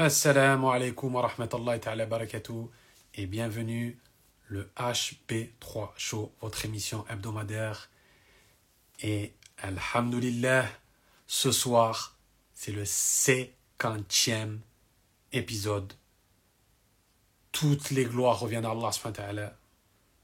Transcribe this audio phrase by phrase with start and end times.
[0.00, 2.70] Assalamu alaikum wa rahmatullahi ta'ala barakatuh
[3.14, 3.98] et bienvenue
[4.46, 7.90] le HB3 Show, votre émission hebdomadaire.
[9.00, 10.66] Et Alhamdulillah,
[11.26, 12.16] ce soir,
[12.54, 14.58] c'est le 50e
[15.32, 15.92] épisode.
[17.50, 19.52] Toutes les gloires reviennent à Allah subhanahu wa.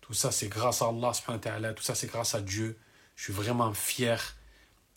[0.03, 1.75] Tout ça, c'est grâce à Allah subhanahu wa.
[1.75, 2.79] Tout ça, c'est grâce à Dieu.
[3.17, 4.37] Je suis vraiment fier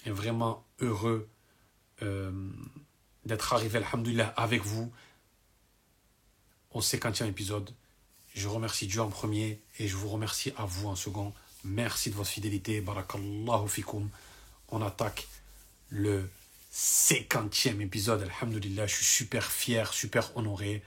[0.06, 1.28] et vraiment heureux
[2.04, 2.32] euh,
[3.28, 4.92] d'être arrivé, alhamdulillah, avec vous
[6.72, 7.74] au 50e épisode.
[8.34, 11.34] Je remercie Dieu en premier et je vous remercie à vous en second.
[11.64, 12.82] Merci de votre fidélité.
[12.82, 14.10] Barakallahu fikum.
[14.70, 15.28] On attaque
[15.90, 16.30] le
[16.74, 18.24] 50e épisode.
[18.24, 20.84] Alhamdulillah, je suis super fier, super honoré.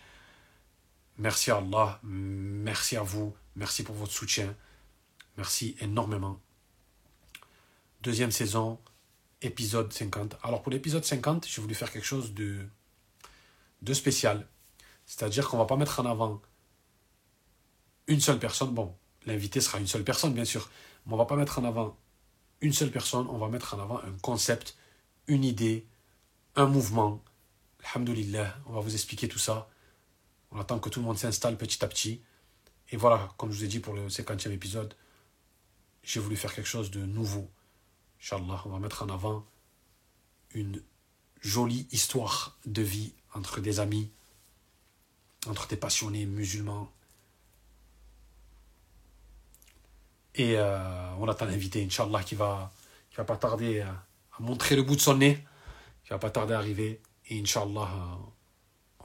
[1.18, 4.54] Merci à Allah, merci à vous, merci pour votre soutien.
[5.36, 6.40] Merci énormément.
[8.02, 8.78] Deuxième saison,
[9.42, 10.36] épisode 50.
[10.42, 12.66] Alors pour l'épisode 50, j'ai voulu faire quelque chose de,
[13.82, 14.46] de spécial.
[15.06, 16.40] C'est-à-dire qu'on va pas mettre en avant
[18.06, 18.70] une seule personne.
[18.70, 18.94] Bon,
[19.26, 20.70] l'invité sera une seule personne, bien sûr.
[21.06, 21.96] Mais on va pas mettre en avant
[22.60, 23.26] une seule personne.
[23.28, 24.76] On va mettre en avant un concept,
[25.26, 25.86] une idée,
[26.56, 27.22] un mouvement.
[27.84, 29.68] Alhamdulillah, on va vous expliquer tout ça.
[30.50, 32.22] On attend que tout le monde s'installe petit à petit.
[32.90, 34.94] Et voilà, comme je vous ai dit pour le 50e épisode,
[36.02, 37.50] j'ai voulu faire quelque chose de nouveau.
[38.20, 39.46] Inch'Allah, on va mettre en avant
[40.52, 40.82] une
[41.40, 44.10] jolie histoire de vie entre des amis,
[45.46, 46.90] entre des passionnés musulmans.
[50.34, 52.72] Et euh, on attend l'invité, Inch'Allah, qui va,
[53.16, 54.04] va pas tarder à,
[54.38, 55.44] montrer le bout de son nez,
[56.04, 57.00] qui va pas tarder à arriver.
[57.26, 58.16] Et Inch'Allah, euh,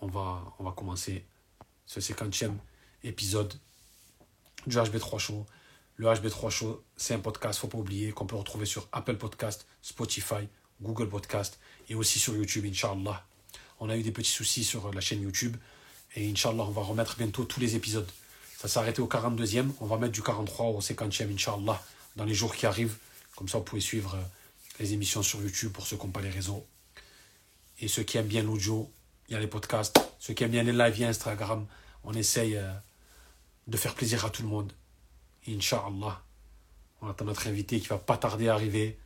[0.02, 1.26] on, va, on va commencer
[1.86, 2.54] ce 50e
[3.04, 3.54] épisode
[4.68, 5.46] du HB3 Show.
[5.98, 9.66] Le HB3 Show, c'est un podcast, faut pas oublier, qu'on peut retrouver sur Apple Podcast,
[9.82, 10.50] Spotify,
[10.82, 13.26] Google Podcast et aussi sur YouTube, Inch'Allah.
[13.80, 15.56] On a eu des petits soucis sur la chaîne YouTube
[16.16, 18.10] et Inch'Allah, on va remettre bientôt tous les épisodes.
[18.58, 21.82] Ça s'est arrêté au 42e, on va mettre du 43 au 50e, Inch'Allah,
[22.18, 22.98] dans les jours qui arrivent.
[23.38, 24.24] Comme ça, vous pouvez suivre euh,
[24.81, 26.66] les émissions sur YouTube pour ceux qui n'ont pas les réseaux.
[27.80, 28.92] Et ceux qui aiment bien l'audio,
[29.30, 29.98] il y a les podcasts.
[30.19, 31.66] Ceux qui aiment bien les lives Instagram,
[32.03, 32.69] on essaye euh,
[33.68, 34.74] de faire plaisir à tout le monde.
[35.47, 36.23] Inch'Allah.
[37.01, 38.97] On attend notre invité qui va pas tarder à arriver.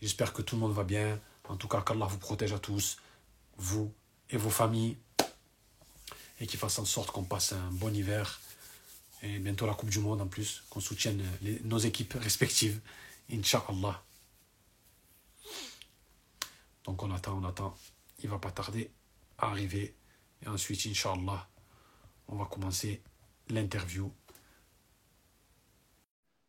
[0.00, 1.20] J'espère que tout le monde va bien.
[1.48, 2.98] En tout cas, qu'Allah vous protège à tous,
[3.56, 3.92] vous
[4.30, 4.96] et vos familles.
[6.40, 8.40] Et qu'il fasse en sorte qu'on passe un bon hiver.
[9.22, 10.62] Et bientôt la Coupe du Monde en plus.
[10.70, 11.24] Qu'on soutienne
[11.64, 12.80] nos équipes respectives.
[13.32, 14.02] Inch'Allah.
[16.84, 17.76] Donc on attend, on attend.
[18.22, 18.90] Il va pas tarder
[19.38, 19.94] à arriver.
[20.42, 21.48] Et ensuite, Inch'Allah,
[22.28, 23.02] on va commencer
[23.48, 24.12] l'interview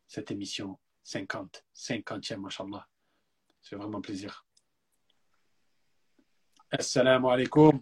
[0.09, 2.85] cette émission 50, 50e, mashallah.
[3.61, 4.45] C'est vraiment plaisir.
[6.71, 7.79] Assalamu alaikum.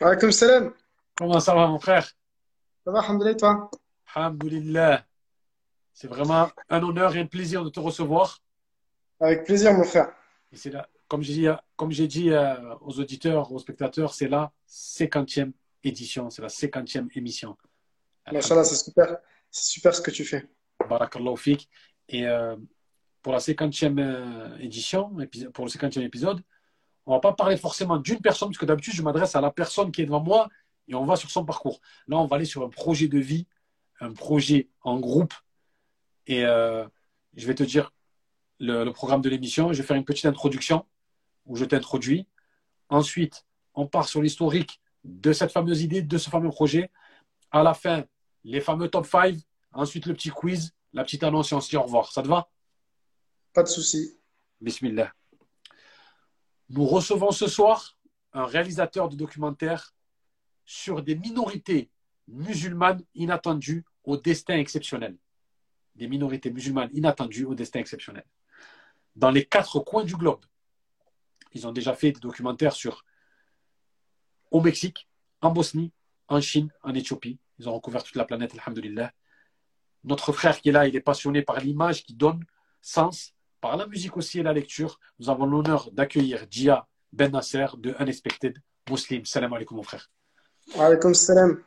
[0.00, 0.74] Alaikum salam.
[1.16, 2.06] Comment ça va, mon frère?
[2.84, 3.70] Ça va, alhamdoulilah, toi?
[4.14, 5.06] Alhamdulillah.
[5.94, 8.38] C'est vraiment un honneur et un plaisir de te recevoir.
[9.18, 10.14] Avec plaisir, mon frère.
[10.52, 14.28] Et c'est là, comme j'ai dit, comme j'ai dit euh, aux auditeurs, aux spectateurs, c'est
[14.28, 17.56] la 50e édition, c'est la 50e émission.
[18.32, 19.18] Machallah, c'est super.
[19.50, 20.48] C'est super ce que tu fais.
[20.88, 21.68] Barakallahu fik.
[22.08, 22.56] Et euh,
[23.22, 25.16] pour la 50e euh, édition,
[25.52, 26.42] pour le 50e épisode,
[27.06, 29.92] on va pas parler forcément d'une personne, parce que d'habitude, je m'adresse à la personne
[29.92, 30.48] qui est devant moi
[30.88, 31.80] et on va sur son parcours.
[32.08, 33.46] Là, on va aller sur un projet de vie,
[34.00, 35.34] un projet en groupe.
[36.26, 36.86] Et euh,
[37.34, 37.92] je vais te dire
[38.58, 39.72] le, le programme de l'émission.
[39.72, 40.84] Je vais faire une petite introduction
[41.46, 42.26] où je t'introduis.
[42.88, 46.90] Ensuite, on part sur l'historique de cette fameuse idée, de ce fameux projet.
[47.52, 48.04] À la fin,
[48.46, 49.36] les fameux top 5,
[49.72, 52.12] ensuite le petit quiz, la petite annonce et on se dit au revoir.
[52.12, 52.48] Ça te va?
[53.52, 54.18] Pas de souci.
[54.60, 55.12] Bismillah.
[56.68, 57.98] Nous recevons ce soir
[58.32, 59.94] un réalisateur de documentaire
[60.64, 61.90] sur des minorités
[62.28, 65.16] musulmanes inattendues au destin exceptionnel.
[65.96, 68.24] Des minorités musulmanes inattendues au destin exceptionnel.
[69.16, 70.44] Dans les quatre coins du globe.
[71.52, 73.04] Ils ont déjà fait des documentaires sur
[74.52, 75.08] au Mexique,
[75.40, 75.92] en Bosnie,
[76.28, 79.12] en Chine, en Éthiopie, ils ont recouvert toute la planète, alhamdulillah.
[80.04, 82.44] Notre frère qui est là, il est passionné par l'image qui donne
[82.80, 85.00] sens, par la musique aussi et la lecture.
[85.18, 88.58] Nous avons l'honneur d'accueillir Dia Ben Nasser de Unexpected
[88.88, 89.24] Muslim.
[89.24, 90.10] Salam alaikum, mon frère.
[90.78, 91.62] Alaikum salam.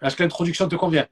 [0.00, 1.06] Est-ce que l'introduction te convient?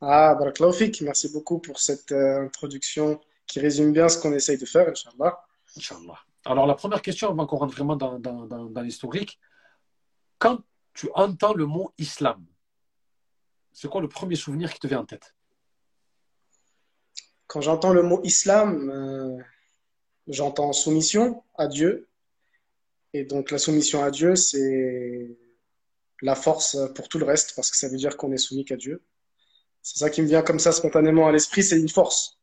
[0.00, 1.02] Ah, baraklaufik.
[1.02, 5.38] Merci beaucoup pour cette euh, introduction qui résume bien ce qu'on essaye de faire, Inch'Allah.
[5.76, 6.18] Inch'Allah.
[6.46, 9.38] Alors, la première question, avant qu'on rentre vraiment dans, dans, dans, dans l'historique.
[10.38, 10.58] Quand
[10.94, 12.44] tu entends le mot islam,
[13.74, 15.34] c'est quoi le premier souvenir qui te vient en tête?
[17.46, 19.36] Quand j'entends le mot islam, euh,
[20.28, 22.08] j'entends soumission à Dieu,
[23.16, 25.38] Et donc la soumission à Dieu, c'est
[26.20, 28.76] la force pour tout le reste, parce que ça veut dire qu'on est soumis qu'à
[28.76, 29.02] Dieu.
[29.82, 32.38] C'est ça qui me vient comme ça spontanément à l'esprit, c'est une force.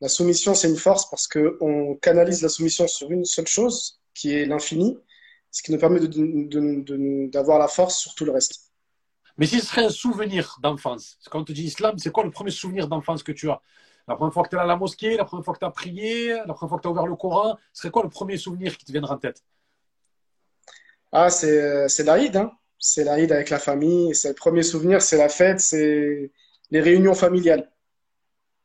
[0.00, 4.32] La soumission, c'est une force parce qu'on canalise la soumission sur une seule chose, qui
[4.32, 4.98] est l'infini,
[5.50, 6.00] ce qui nous permet
[7.28, 8.67] d'avoir la force sur tout le reste.
[9.38, 12.30] Mais si ce serait un souvenir d'enfance, quand on te dit islam, c'est quoi le
[12.30, 13.62] premier souvenir d'enfance que tu as?
[14.06, 15.70] La première fois que tu es à la mosquée, la première fois que tu as
[15.70, 18.36] prié, la première fois que tu as ouvert le Coran, ce serait quoi le premier
[18.36, 19.44] souvenir qui te viendra en tête?
[21.12, 25.28] Ah, c'est l'Aïd, hein c'est l'Aïd avec la famille, c'est le premier souvenir, c'est la
[25.28, 26.30] fête, c'est
[26.70, 27.70] les réunions familiales.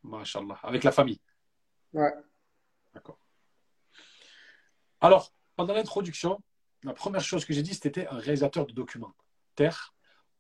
[0.04, 1.20] Masha'Allah, avec la famille.
[1.94, 2.14] Ouais.
[2.94, 3.18] D'accord.
[5.02, 6.42] Alors, pendant l'introduction,
[6.84, 9.94] la première chose que j'ai dit, c'était un réalisateur de documentaire.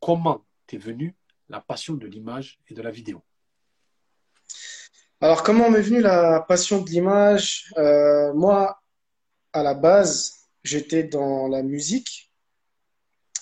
[0.03, 1.15] Comment t'es venu
[1.47, 3.21] la passion de l'image et de la vidéo
[5.21, 8.77] Alors, comment m'est venue la passion de l'image euh, Moi,
[9.53, 12.33] à la base, j'étais dans la musique.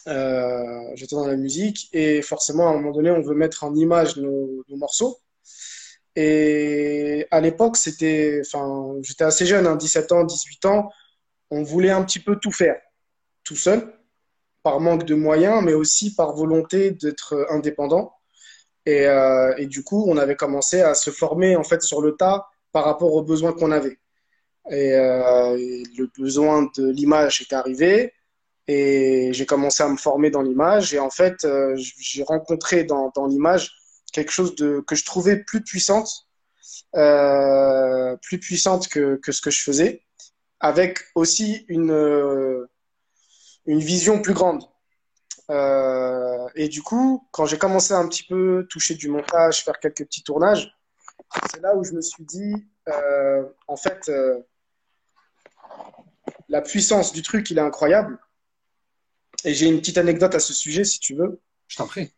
[0.05, 3.73] Euh, j'étais dans la musique et forcément, à un moment donné, on veut mettre en
[3.73, 5.17] image nos, morceaux.
[6.15, 10.91] Et à l'époque, c'était, enfin, j'étais assez jeune, 17 hein, ans, 18 ans.
[11.49, 12.79] On voulait un petit peu tout faire,
[13.43, 13.91] tout seul,
[14.63, 18.13] par manque de moyens, mais aussi par volonté d'être indépendant.
[18.85, 22.15] Et, euh, et, du coup, on avait commencé à se former en fait sur le
[22.15, 23.99] tas par rapport aux besoins qu'on avait.
[24.69, 25.55] Et, euh,
[25.97, 28.13] le besoin de l'image est arrivé.
[28.67, 30.93] Et j'ai commencé à me former dans l'image.
[30.93, 33.71] Et en fait, euh, j'ai rencontré dans, l'image
[34.13, 36.09] quelque chose de, que je trouvais plus puissante,
[36.95, 40.03] euh, plus puissante que, ce que je faisais,
[40.59, 42.70] avec aussi une, euh,
[43.65, 44.63] une vision plus grande.
[45.49, 49.79] Euh, et du coup, quand j'ai commencé à un petit peu toucher du montage, faire
[49.79, 50.73] quelques petits tournages,
[51.51, 52.53] c'est là où je me suis dit,
[52.87, 54.39] euh, en fait, euh,
[56.49, 58.17] la puissance du truc, il est incroyable.
[59.43, 61.41] Et j'ai une petite anecdote à ce sujet, si tu veux.
[61.67, 62.13] Je t'en prie.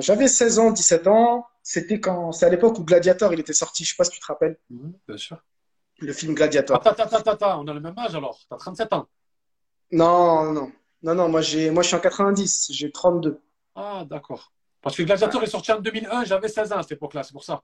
[0.00, 1.46] J'avais 16 ans, 17 ans.
[1.62, 3.84] C'était quand, c'est à l'époque où Gladiator il était sorti.
[3.84, 4.58] Je sais pas si tu te rappelles.
[4.70, 5.38] Mmh, bien sûr.
[6.00, 6.76] Le film Gladiator.
[6.76, 7.62] Attends, attends, attends, attends.
[7.62, 8.40] On a le même âge alors.
[8.48, 9.08] T'as 37 ans.
[9.92, 10.72] Non, non,
[11.02, 11.28] non, non.
[11.28, 12.70] Moi j'ai, moi je suis en 90.
[12.72, 13.40] J'ai 32.
[13.74, 14.52] Ah d'accord.
[14.80, 16.24] Parce que Gladiator est sorti en 2001.
[16.24, 17.22] J'avais 16 ans à cette époque-là.
[17.22, 17.62] C'est pour ça.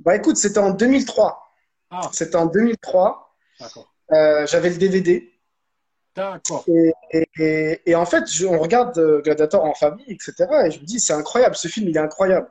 [0.00, 1.42] Bah écoute, c'était en 2003.
[1.90, 2.10] Ah.
[2.12, 3.36] C'était en 2003.
[3.60, 3.92] D'accord.
[4.12, 5.32] Euh, j'avais le DVD.
[6.14, 6.64] D'accord.
[6.68, 6.92] Et,
[7.38, 10.34] et, et, en fait, je, on regarde Gladiator en famille, etc.
[10.66, 12.50] Et je me dis, c'est incroyable, ce film, il est incroyable.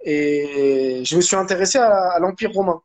[0.00, 2.80] Et je me suis intéressé à, à l'Empire romain.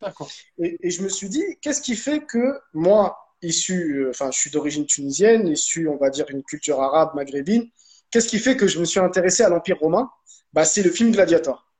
[0.00, 0.30] D'accord.
[0.58, 4.86] Et, je me suis dit, qu'est-ce qui fait que moi, issu, enfin, je suis d'origine
[4.86, 7.68] tunisienne, issu, on va dire, d'une culture arabe, maghrébine,
[8.10, 10.10] qu'est-ce qui fait que je me suis intéressé à l'Empire romain?
[10.52, 11.70] Bah, C'est le film Gladiator.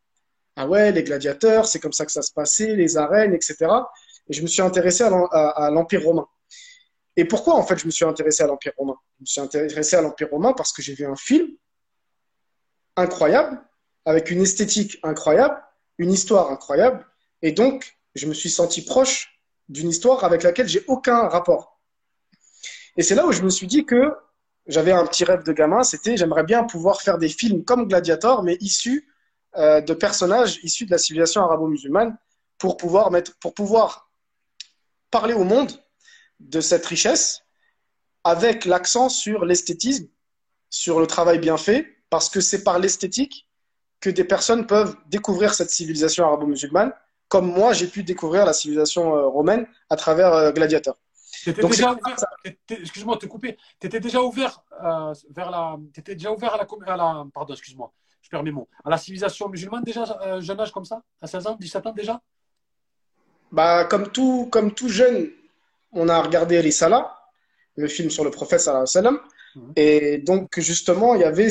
[0.56, 3.56] Ah ouais, les gladiateurs, c'est comme ça que ça se passait, les arènes, etc.
[4.28, 6.28] Et je me suis intéressé à l'Empire romain.
[7.16, 8.96] Et pourquoi, en fait, je me suis intéressé à l'Empire romain?
[9.18, 11.48] Je me suis intéressé à l'Empire romain parce que j'ai vu un film
[12.96, 13.60] incroyable,
[14.04, 15.60] avec une esthétique incroyable,
[15.98, 17.04] une histoire incroyable,
[17.42, 19.33] et donc, je me suis senti proche
[19.68, 21.80] d'une histoire avec laquelle j'ai aucun rapport.
[22.96, 24.12] Et c'est là où je me suis dit que
[24.66, 28.42] j'avais un petit rêve de gamin, c'était j'aimerais bien pouvoir faire des films comme Gladiator,
[28.42, 29.08] mais issus
[29.56, 32.16] euh, de personnages issus de la civilisation arabo-musulmane,
[32.58, 34.10] pour pouvoir mettre, pour pouvoir
[35.10, 35.70] parler au monde
[36.40, 37.42] de cette richesse
[38.24, 40.08] avec l'accent sur l'esthétisme,
[40.70, 43.48] sur le travail bien fait, parce que c'est par l'esthétique
[44.00, 46.92] que des personnes peuvent découvrir cette civilisation arabo-musulmane,
[47.28, 50.96] comme moi j'ai pu découvrir la civilisation euh, romaine à travers euh, Gladiator.
[51.46, 51.96] Déjà
[52.68, 53.58] excuse-moi de te couper.
[53.80, 57.52] Tu étais déjà ouvert euh, vers la, étais déjà ouvert à la, à la pardon,
[57.52, 61.02] excuse-moi, je perds mes mots, à la civilisation musulmane déjà euh, jeune âge comme ça,
[61.20, 62.20] à 16 ans, 17 ans déjà?
[63.52, 65.30] Bah comme tout, comme tout jeune
[65.94, 67.16] on a regardé Risala,
[67.76, 69.20] le film sur le prophète sallallahu alayhi wa sallam.
[69.54, 69.72] Mmh.
[69.76, 71.48] Et donc, justement, il y avait,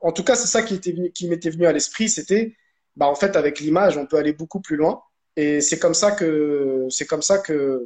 [0.00, 2.54] en tout cas, c'est ça qui, était venu, qui m'était venu à l'esprit, c'était,
[2.96, 5.02] bah, en fait, avec l'image, on peut aller beaucoup plus loin.
[5.38, 7.84] Et c'est comme ça que, c'est comme ça que,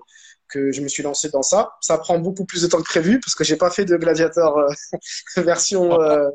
[0.49, 1.75] que je me suis lancé dans ça.
[1.83, 4.57] Ça prend beaucoup plus de temps que prévu parce que j'ai pas fait de gladiateur
[4.57, 4.73] euh,
[5.37, 6.31] version euh,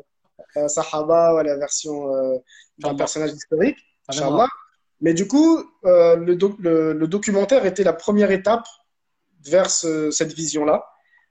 [0.56, 2.38] euh, Sahaba ou la version euh,
[2.78, 3.76] d'un personnage historique.
[4.08, 4.46] Inch'Allah.
[5.00, 8.66] Mais du coup, euh, le, do le, le, documentaire était la première étape
[9.44, 10.84] vers ce, cette vision-là.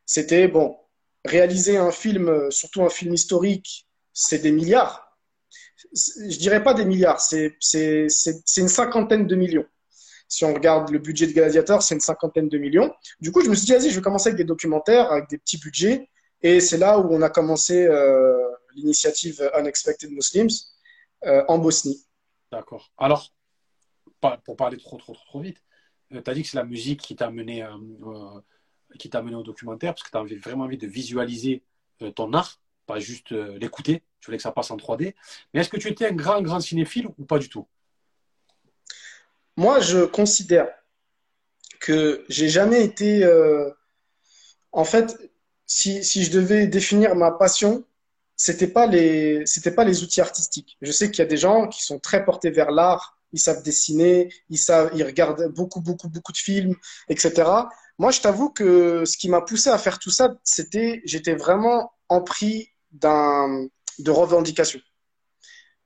[0.06, 0.76] C'était, bon,
[1.24, 5.18] réaliser un film, surtout un film historique, c'est des milliards.
[5.94, 7.58] Je dirais pas des milliards, c'est
[8.58, 9.66] une cinquantaine de millions.
[10.28, 12.94] Si on regarde le budget de Gladiator, c'est une cinquantaine de millions.
[13.20, 15.38] Du coup, je me suis dit, vas-y, je vais commencer avec des documentaires, avec des
[15.38, 16.10] petits budgets.
[16.42, 18.38] Et c'est là où on a commencé euh,
[18.76, 20.50] l'initiative Unexpected Muslims
[21.26, 22.06] euh, en Bosnie.
[22.52, 22.92] D'accord.
[22.98, 23.34] Alors,
[24.44, 25.64] pour parler trop, trop, trop, vite,
[26.12, 28.40] tu as dit que c'est la musique qui t'a amené euh,
[28.98, 31.64] qui t'a au documentaire Parce que tu as vraiment envie de visualiser
[32.02, 34.04] euh, ton art, pas juste euh, l'écouter.
[34.20, 35.14] Tu voulais que ça passe en 3D.
[35.54, 37.68] Mais est-ce que tu étais un grand, grand cinéphile ou pas du tout?
[39.58, 40.68] Moi, je considère
[41.80, 43.24] que j'ai jamais été.
[43.24, 43.70] Euh,
[44.72, 45.18] en fait,
[45.66, 47.84] si, si, je devais définir ma passion,
[48.36, 50.78] c'était pas les c'était pas les outils artistiques.
[50.82, 53.64] Je sais qu'il y a des gens qui sont très portés vers l'art, ils savent
[53.64, 56.76] dessiner, ils savent ils regardent beaucoup beaucoup beaucoup de films,
[57.10, 57.32] etc.
[57.98, 61.92] Moi, je t'avoue que ce qui m'a poussé à faire tout ça, c'était j'étais vraiment
[62.10, 63.68] empris d'un
[64.00, 64.82] de revendications.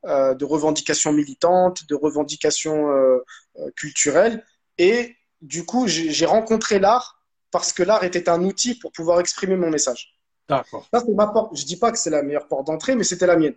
[0.05, 3.24] Euh, de revendications militantes, de revendications euh,
[3.60, 4.43] euh culturelles.
[4.79, 9.55] Et du coup, j'ai rencontré l'art parce que l'art était un outil pour pouvoir exprimer
[9.55, 10.17] mon message.
[10.50, 10.88] D'accord.
[11.15, 11.55] ma porte.
[11.55, 13.55] Je dis pas que c'est la meilleure porte d'entrée, mais c'était la mienne.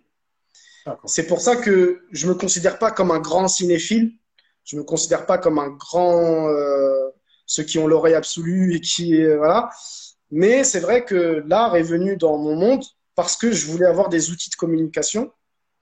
[1.06, 4.12] C'est pour ça que je me considère pas comme un grand cinéphile.
[4.64, 7.10] Je me considère pas comme un grand euh,
[7.46, 9.70] ceux qui ont l'oreille absolue et qui euh, voilà.
[10.30, 12.84] Mais c'est vrai que l'art est venu dans mon monde
[13.14, 15.32] parce que je voulais avoir des outils de communication.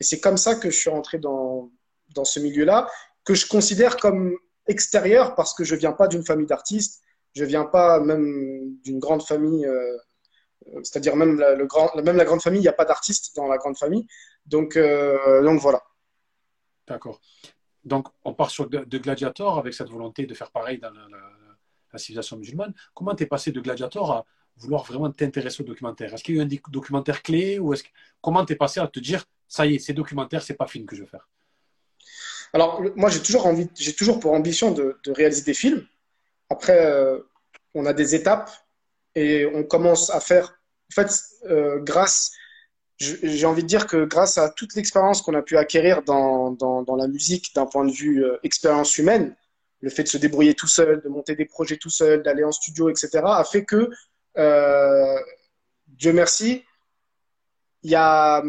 [0.02, 1.70] Et c'est comme ça que je suis rentré dans,
[2.16, 2.90] dans ce milieu-là,
[3.24, 7.00] que je considère comme extérieur parce que je viens pas d'une famille d'artistes,
[7.36, 9.96] je viens pas même d'une grande famille, euh,
[10.82, 14.08] c'est-à-dire même la, la grande famille, il n'y a pas d'artistes dans la grande famille.
[14.44, 15.80] Donc, euh, donc voilà.
[16.88, 17.20] D'accord.
[17.84, 22.38] Donc on part sur de, Gladiator avec cette volonté de faire pareil dans la, civilisation
[22.38, 22.74] musulmane.
[22.92, 24.24] Comment tu es passé de Gladiator à
[24.56, 27.84] vouloir vraiment t'intéresser au documentaire Est-ce qu'il y a eu un documentaire clé ou est-ce
[28.20, 30.86] comment tu es passé à te dire ça y est, c'est documentaire, c'est pas film
[30.86, 31.28] que je veux faire?
[32.52, 35.86] Alors, moi, j'ai toujours envie, toujours pour ambition de, réaliser des films.
[36.50, 37.18] Après, euh,
[37.74, 38.50] on a des étapes
[39.14, 40.58] et on commence à faire.
[40.90, 41.10] En fait,
[41.46, 42.32] euh, grâce,
[42.98, 46.96] j'ai envie de dire que grâce à toute l'expérience qu'on a pu acquérir dans, dans,
[46.96, 49.34] la musique d'un point de vue euh, expérience humaine,
[49.80, 52.52] le fait de se débrouiller tout seul, de monter des projets tout seul, d'aller en
[52.52, 53.90] studio, etc., a fait que,
[54.36, 56.64] Dieu merci,
[57.82, 58.42] y a,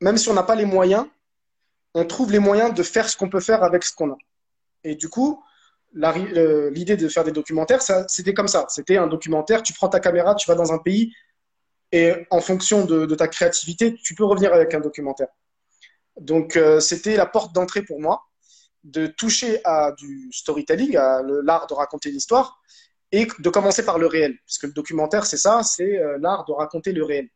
[0.00, 1.06] même si on n'a pas les moyens,
[1.94, 4.16] on trouve les moyens de faire ce qu'on peut faire avec ce qu'on a.
[4.84, 5.42] Et du coup,
[5.92, 8.66] l'idée de faire des documentaires, c'était comme ça.
[8.68, 11.12] C'était un documentaire, tu prends ta caméra, tu vas dans un pays,
[11.92, 15.28] et en fonction de, ta créativité, tu peux revenir avec un documentaire.
[16.18, 18.22] Donc, euh, c'était la porte d'entrée pour moi
[18.84, 22.60] de toucher à du storytelling, à l'art de raconter l'histoire,
[23.12, 24.36] et de commencer par le réel.
[24.46, 27.28] Parce que le documentaire, c'est ça, c'est euh, l'art de raconter le réel.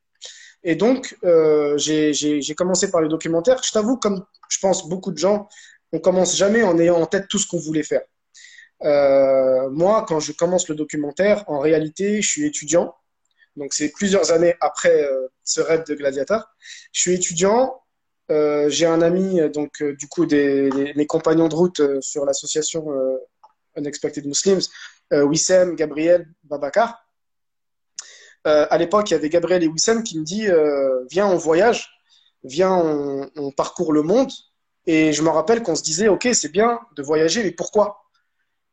[0.63, 3.63] Et donc, euh, j'ai commencé par les documentaires.
[3.63, 5.49] Je t'avoue, comme je pense beaucoup de gens,
[5.93, 8.03] on commence jamais en ayant en tête tout ce qu'on voulait faire.
[8.83, 12.95] Euh, moi, quand je commence le documentaire, en réalité, je suis étudiant.
[13.57, 15.07] Donc, c'est plusieurs années après
[15.45, 16.49] ce rêve de gladiateur.
[16.93, 17.81] Je suis étudiant.
[18.31, 22.87] J'ai un ami, donc du coup, des, mes compagnons de route sur l'association
[23.77, 24.63] Unexpected Muslims,
[25.13, 27.05] Wissem, Gabriel, Babacar.
[28.47, 31.37] Euh, à l'époque, il y avait Gabriel et Wissem qui me dit euh, Viens, on
[31.37, 31.89] voyage,
[32.43, 34.31] viens, on, on, parcourt le monde.
[34.87, 38.05] Et je me rappelle qu'on se disait Ok, c'est bien de voyager, mais pourquoi?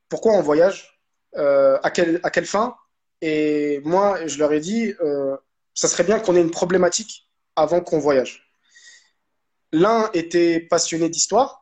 [0.09, 0.99] Pourquoi on voyage?
[1.37, 2.75] Euh, à, quelle, à quelle fin?
[3.21, 5.37] Et moi, je leur ai dit euh,
[5.73, 8.51] Ça serait bien qu'on ait une problématique avant qu'on voyage.
[9.71, 11.60] L'un était passionné d'histoire,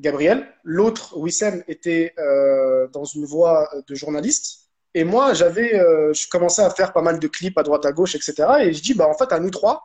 [0.00, 0.48] Gabriel.
[0.64, 4.70] L'autre, Wissem, était euh, dans une voie de journaliste.
[4.94, 7.92] Et moi, j'avais, euh, je commençais à faire pas mal de clips à droite à
[7.92, 8.34] gauche, etc.
[8.62, 9.82] Et je dis, bah en fait, à nous trois,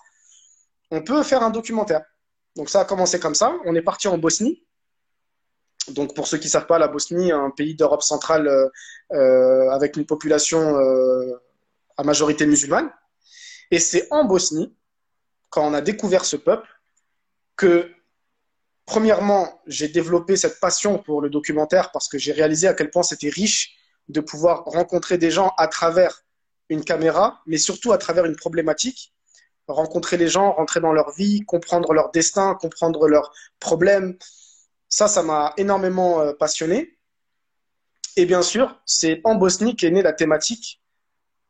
[0.89, 2.01] on peut faire un documentaire.
[2.55, 3.53] Donc ça a commencé comme ça.
[3.65, 4.63] On est parti en Bosnie.
[5.89, 8.67] Donc pour ceux qui savent pas, la Bosnie, un pays d'Europe centrale euh,
[9.11, 10.75] euh avec une population
[11.97, 12.89] à majorité musulmane.
[13.69, 14.73] Et c'est en Bosnie,
[15.49, 16.67] quand on a découvert ce peuple,
[17.55, 17.91] que
[18.85, 23.03] premièrement, j'ai développé cette passion pour le documentaire parce que j'ai réalisé à quel point
[23.03, 23.75] c'était riche
[24.09, 26.23] de pouvoir rencontrer des gens à travers
[26.69, 29.13] une caméra, mais surtout à travers une problématique.
[29.67, 34.17] Rencontrer les gens, rentrer dans leur vie, comprendre leur destin, comprendre leurs problèmes.
[34.89, 36.97] Ça, ça m'a énormément euh, passionné.
[38.15, 40.81] Et bien sûr, c'est en Bosnie qu'est née la thématique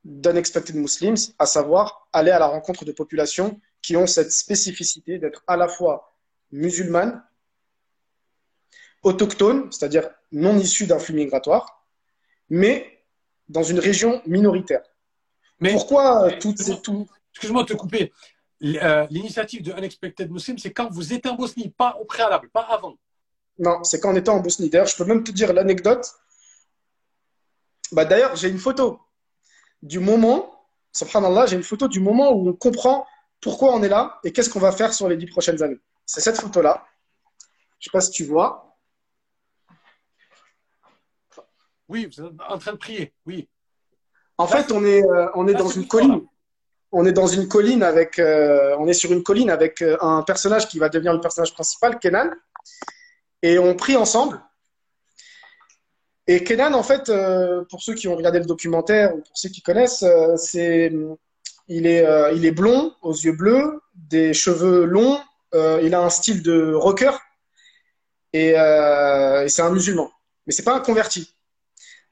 [0.06, 5.44] d'Unexpected Muslims, à savoir aller à la rencontre de populations qui ont cette spécificité d'être
[5.48, 6.15] à la fois
[6.56, 7.24] musulmanes,
[9.04, 11.86] autochtones, c'est-à-dire non issues d'un flux migratoire,
[12.50, 13.04] mais
[13.50, 14.84] dans une région minoritaire.
[15.60, 18.14] Mais pourquoi tout tout Excuse-moi de te couper.
[18.64, 22.62] Euh, l'initiative de Unexpected Muslim, c'est quand vous étiez en Bosnie, pas au préalable, pas
[22.62, 22.96] avant.
[23.60, 24.70] Non, c'est quand on était en Bosnie.
[24.70, 26.06] D'ailleurs, je peux même te dire l'anecdote.
[27.92, 29.00] Bah, D'ailleurs, j'ai une photo
[29.82, 33.06] du moment, subhanallah, j'ai une photo du moment où on comprend
[33.42, 35.80] pourquoi on est là et qu'est-ce qu'on va faire sur les dix prochaines années.
[36.06, 36.86] C'est cette photo-là.
[37.80, 38.78] Je ne sais pas si tu vois.
[41.88, 43.48] Oui, vous êtes en train de prier, oui.
[44.38, 46.22] En fait, on est, euh, on est dans une colline.
[46.92, 50.24] On est dans une colline avec, euh, on est sur une colline avec euh, un
[50.24, 52.32] personnage qui va devenir le personnage principal, Kenan.
[53.42, 54.42] Et on prie ensemble.
[56.28, 57.12] Et Kenan, en fait,
[57.70, 60.04] pour ceux qui ont regardé le documentaire ou pour ceux qui connaissent,
[60.38, 60.92] c'est,
[61.68, 65.20] il est, il est blond, aux yeux bleus, des cheveux longs.
[65.84, 67.12] Il a un style de rocker.
[68.34, 70.12] Et, et c'est un musulman.
[70.46, 71.36] Mais c'est pas un converti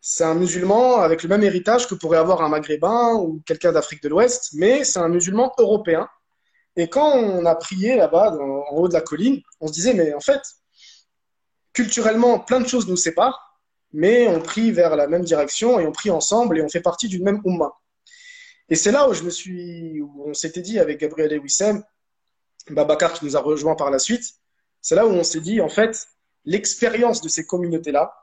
[0.05, 4.03] c'est un musulman avec le même héritage que pourrait avoir un maghrébin ou quelqu'un d'Afrique
[4.03, 6.09] de l'Ouest, mais c'est un musulman européen.
[6.75, 10.13] Et quand on a prié là-bas, en haut de la colline, on se disait, mais
[10.13, 10.41] en fait,
[11.71, 13.61] culturellement, plein de choses nous séparent,
[13.93, 17.07] mais on prie vers la même direction et on prie ensemble et on fait partie
[17.07, 17.71] d'une même umma.
[18.67, 21.81] Et c'est là où je me suis, où on s'était dit avec Gabriel et Wissem,
[22.69, 24.35] Babacar qui nous a rejoint par la suite,
[24.81, 26.07] c'est là où on s'est dit, en fait,
[26.45, 28.13] l'expérience de ces communautés-là,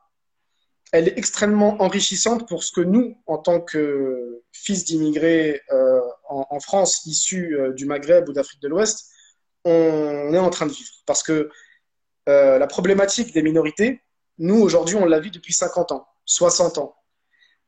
[0.93, 6.61] elle est extrêmement enrichissante pour ce que nous, en tant que fils d'immigrés euh, en,
[6.61, 9.09] France, issus euh, du Maghreb ou d'Afrique de l'Ouest,
[9.65, 10.91] on est en train de vivre.
[11.07, 11.51] Parce que
[12.29, 14.03] euh, la problématique des minorités,
[14.39, 16.97] nous, aujourd'hui, on la vit depuis 50 ans, 60 ans.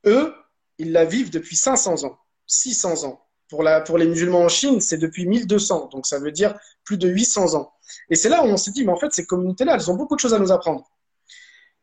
[0.07, 0.35] Eux,
[0.79, 3.25] ils la vivent depuis 500 ans, 600 ans.
[3.53, 7.55] Pour, les musulmans en Chine, c'est depuis 1200, donc ça veut dire plus de 800
[7.55, 7.73] ans.
[8.09, 10.17] Et c'est là où on s'est dit, mais en fait, ces communautés-là, elles ont beaucoup
[10.17, 10.91] de choses à nous apprendre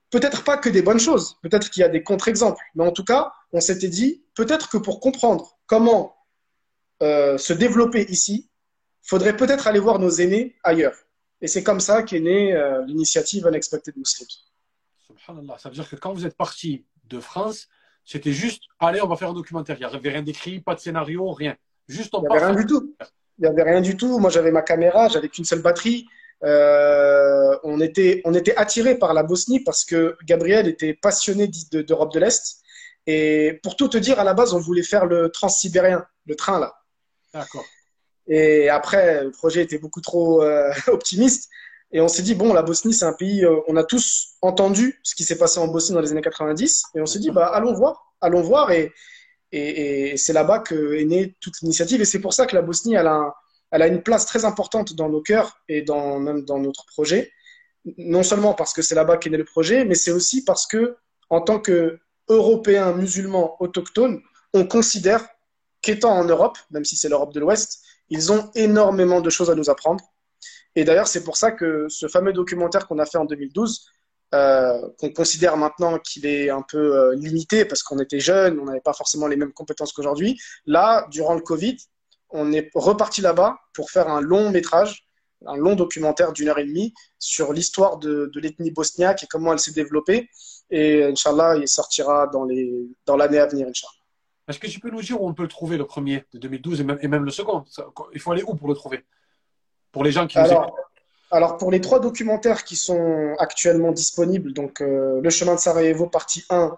[0.10, 3.04] peut-être pas que des bonnes choses, peut-être qu'il y a des contre-exemples, mais en tout
[3.04, 6.16] cas, on s'était dit, peut-être que pour comprendre comment
[7.02, 8.50] euh, se développer ici,
[9.02, 10.96] faudrait peut-être aller voir nos aînés ailleurs.
[11.42, 14.28] Et c'est comme ça qu'est née euh, l'initiative Unexpected Muslims.
[15.08, 17.68] Subhanallah, ça veut dire que quand vous êtes parti de France,
[18.10, 19.76] c'était juste, allez, on va faire un documentaire.
[19.80, 21.56] Il n'y avait rien d'écrit, pas de scénario, rien.
[21.88, 22.96] Juste on Il n'y avait rien du tout.
[23.38, 24.18] Il n'y avait rien du tout.
[24.18, 26.08] Moi, j'avais ma caméra, j'avais qu'une seule batterie.
[26.44, 32.12] Euh, on était, on était attiré par la Bosnie parce que Gabriel était passionné d'Europe
[32.12, 32.64] de, l'Est.
[33.06, 36.60] Et pour tout te dire, à la base, on voulait faire le transsibérien, le train
[36.60, 36.74] là.
[37.32, 37.66] D'accord.
[38.26, 41.52] Et après, le projet était beaucoup trop euh, optimiste.
[41.92, 45.00] Et on s'est dit, bon, la Bosnie, c'est un pays, euh, on a tous entendu
[45.04, 46.84] ce qui s'est passé en Bosnie dans les années 90.
[46.96, 48.72] Et on s'est dit, bah, allons voir, allons voir.
[48.72, 48.94] Et,
[49.52, 52.02] c'est là-bas que est née toute l'initiative.
[52.02, 55.22] Et c'est pour ça que la Bosnie, elle a une place très importante dans nos
[55.22, 57.32] cœurs et dans, même dans notre projet.
[57.98, 60.98] Non seulement parce que c'est là-bas qu'est né le projet, mais c'est aussi parce que,
[61.32, 64.22] en tant qu'Européens musulmans autochtones,
[64.54, 65.28] on considère
[65.82, 69.56] qu'étant en Europe, même si c'est l'Europe de l'Ouest, ils ont énormément de choses à
[69.56, 70.04] nous apprendre.
[70.76, 73.86] Et d'ailleurs, c'est pour ça que ce fameux documentaire qu'on a fait en 2012,
[74.36, 78.66] euh, qu'on considère maintenant qu'il est un peu euh, limité parce qu'on était jeunes, on
[78.66, 80.40] n'avait pas forcément les mêmes compétences qu'aujourd'hui.
[80.68, 81.78] Là, durant le Covid,
[82.30, 85.08] on est reparti là-bas pour faire un long métrage,
[85.48, 89.60] un long documentaire d'une heure et demie sur l'histoire de, l'ethnie bosniaque et comment elle
[89.60, 90.30] s'est développée.
[90.70, 92.72] Et Inch'Allah, il sortira dans, les,
[93.08, 94.00] dans l'année à venir, Inch'Allah.
[94.48, 96.82] Est-ce que tu peux nous dire où on peut le trouver, le premier de 2012
[96.82, 97.64] et même, le second?
[98.14, 99.06] Il faut aller où pour le trouver?
[99.92, 100.76] Pour les gens qui alors,
[101.32, 106.08] alors, pour les trois documentaires qui sont actuellement disponibles, donc euh, Le chemin de Sarajevo,
[106.08, 106.76] partie 1,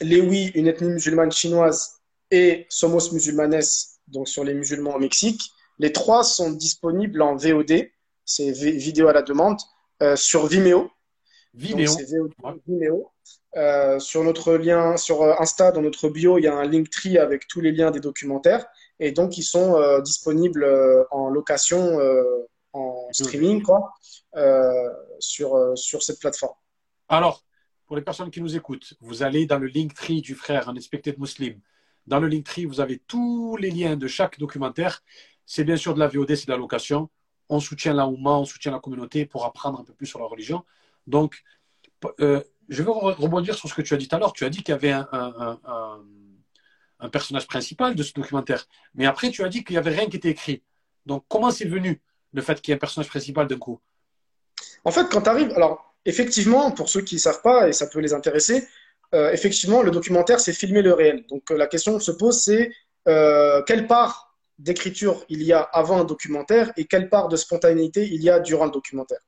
[0.00, 3.60] Lewi, une ethnie musulmane chinoise, et Somos musulmanes,
[4.08, 5.52] donc sur les musulmans au Mexique.
[5.78, 7.90] Les trois sont disponibles en VOD,
[8.24, 9.58] c'est vidéo à la demande,
[10.02, 10.90] euh, sur Vimeo.
[11.52, 11.92] Vimeo.
[12.66, 13.10] Vimeo.
[13.56, 17.18] Euh, sur notre lien, sur Insta, dans notre bio, il y a un link tree
[17.18, 18.64] avec tous les liens des documentaires.
[19.00, 20.64] Et donc, ils sont disponibles
[21.10, 21.98] en location,
[22.72, 23.92] en streaming, quoi,
[25.18, 26.54] sur, sur cette plateforme.
[27.08, 27.42] Alors,
[27.86, 31.18] pour les personnes qui nous écoutent, vous allez dans le link tree du frère Unexpected
[31.18, 31.60] Muslim.
[32.06, 35.02] Dans le Linktree, vous avez tous les liens de chaque documentaire.
[35.46, 37.08] C'est bien sûr de la VOD, c'est de la location.
[37.48, 40.26] On soutient la Oumma, on soutient la communauté pour apprendre un peu plus sur la
[40.26, 40.64] religion.
[41.06, 41.42] Donc,
[42.20, 44.32] euh, je veux rebondir sur ce que tu as dit tout à l'heure.
[44.32, 46.00] Tu as dit qu'il y avait un, un,
[47.08, 48.66] personnage principal de ce documentaire.
[48.94, 50.62] Mais après, tu as dit qu'il n'y avait rien qui était écrit.
[51.06, 52.00] Donc, comment c'est venu
[52.32, 53.80] le fait qu'il y ait un personnage principal d'un coup?
[54.84, 55.52] En fait, quand tu arrives.
[55.56, 58.66] Alors, effectivement, pour ceux qui ne savent pas, et ça peut les intéresser,
[59.14, 61.24] euh, effectivement, le documentaire, c'est filmer le réel.
[61.28, 62.70] Donc euh, la question se pose, c'est
[63.08, 68.06] euh, quelle part d'écriture il y a avant un documentaire et quelle part de spontanéité
[68.06, 69.20] il y a durant le documentaire?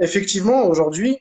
[0.00, 1.18] effectivement, aujourd'hui,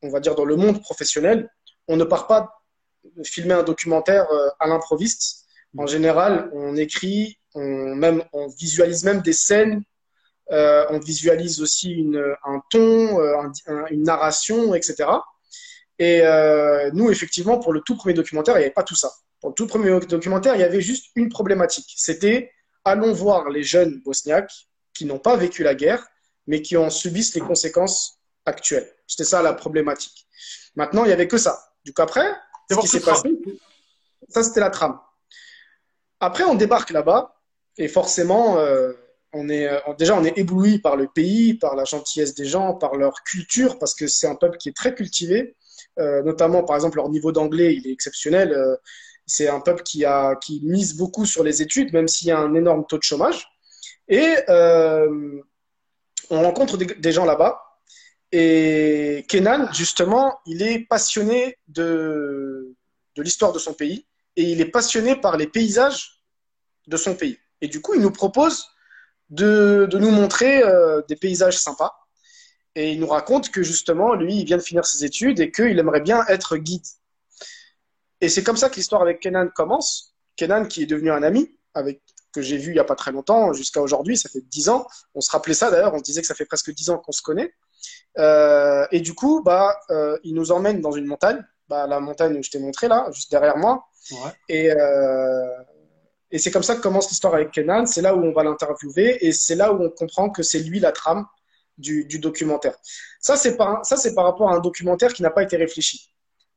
[0.00, 1.50] on va dire dans le monde professionnel,
[1.88, 2.61] on ne part pas
[3.04, 4.26] de filmer un documentaire
[4.58, 5.44] à l'improviste.
[5.76, 9.82] En général, on écrit, on, même, on visualise même des scènes,
[10.50, 13.18] on visualise aussi une, un ton,
[13.90, 15.06] une narration, etc.
[16.02, 19.12] Et euh, nous, effectivement, pour le tout premier documentaire, il n'y avait pas tout ça.
[19.40, 21.94] Pour le tout premier documentaire, il y avait juste une problématique.
[21.96, 22.50] C'était
[22.84, 24.52] allons voir les jeunes bosniaques
[24.94, 26.04] qui n'ont pas vécu la guerre,
[26.48, 28.90] mais qui en subissent les conséquences actuelles.
[29.06, 30.26] C'était ça la problématique.
[30.74, 31.72] Maintenant, il n'y avait que ça.
[31.84, 32.28] Du coup, après,
[32.72, 33.28] ce qui s'est passé.
[34.28, 34.98] Ça, c'était la trame.
[36.20, 37.34] Après, on débarque là-bas
[37.76, 38.92] et forcément, euh,
[39.32, 42.74] on est euh, déjà on est ébloui par le pays, par la gentillesse des gens,
[42.74, 45.56] par leur culture, parce que c'est un peuple qui est très cultivé.
[45.98, 48.52] Euh, notamment, par exemple, leur niveau d'anglais, il est exceptionnel.
[48.52, 48.76] Euh,
[49.26, 52.38] c'est un peuple qui a qui mise beaucoup sur les études, même s'il y a
[52.38, 53.48] un énorme taux de chômage.
[54.08, 54.34] Et
[56.30, 57.60] on rencontre des, des gens là-bas.
[58.32, 62.74] Et Kenan, justement, il est passionné de,
[63.14, 66.22] de l'histoire de son pays et il est passionné par les paysages
[66.86, 67.38] de son pays.
[67.60, 68.66] Et du coup, il nous propose
[69.28, 71.92] de, de nous montrer euh, des paysages sympas.
[72.74, 75.78] Et il nous raconte que justement, lui, il vient de finir ses études et qu'il
[75.78, 76.86] aimerait bien être guide.
[78.22, 80.14] Et c'est comme ça que l'histoire avec Kenan commence.
[80.36, 82.00] Kenan, qui est devenu un ami, avec,
[82.32, 84.86] que j'ai vu il n'y a pas très longtemps, jusqu'à aujourd'hui, ça fait dix ans.
[85.14, 87.12] On se rappelait ça d'ailleurs, on se disait que ça fait presque dix ans qu'on
[87.12, 87.52] se connaît.
[88.18, 92.36] Euh, et du coup, bah, euh, il nous emmène dans une montagne, bah, la montagne
[92.36, 93.84] où je t'ai montré là, juste derrière moi.
[94.10, 94.30] Ouais.
[94.48, 95.62] Et, euh,
[96.30, 97.86] et c'est comme ça que commence l'histoire avec Kenan.
[97.86, 100.80] C'est là où on va l'interviewer et c'est là où on comprend que c'est lui
[100.80, 101.26] la trame
[101.78, 102.76] du, du documentaire.
[103.20, 106.12] Ça, c'est par, ça, c'est par rapport à un documentaire qui n'a pas été réfléchi.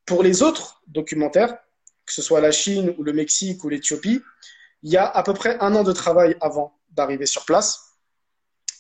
[0.06, 1.58] Pour les autres documentaires,
[2.06, 4.22] que ce soit la Chine ou le Mexique ou l'Éthiopie,
[4.84, 7.82] il y a à peu près un an de travail avant d'arriver sur place.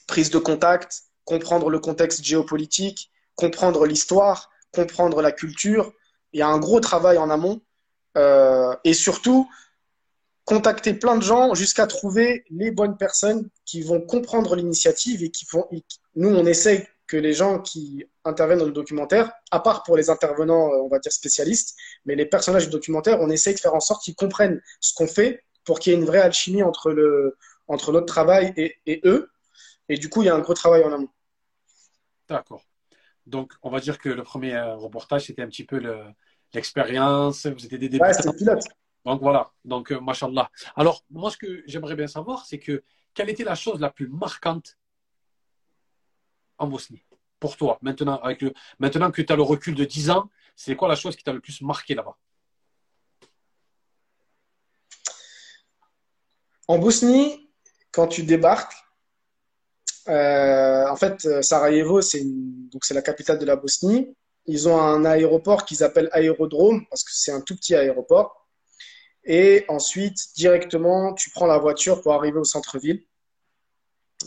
[0.07, 5.91] Prise de contact, comprendre le contexte géopolitique, comprendre l'histoire, comprendre la culture.
[6.33, 7.61] Il y a un gros travail en amont.
[8.17, 9.49] Euh, et surtout,
[10.45, 15.45] contacter plein de gens jusqu'à trouver les bonnes personnes qui vont comprendre l'initiative et qui
[15.45, 15.67] font.
[16.15, 20.09] Nous, on essaye que les gens qui interviennent dans le documentaire, à part pour les
[20.09, 23.75] intervenants, euh, on va dire spécialistes, mais les personnages du documentaire, on essaye de faire
[23.75, 26.91] en sorte qu'ils comprennent ce qu'on fait pour qu'il y ait une vraie alchimie entre,
[26.91, 29.29] le, entre notre travail et, et eux.
[29.89, 31.09] Et du coup, il y a un gros travail en amont.
[32.27, 32.63] D'accord.
[33.25, 36.05] Donc, on va dire que le premier euh, reportage, c'était un petit peu le-
[36.53, 37.45] l'expérience.
[37.47, 38.13] Vous étiez des Ouais, débutants.
[38.13, 38.63] c'était pilote.
[39.03, 40.49] Donc voilà, donc euh, mashallah.
[40.75, 42.83] Alors, moi, ce que j'aimerais bien savoir, c'est que
[43.13, 44.77] quelle était la chose la plus marquante
[46.57, 47.03] en Bosnie
[47.39, 50.75] pour toi, maintenant, avec le, maintenant que tu as le recul de 10 ans, c'est
[50.75, 52.17] quoi la chose qui t'a le plus marqué là-bas?
[56.67, 57.51] En Bosnie,
[57.91, 58.73] quand tu débarques,
[60.07, 64.15] euh, en fait, euh, Sarajevo, c'est donc c'est la capitale de la Bosnie.
[64.45, 68.47] Ils ont un aéroport qu'ils appellent aérodrome parce que c'est un tout petit aéroport.
[69.23, 73.03] Et ensuite, directement, tu prends la voiture pour arriver au centre-ville.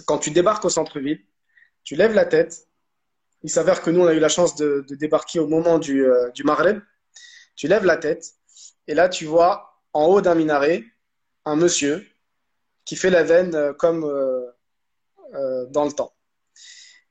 [0.06, 1.20] Quand tu débarques au centre-ville,
[1.84, 2.66] tu lèves la tête.
[3.42, 6.04] Il s'avère que nous, on a eu la chance de, de débarquer au moment du,
[6.04, 6.42] euh, du.
[7.54, 8.34] Tu lèves la tête
[8.88, 10.82] et là, tu vois en haut d'un minaret
[11.44, 12.06] un monsieur
[12.84, 14.47] qui fait la veine euh, comme euh,
[15.34, 16.12] euh, dans le temps.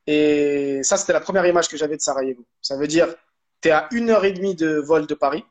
[0.05, 2.45] Et ça, c'était la première image que j'avais de Sarajevo.
[2.61, 3.13] Ça veut dire,
[3.61, 5.43] tu es à une heure et demie de vol de Paris,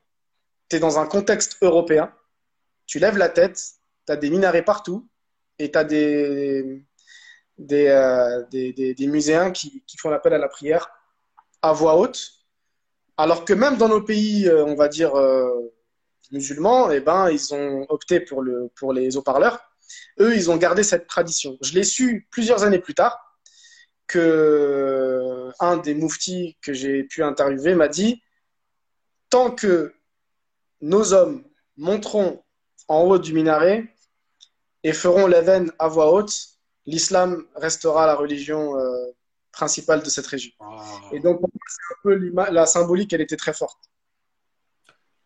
[0.69, 2.13] tu es dans un contexte européen,
[2.87, 3.61] tu lèves la tête,
[4.07, 5.09] tu as des minarets partout
[5.59, 6.83] et tu as des,
[7.71, 10.89] euh, des, des, des muséens qui, font l'appel à la prière
[11.63, 12.33] à voix haute.
[13.19, 15.15] Alors que même dans nos pays, euh, on va dire,
[16.33, 19.61] musulmans, eh ben, ils ont opté pour, le, pour les haut-parleurs
[20.21, 21.57] eux, ils ont gardé cette tradition.
[21.63, 23.19] Je l'ai su plusieurs années plus tard
[24.07, 28.23] que un des mouftis que j'ai pu interviewer m'a dit
[29.31, 29.95] tant que
[30.81, 31.45] nos hommes
[31.77, 32.43] monteront
[32.89, 33.93] en haut du minaret
[34.85, 36.33] et feront l'événement à voix haute,
[36.85, 39.07] l'islam restera la religion euh,
[39.51, 40.53] principale de cette région.
[40.61, 40.81] Ah.
[41.13, 43.81] Et donc, pour moi, c'est un peu la symbolique, elle était très forte.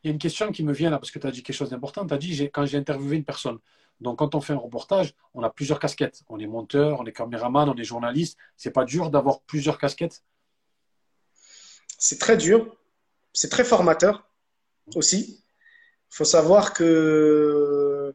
[0.02, 1.56] Il y a une question qui me vient là, parce que tu as dit quelque
[1.56, 2.06] chose d'important.
[2.06, 3.58] Tu as dit, quand j'ai interviewé une personne,
[4.00, 6.22] donc quand on fait un reportage, on a plusieurs casquettes.
[6.28, 8.38] On est monteur, on est caméraman, on est journaliste.
[8.56, 10.22] C'est pas dur d'avoir plusieurs casquettes?
[11.98, 12.76] C'est très dur,
[13.32, 14.26] c'est très formateur
[14.94, 15.44] aussi.
[16.10, 18.14] Il faut savoir que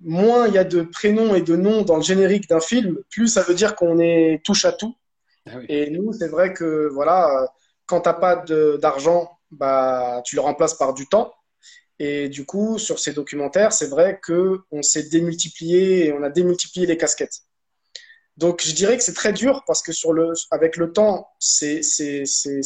[0.00, 3.28] moins il y a de prénoms et de noms dans le générique d'un film, plus
[3.28, 4.94] ça veut dire qu'on est touche à tout.
[5.46, 5.66] Ah oui.
[5.68, 7.50] Et nous, c'est vrai que voilà,
[7.86, 11.32] quand t'as pas de- d'argent, bah tu le remplaces par du temps.
[12.02, 16.30] Et du coup, sur ces documentaires, c'est vrai que on s'est démultiplié et on a
[16.30, 17.42] démultiplié les casquettes.
[18.38, 21.82] Donc, je dirais que c'est très dur parce que sur le, avec le temps, c'est,
[21.82, 22.62] c'est, c'est,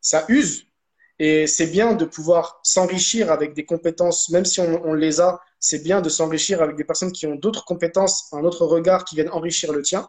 [0.00, 0.66] ça use.
[1.20, 5.40] Et c'est bien de pouvoir s'enrichir avec des compétences, même si on, on les a,
[5.60, 9.14] c'est bien de s'enrichir avec des personnes qui ont d'autres compétences, un autre regard qui
[9.14, 10.08] viennent enrichir le tien.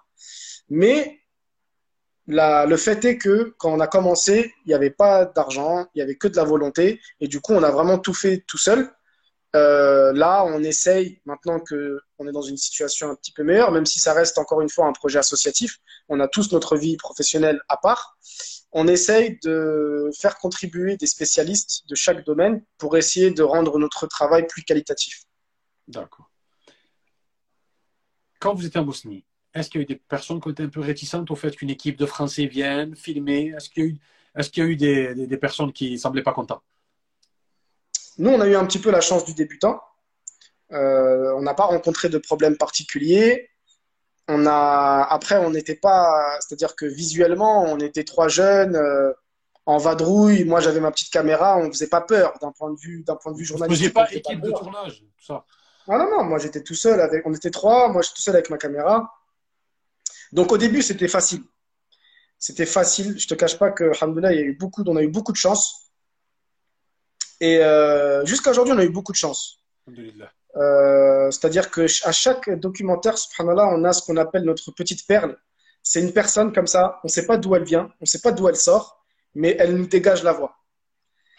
[0.68, 1.23] Mais
[2.28, 6.02] le fait est que quand on a commencé, il n'y avait pas d'argent, il n'y
[6.02, 7.02] avait que de la volonté.
[7.20, 8.90] Et du coup, on a vraiment tout fait tout seul.
[9.56, 13.72] Euh, là, on essaye, maintenant que on est dans une situation un petit peu meilleure,
[13.72, 15.78] même si ça reste encore une fois un projet associatif,
[16.10, 18.18] on a tous notre vie professionnelle à part.
[18.72, 24.08] on essaye de faire contribuer des spécialistes de chaque domaine pour essayer de rendre notre
[24.08, 25.26] travail plus qualitatif.
[25.88, 26.32] D'accord.
[28.40, 30.64] Quand vous étiez en Bosnie, est-ce qu'il y a eu des personnes qui ont été
[30.64, 33.54] un peu réticentes au fait qu'une équipe de Français vienne filmer?
[33.56, 33.98] Est-ce qu'il y a eu,
[34.36, 36.64] est qu'il y a eu des, des, personnes qui ne semblaient pas contentes?
[38.18, 39.80] Nous, on a eu un petit peu la chance du débutant.
[40.72, 43.50] Euh, on n'a pas rencontré de problèmes particuliers.
[44.28, 49.12] On a, après, on n'était pas, c'est-à-dire que visuellement, on était trois jeunes euh,
[49.66, 50.46] en vadrouille.
[50.46, 51.58] Moi, j'avais ma petite caméra.
[51.58, 53.88] On ne faisait pas peur d'un point de vue, d'un point de vue journalistique.
[53.88, 55.46] Vous pas équipe de tournage, tout ça?
[55.88, 58.36] Ah non, non, moi j'étais tout seul avec, on était trois, moi j'étais tout seul
[58.36, 59.12] avec ma caméra.
[60.34, 61.44] Donc au début, c'était facile.
[62.40, 63.20] C'était facile.
[63.20, 65.32] Je te cache pas que, alhamdoulilah, il y a eu beaucoup, on a eu beaucoup
[65.32, 65.92] de chance.
[67.40, 69.60] Et euh, jusqu'à aujourd'hui, on a eu beaucoup de chance.
[69.88, 75.38] Euh, C'est-à-dire que à chaque documentaire, subhanallah, on a ce qu'on appelle notre petite perle.
[75.84, 78.22] C'est une personne comme ça, on ne sait pas d'où elle vient, on ne sait
[78.22, 80.56] pas d'où elle sort, mais elle nous dégage la voix.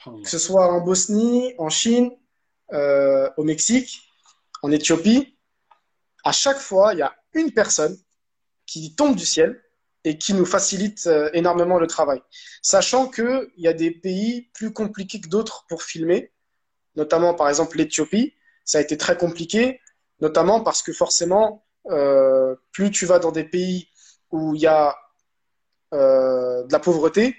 [0.04, 2.12] Que ce soit en Bosnie, en Chine,
[2.72, 4.02] euh, au Mexique,
[4.62, 5.37] en Éthiopie,
[6.22, 7.96] à chaque fois, il y a une personne
[8.66, 9.61] qui tombe du ciel
[10.05, 12.22] et qui nous facilite euh, énormément le travail.
[12.62, 16.33] Sachant qu'il y a des pays plus compliqués que d'autres pour filmer,
[16.96, 18.35] notamment par exemple l'Éthiopie.
[18.64, 19.81] Ça a été très compliqué,
[20.20, 23.88] notamment parce que forcément, euh, plus tu vas dans des pays
[24.31, 24.96] où il y a
[25.92, 27.37] euh, de la pauvreté,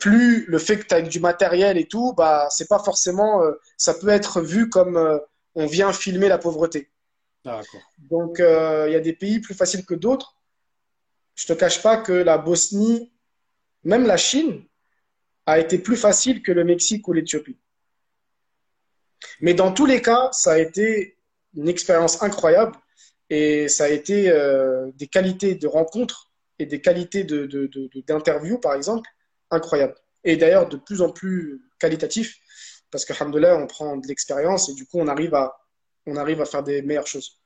[0.00, 3.42] plus le fait que tu as du matériel et tout, bah, c'est pas forcément,
[3.76, 5.20] ça peut être vu comme
[5.54, 6.90] on vient filmer la pauvreté.
[7.98, 10.36] Donc, euh, il y a des pays plus faciles que d'autres.
[11.34, 13.12] Je ne te cache pas que la Bosnie,
[13.84, 14.64] même la Chine,
[15.46, 17.58] a été plus facile que le Mexique ou l'Éthiopie.
[19.40, 21.16] Mais dans tous les cas, ça a été
[21.54, 22.76] une expérience incroyable
[23.30, 28.74] et ça a été euh, des qualités de rencontre et des qualités d'interview, de, par
[28.74, 29.08] exemple,
[29.50, 29.94] incroyables.
[30.24, 32.36] Et d'ailleurs, de plus en plus qualitatif
[32.90, 35.56] parce que, on prend de l'expérience et du coup, on arrive à,
[36.08, 37.40] on arrive à faire des meilleures choses.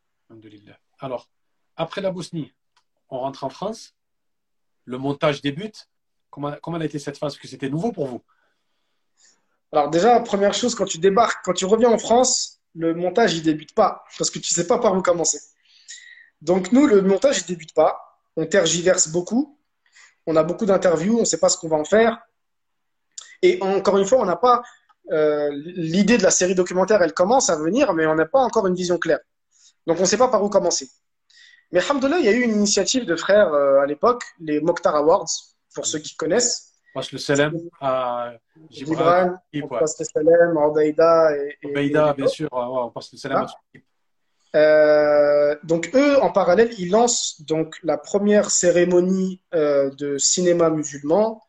[1.01, 1.29] Alors,
[1.77, 2.53] après la Bosnie,
[3.11, 3.94] on rentre en France,
[4.85, 5.88] le montage débute.
[6.31, 7.37] Comment, comment a été cette phase?
[7.37, 8.22] Que c'était nouveau pour vous
[9.72, 13.42] Alors déjà, première chose, quand tu débarques, quand tu reviens en France, le montage, il
[13.42, 15.40] débute pas, parce que tu sais pas par où commencer.
[16.40, 18.18] Donc nous, le montage, il débute pas.
[18.37, 19.59] On tergiverse beaucoup.
[20.27, 22.18] On a beaucoup d'interviews, on ne sait pas ce qu'on va en faire.
[23.42, 24.62] Et encore une fois, on n'a pas
[25.10, 28.66] euh, l'idée de la série documentaire, elle commence à venir, mais on n'a pas encore
[28.66, 29.20] une vision claire.
[29.86, 30.88] Donc on ne sait pas par où commencer.
[31.72, 34.94] Mais alhamdoulilah, il y a eu une initiative de frères euh, à l'époque, les Mokhtar
[34.94, 35.30] Awards,
[35.74, 36.74] pour ceux qui connaissent.
[36.94, 38.32] passe le Salem à
[38.70, 43.46] Gibran, on passe le Salem, Obeida et, Obeida, bien sûr, on passe le Salem
[44.54, 51.42] euh, donc eux, en parallèle, ils lancent donc la première cérémonie euh, de cinéma musulman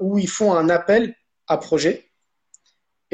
[0.00, 1.14] où ils font un appel
[1.46, 2.10] à projet.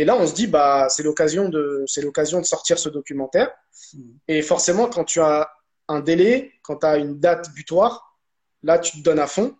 [0.00, 3.50] Et là, on se dit, bah, c'est l'occasion de, c'est l'occasion de sortir ce documentaire.
[3.92, 4.12] Mm.
[4.28, 5.50] Et forcément, quand tu as
[5.88, 8.16] un délai, quand tu as une date butoir,
[8.62, 9.54] là, tu te donnes à fond.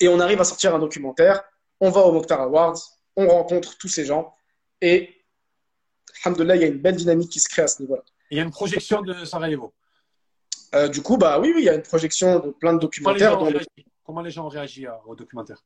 [0.00, 1.42] Et on arrive à sortir un documentaire.
[1.80, 2.78] On va au Mokhtar Awards,
[3.16, 4.32] on rencontre tous ces gens.
[4.80, 5.16] Et,
[6.24, 8.04] alhamdoulilah, il y a une belle dynamique qui se crée à ce niveau-là.
[8.30, 9.74] Il y a une projection de Sarajevo.
[10.76, 13.36] Euh, du coup, bah oui, oui, il y a une projection de plein de documentaires.
[14.04, 15.60] Comment les gens ont réagi, au documentaire?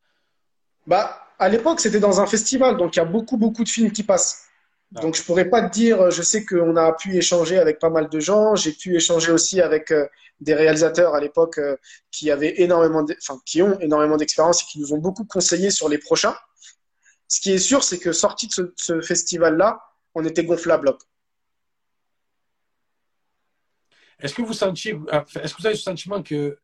[0.87, 3.92] Bah, à l'époque, c'était dans un festival, donc il y a beaucoup, beaucoup de films
[3.92, 4.47] qui passent.
[4.95, 5.01] Ah.
[5.01, 8.09] Donc, je pourrais pas te dire, je sais qu'on a pu échanger avec pas mal
[8.09, 8.55] de gens.
[8.55, 10.07] J'ai pu échanger aussi avec euh,
[10.40, 11.77] des réalisateurs à l'époque euh,
[12.11, 15.88] qui avaient énormément, enfin, qui ont énormément d'expérience et qui nous ont beaucoup conseillé sur
[15.88, 16.37] les prochains.
[17.29, 19.81] Ce qui est sûr, c'est que sorti de ce, ce festival-là,
[20.14, 21.01] on était gonflé à bloc.
[24.21, 26.59] Est-ce que vous sentiez, euh, est-ce que vous avez le sentiment que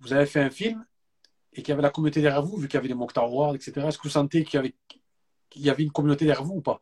[0.00, 0.84] vous avez fait un film
[1.54, 3.72] et qu'il y avait la communauté derrière vous, vu qu'il y avait des Mokhtar etc.
[3.88, 4.74] Est-ce que vous sentez qu'il y, avait,
[5.50, 6.80] qu'il y avait une communauté derrière vous ou pas?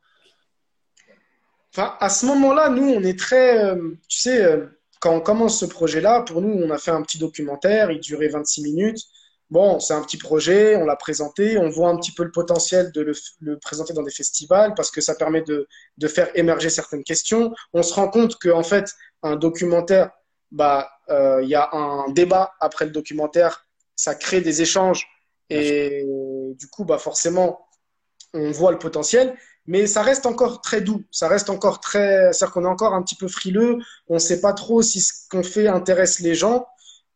[1.72, 3.64] Enfin, à ce moment-là, nous, on est très.
[3.64, 4.66] Euh, tu sais, euh,
[5.00, 8.28] quand on commence ce projet-là, pour nous, on a fait un petit documentaire, il durait
[8.28, 9.00] 26 minutes.
[9.50, 12.92] Bon, c'est un petit projet, on l'a présenté, on voit un petit peu le potentiel
[12.92, 15.66] de le, présenter dans des festivals parce que ça permet de,
[15.98, 17.52] de, faire émerger certaines questions.
[17.72, 18.92] On se rend compte qu'en fait,
[19.24, 20.10] un documentaire,
[20.52, 23.66] bah, euh, il y a un débat après le documentaire
[24.00, 25.06] ça crée des échanges.
[25.50, 26.06] Et
[26.58, 27.68] du coup, bah forcément,
[28.32, 29.36] on voit le potentiel,
[29.66, 33.02] mais ça reste encore très doux, ça reste encore très, c'est-à-dire qu'on est encore un
[33.02, 36.66] petit peu frileux, on ne sait pas trop si ce qu'on fait intéresse les gens,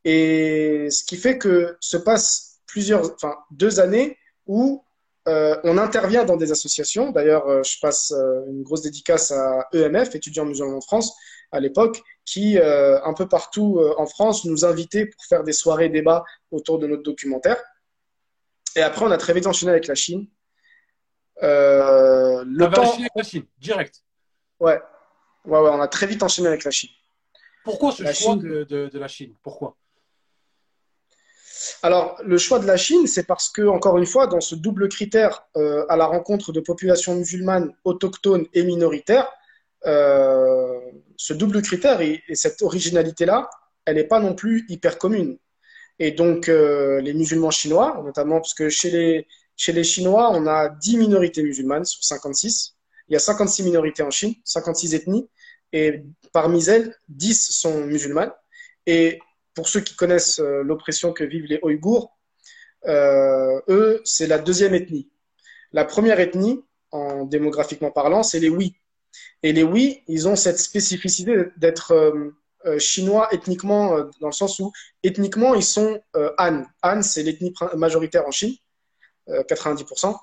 [0.04, 4.83] et ce qui fait que se passe plusieurs, enfin deux années où
[5.26, 7.10] euh, on intervient dans des associations.
[7.10, 11.14] D'ailleurs, euh, je passe euh, une grosse dédicace à EMF, étudiants musulmans en France,
[11.50, 16.24] à l'époque, qui, un peu partout en France, nous invitait pour faire des soirées débats
[16.50, 17.62] autour de notre documentaire.
[18.74, 20.26] Et après, on a très vite enchaîné avec la Chine.
[21.40, 22.94] Le temps...
[22.94, 24.02] avec la Chine, direct.
[24.58, 24.80] Ouais.
[25.44, 26.90] ouais, ouais, on a très vite enchaîné avec la Chine.
[27.62, 29.34] Pourquoi ce choix de, de, la Chine?
[29.42, 29.76] Pourquoi?
[31.82, 34.88] Alors, le choix de la Chine, c'est parce que, encore une fois, dans ce double
[34.88, 39.30] critère euh, à la rencontre de populations musulmanes autochtones et minoritaires,
[39.86, 40.80] euh,
[41.16, 43.50] ce double critère et, cette originalité-là,
[43.84, 45.38] elle n'est pas non plus hyper commune.
[45.98, 50.46] Et donc, euh, les musulmans chinois, notamment parce que chez les, chez les Chinois, on
[50.46, 52.74] a 10 minorités musulmanes sur 56.
[53.08, 55.28] Il y a 56 minorités en Chine, 56 ethnies,
[55.72, 58.32] et parmi elles, 10 sont musulmanes.
[58.86, 59.20] Et
[59.54, 62.16] pour ceux qui connaissent euh, l'oppression que vivent les Ouïghours,
[62.86, 65.08] euh, eux, c'est la deuxième ethnie.
[65.72, 68.76] La première ethnie, en démographiquement parlant, c'est les Hui.
[69.42, 74.72] Et les Hui, ils ont cette spécificité d'être euh, chinois ethniquement, dans le sens où
[75.02, 76.00] ethniquement, ils sont
[76.38, 76.64] Han.
[76.82, 78.54] Han, c'est l'ethnie majoritaire en Chine,
[79.28, 80.16] 90%.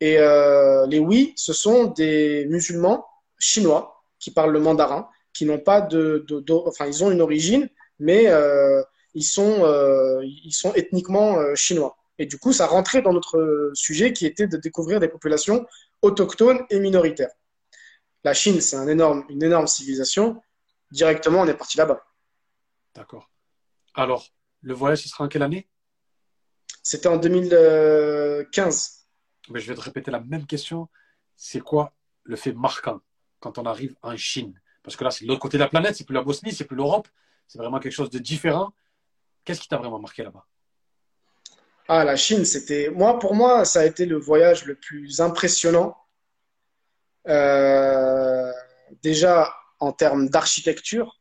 [0.00, 3.04] Et les Hui, ce sont des musulmans
[3.38, 7.68] chinois qui parlent le mandarin, qui n'ont pas de, de, enfin, ils ont une origine,
[7.98, 8.82] mais euh,
[9.14, 11.96] ils, sont, euh, ils sont ethniquement euh, chinois.
[12.18, 15.66] Et du coup, ça rentrait dans notre sujet qui était de découvrir des populations
[16.02, 17.32] autochtones et minoritaires.
[18.22, 20.40] La Chine, c'est un énorme, une énorme civilisation.
[20.90, 22.04] Directement, on est parti là-bas.
[22.94, 23.28] D'accord.
[23.94, 24.28] Alors,
[24.62, 25.68] le voyage, ce sera en quelle année?
[26.82, 29.06] C'était en 2015.
[29.50, 30.88] Mais je vais te répéter la même question.
[31.36, 33.00] C'est quoi le fait marquant
[33.40, 34.60] quand on arrive en Chine?
[34.82, 36.76] Parce que là, c'est l'autre côté de la planète, c'est plus la Bosnie, c'est plus
[36.76, 37.08] l'Europe,
[37.46, 38.72] c'est vraiment quelque chose de différent.
[39.44, 40.44] Qu'est-ce qui t'a vraiment marqué là-bas?
[41.88, 42.88] Ah, la Chine, c'était.
[42.88, 45.96] Moi, pour moi, ça a été le voyage le plus impressionnant.
[47.28, 48.52] Euh,
[49.02, 51.20] déjà en termes d'architecture,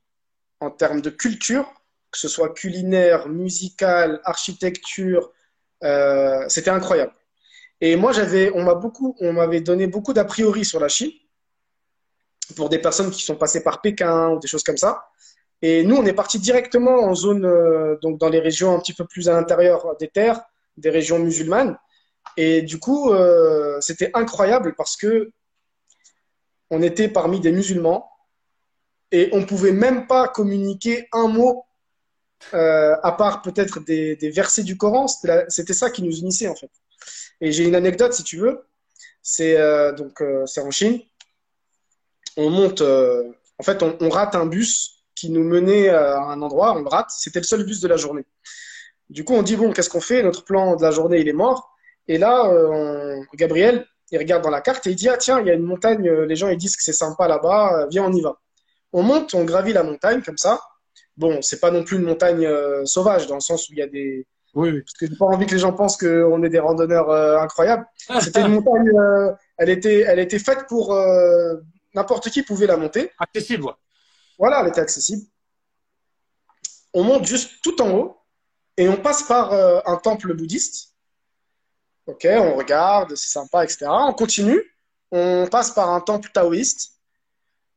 [0.60, 1.66] en termes de culture,
[2.12, 5.32] que ce soit culinaire, musical, architecture,
[5.84, 7.14] euh, c'était incroyable.
[7.82, 11.12] Et moi, j'avais, on m'a beaucoup, on m'avait donné beaucoup d'a priori sur la Chine
[12.56, 15.06] pour des personnes qui sont passées par Pékin ou des choses comme ça.
[15.64, 18.94] Et nous, on est parti directement en zone, euh, donc dans les régions un petit
[18.94, 20.42] peu plus à l'intérieur des terres,
[20.76, 21.78] des régions musulmanes.
[22.36, 25.32] Et du coup, euh, c'était incroyable parce que
[26.70, 28.12] on était parmi des musulmans
[29.14, 31.64] et on pouvait même pas communiquer un mot
[32.54, 35.08] euh, à part peut-être des, versets du Coran.
[35.08, 36.72] C'était ça qui nous unissait en fait.
[37.40, 38.66] Et j'ai une anecdote si tu veux.
[39.22, 39.56] C'est
[39.94, 41.00] donc c'est en Chine.
[42.36, 44.93] On monte, en fait, on rate un bus
[45.24, 47.96] qui nous menait à un endroit, on le rate, c'était le seul bus de la
[47.96, 48.26] journée.
[49.10, 50.22] Du coup, on dit, bon, qu'est-ce qu'on fait?
[50.22, 51.74] Notre plan de la journée, il est mort.
[52.10, 55.48] Et là, euh, Gabriel, il regarde dans la carte et il dit, ah tiens, il
[55.48, 58.04] y a une montagne, euh, les gens ils disent que c'est sympa là-bas, euh, viens,
[58.04, 58.38] on y va.
[58.92, 60.60] On monte, on gravit la montagne comme ça.
[61.16, 62.46] Bon, c'est pas non plus une montagne
[62.84, 64.28] sauvage, dans le sens où il y a des...
[64.56, 64.82] Oui, oui.
[64.82, 67.10] Parce que j'ai pas envie que les gens pensent qu'on est des randonneurs
[67.42, 67.86] incroyables.
[68.20, 68.92] C'était une montagne,
[69.58, 70.94] elle, était, elle était faite pour...
[71.96, 73.12] N'importe qui pouvait la monter.
[73.20, 73.70] Accessible.
[74.38, 75.26] Voilà, elle était accessible.
[76.94, 78.18] On monte juste tout en haut
[78.78, 80.94] et on passe par euh, un temple bouddhiste.
[82.06, 83.86] Ok, on regarde, c'est sympa, etc.
[83.88, 84.62] On continue,
[85.12, 87.00] on passe par un temple taoïste.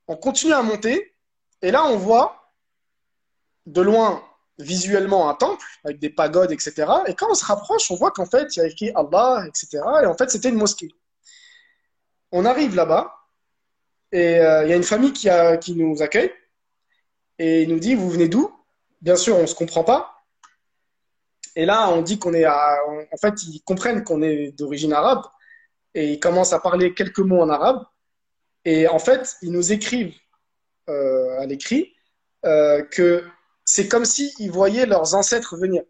[0.09, 1.14] On continue à monter
[1.62, 2.53] et là on voit
[3.66, 4.23] de loin
[4.59, 6.87] visuellement un temple avec des pagodes, etc.
[7.07, 9.81] Et quand on se rapproche, on voit qu'en fait il y a écrit Allah, etc.
[10.03, 10.90] Et en fait c'était une mosquée.
[12.33, 13.14] On arrive là-bas
[14.12, 16.33] et euh, il y a une famille qui, nous accueille
[17.38, 18.53] et il nous dit Vous venez d'où?
[19.01, 20.25] Bien sûr, on ne se comprend pas.
[21.55, 22.79] Et là, on dit qu'on est à.
[23.12, 25.22] En fait, ils comprennent qu'on est d'origine arabe
[25.94, 27.85] et ils commencent à parler quelques mots en arabe.
[28.64, 30.14] Et en fait, ils nous écrivent
[30.88, 31.94] euh, à l'écrit
[32.44, 33.25] euh, que
[33.64, 35.83] c'est comme s'ils voyaient leurs ancêtres venir.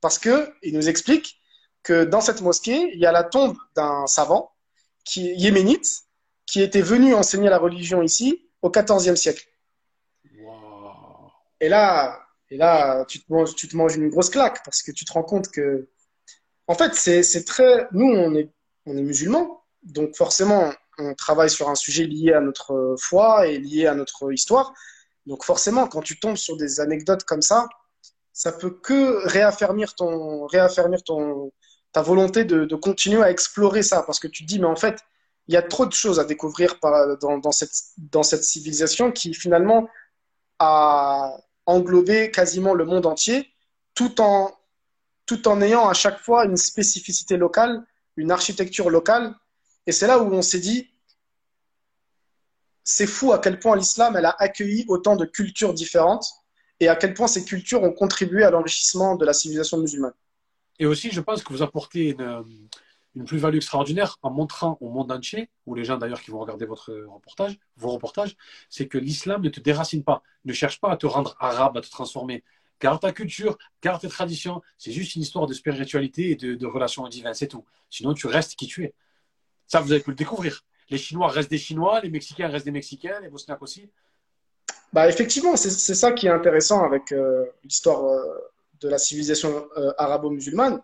[0.00, 1.40] Parce qu'ils nous expliquent
[1.82, 4.52] que dans cette mosquée, il y a la tombe d'un savant
[5.04, 6.04] qui, yéménite
[6.46, 9.46] qui était venu enseigner la religion ici au XIVe siècle.
[11.64, 13.32] Et là, et là tu, te
[13.74, 15.88] manges, une grosse claque parce que tu te rends compte que,
[16.66, 17.88] en fait, c'est très.
[17.92, 18.50] Nous, on est,
[18.86, 23.94] musulmans, donc forcément, on travaille sur un sujet lié à notre foi et lié à
[23.94, 24.74] notre histoire.
[25.24, 27.66] Donc forcément, quand tu tombes sur des anecdotes comme ça,
[28.34, 31.50] ça peut que réaffirmer ton, réaffirmer ton,
[31.92, 35.00] ta volonté de, continuer à explorer ça, parce que tu te dis, mais en fait,
[35.48, 39.88] il y a trop de choses à découvrir dans, cette, dans cette civilisation qui finalement
[40.58, 41.36] a
[41.66, 43.50] englober quasiment le monde entier,
[43.94, 44.52] tout en,
[45.26, 47.84] tout en ayant à chaque fois une spécificité locale,
[48.16, 49.34] une architecture locale.
[49.86, 50.90] Et c'est là où on s'est dit,
[52.82, 56.26] c'est fou à quel point l'islam a accueilli autant de cultures différentes
[56.80, 60.12] et à quel point ces cultures ont contribué à l'enrichissement de la civilisation musulmane.
[60.78, 62.44] Et aussi, je pense que vous apportez une,
[63.14, 66.66] une plus-value extraordinaire en montrant au monde entier, ou les gens d'ailleurs qui vont regarder
[66.66, 68.36] votre reportage, vos reportages,
[68.68, 71.80] c'est que l'islam ne te déracine pas, ne cherche pas à te rendre arabe, à
[71.80, 72.42] te transformer.
[72.80, 74.60] Garde ta culture, garde tes traditions.
[74.78, 77.64] C'est juste une histoire de spiritualité et de, de relation divine, c'est tout.
[77.88, 78.94] Sinon, tu restes qui tu es.
[79.66, 80.64] Ça, vous avez pu le découvrir.
[80.90, 83.88] Les Chinois restent des Chinois, les Mexicains restent des Mexicains, les Bosniaques aussi.
[84.92, 88.22] Bah, effectivement, c'est ça qui est intéressant avec euh, l'histoire euh,
[88.80, 90.80] de la civilisation euh, arabo-musulmane.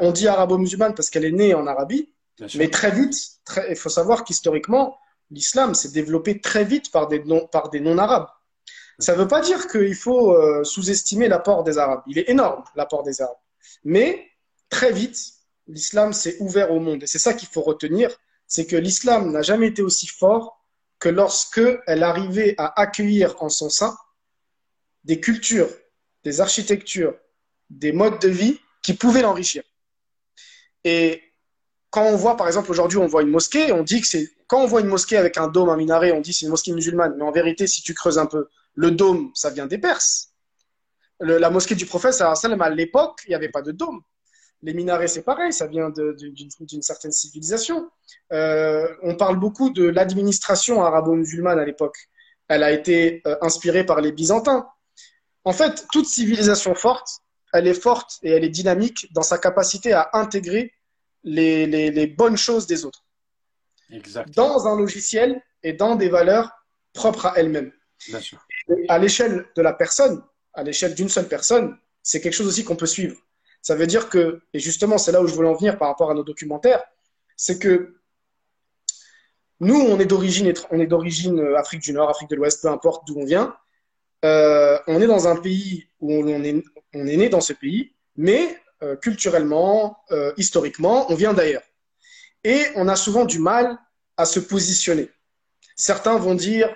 [0.00, 2.12] On dit arabo-musulmane parce qu'elle est née en Arabie,
[2.54, 3.16] mais très vite,
[3.68, 4.98] il faut savoir qu'historiquement,
[5.30, 8.28] l'islam s'est développé très vite par des non-arabes.
[8.98, 12.02] Ça ne veut pas dire qu'il faut sous-estimer l'apport des Arabes.
[12.06, 13.36] Il est énorme, l'apport des Arabes.
[13.84, 14.28] Mais
[14.68, 15.18] très vite,
[15.66, 17.02] l'islam s'est ouvert au monde.
[17.02, 18.10] Et c'est ça qu'il faut retenir,
[18.46, 20.62] c'est que l'islam n'a jamais été aussi fort
[20.98, 23.96] que lorsque elle arrivait à accueillir en son sein
[25.04, 25.70] des cultures,
[26.24, 27.14] des architectures,
[27.70, 29.62] des modes de vie qui pouvaient l'enrichir.
[30.84, 31.22] Et
[31.90, 34.62] quand on voit, par exemple, aujourd'hui, on voit une mosquée, on dit que c'est, quand
[34.62, 37.14] on voit une mosquée avec un dôme, un minaret, on dit c'est une mosquée musulmane.
[37.16, 40.32] Mais en vérité, si tu creuses un peu, le dôme, ça vient des Perses.
[41.20, 44.02] la mosquée du prophète, à l'époque, il n'y avait pas de dôme.
[44.62, 47.90] Les minarets, c'est pareil, ça vient d'une certaine civilisation.
[48.32, 51.96] Euh, on parle beaucoup de l'administration arabo-musulmane à l'époque.
[52.46, 54.66] Elle a été euh, inspirée par les Byzantins.
[55.44, 57.08] En fait, toute civilisation forte,
[57.52, 60.72] elle est forte et elle est dynamique dans sa capacité à intégrer
[61.24, 63.04] les, bonnes choses des autres.
[64.34, 66.50] Dans un logiciel et dans des valeurs
[66.92, 67.72] propres à elle-même.
[68.88, 70.22] À l'échelle de la personne,
[70.54, 73.16] à l'échelle d'une seule personne, c'est quelque chose aussi qu'on peut suivre.
[73.62, 76.10] Ça veut dire que, et justement, c'est là où je voulais en venir par rapport
[76.10, 76.82] à nos documentaires,
[77.36, 78.00] c'est que
[79.60, 82.68] nous, on est d'origine, on est d'origine euh, Afrique du Nord, Afrique de l'Ouest, peu
[82.68, 83.54] importe d'où on vient.
[84.24, 86.62] Euh, on est dans un pays où on est,
[86.94, 89.98] on est né dans ce pays, mais euh, culturellement,
[90.36, 91.62] historiquement, on vient d'ailleurs.
[92.44, 93.78] Et on a souvent du mal
[94.16, 95.10] à se positionner.
[95.76, 96.68] Certains vont dire,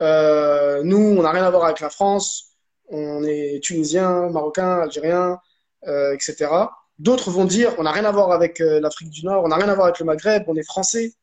[0.00, 2.56] nous, on n'a rien à voir avec la France,
[2.88, 5.40] on est tunisien, marocain, algérien,
[5.86, 6.50] euh, etc.
[6.98, 9.56] D'autres vont dire on n'a rien à voir avec euh, l'Afrique du Nord, on n'a
[9.56, 11.14] rien à voir avec le Maghreb, on est français.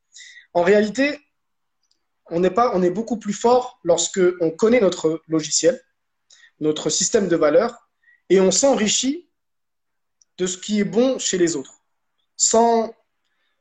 [0.52, 1.18] En réalité,
[2.30, 5.80] on est, pas, on est beaucoup plus fort lorsque on connaît notre logiciel,
[6.60, 7.83] notre système de valeurs,
[8.30, 9.28] et on s'enrichit
[10.38, 11.80] de ce qui est bon chez les autres,
[12.36, 12.94] sans,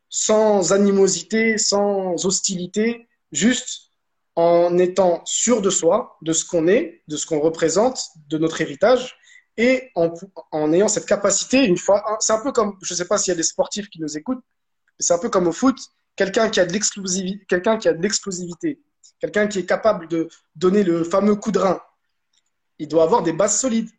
[0.10, 3.92] sans animosité, sans hostilité, juste
[4.36, 8.62] en étant sûr de soi, de ce qu'on est, de ce qu'on représente, de notre
[8.62, 9.16] héritage,
[9.58, 13.20] et en, ayant cette capacité, une fois, c'est un peu comme, je ne sais pas
[13.20, 14.44] s'il y a des sportifs qui nous écoutent,
[15.00, 15.78] c'est un peu comme au foot,
[16.16, 18.82] quelqu'un qui a de l'explosivité, quelqu'un qui a de l'explosivité,
[19.20, 21.80] quelqu'un qui est capable de donner le fameux coup de rein,
[22.80, 23.90] il doit avoir des bases solides.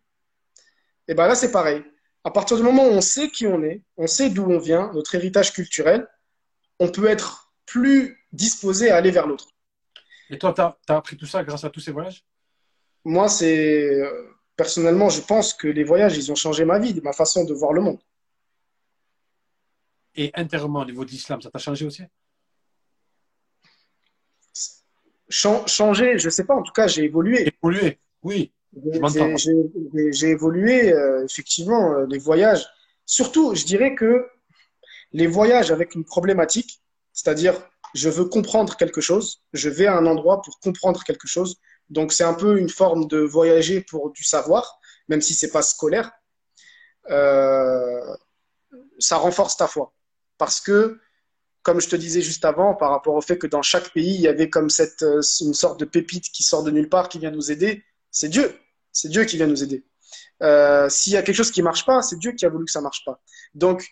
[1.08, 1.82] Et bien là, c'est pareil.
[2.24, 4.90] À partir du moment où on sait qui on est, on sait d'où on vient,
[4.94, 6.08] notre héritage culturel,
[6.78, 9.48] on peut être plus disposé à aller vers l'autre.
[10.30, 12.24] Et toi, tu as, as, appris tout ça grâce à tous ces voyages?
[13.04, 14.02] Moi, c'est
[14.56, 17.72] personnellement, je pense que les voyages, ils ont changé ma vie, ma façon de voir
[17.72, 17.98] le monde.
[20.14, 22.04] Et intérieurement, au niveau de l'islam, ça t'a changé aussi?
[25.28, 27.52] Changer, je ne sais pas, en tout cas, j'ai évolué.
[27.62, 28.52] Évolué, oui.
[30.12, 32.66] J'ai évolué, euh, effectivement, euh, les voyages.
[33.06, 34.26] Surtout, je dirais que
[35.12, 37.54] les voyages avec une problématique, c'est-à-dire
[37.94, 41.58] je veux comprendre quelque chose, je vais à un endroit pour comprendre quelque chose,
[41.90, 45.62] donc, c'est un peu une forme de voyager pour du savoir, même si c'est pas
[45.62, 46.10] scolaire.
[47.10, 48.16] Euh,
[48.98, 49.92] ça renforce ta foi.
[50.38, 50.98] Parce que,
[51.62, 54.20] comme je te disais juste avant, par rapport au fait que dans chaque pays, il
[54.20, 55.04] y avait comme cette,
[55.40, 58.54] une sorte de pépite qui sort de nulle part, qui vient nous aider, c'est Dieu.
[58.94, 59.84] C'est Dieu qui vient nous aider.
[60.42, 62.70] Euh, S'il y a quelque chose qui marche pas, c'est Dieu qui a voulu que
[62.70, 63.20] ça marche pas.
[63.54, 63.86] Donc,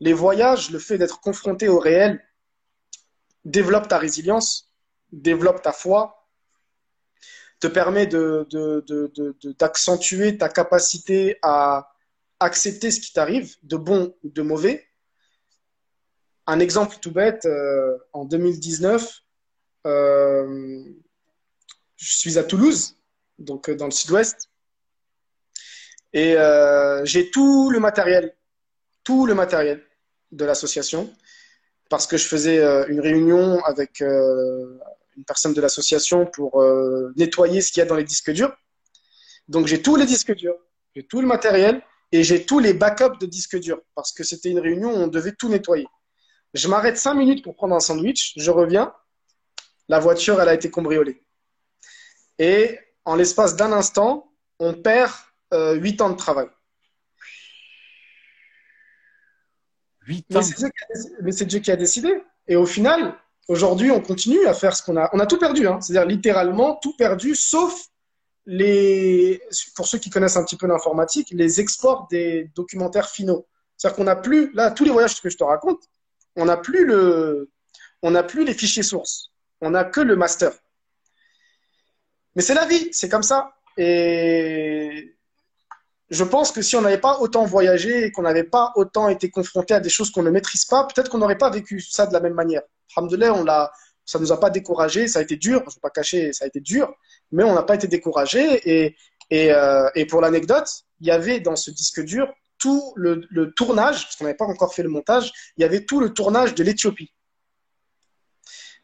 [0.00, 2.20] les voyages, le fait d'être confronté au réel,
[3.44, 4.72] développe ta résilience,
[5.12, 6.26] développe ta foi,
[7.60, 8.06] te permet
[9.58, 11.92] d'accentuer ta capacité à
[12.40, 14.86] accepter ce qui t'arrive, de bon ou de mauvais.
[16.46, 19.20] Un exemple tout bête, euh, en 2019,
[19.86, 20.84] euh,
[21.96, 22.97] je suis à Toulouse,
[23.38, 24.50] donc euh, dans le sud-ouest,
[26.14, 26.36] et
[27.04, 28.34] j'ai tout le matériel,
[29.04, 29.84] tout le matériel
[30.32, 31.14] de l'association,
[31.90, 32.58] parce que je faisais
[32.88, 34.02] une réunion avec
[35.18, 38.56] une personne de l'association pour euh, nettoyer ce qu'il y a dans les disques durs.
[39.48, 40.56] Donc j'ai tous les disques durs,
[40.94, 41.82] j'ai tout le matériel
[42.12, 45.08] et j'ai tous les backups de disques durs parce que c'était une réunion où on
[45.08, 45.86] devait tout nettoyer.
[46.54, 48.94] Je m'arrête cinq minutes pour prendre un sandwich, je reviens,
[49.88, 51.24] la voiture elle a été cambriolée.
[52.38, 52.78] Et
[53.08, 55.10] en l'espace d'un instant, on perd
[55.54, 56.48] euh, huit ans de travail.
[60.06, 60.40] 8 ans.
[61.22, 62.22] Mais c'est Dieu, qui a décidé.
[62.48, 63.14] Et au final,
[63.48, 65.08] aujourd'hui, on continue à faire ce qu'on a.
[65.14, 65.80] On a tout perdu, hein.
[65.80, 67.86] c'est-à-dire littéralement tout perdu, sauf
[68.44, 69.40] les,
[69.74, 73.46] pour ceux qui connaissent un petit peu l'informatique, les exports des documentaires finaux.
[73.78, 75.80] C'est-à-dire qu'on n'a plus, là, tous les voyages que je te raconte,
[76.36, 77.50] on n'a plus le,
[78.02, 79.30] on n'a plus les fichiers sources.
[79.62, 80.52] On n'a que le master.
[82.34, 83.52] Mais c'est la vie, c'est comme ça.
[83.76, 85.16] Et
[86.10, 89.30] je pense que si on n'avait pas autant voyagé et qu'on n'avait pas autant été
[89.30, 92.12] confronté à des choses qu'on ne maîtrise pas, peut-être qu'on n'aurait pas vécu ça de
[92.12, 92.62] la même manière.
[92.96, 93.72] Alhamdoulilah, on l'a,
[94.04, 96.44] ça nous a pas découragé, ça a été dur, je ne vais pas cacher, ça
[96.44, 96.92] a été dur,
[97.30, 98.94] mais on n'a pas été découragé.
[99.30, 100.68] Et, euh, pour l'anecdote,
[101.00, 104.74] il y avait dans ce disque dur tout le tournage, parce qu'on n'avait pas encore
[104.74, 107.12] fait le montage, il y avait tout le tournage de l'Éthiopie.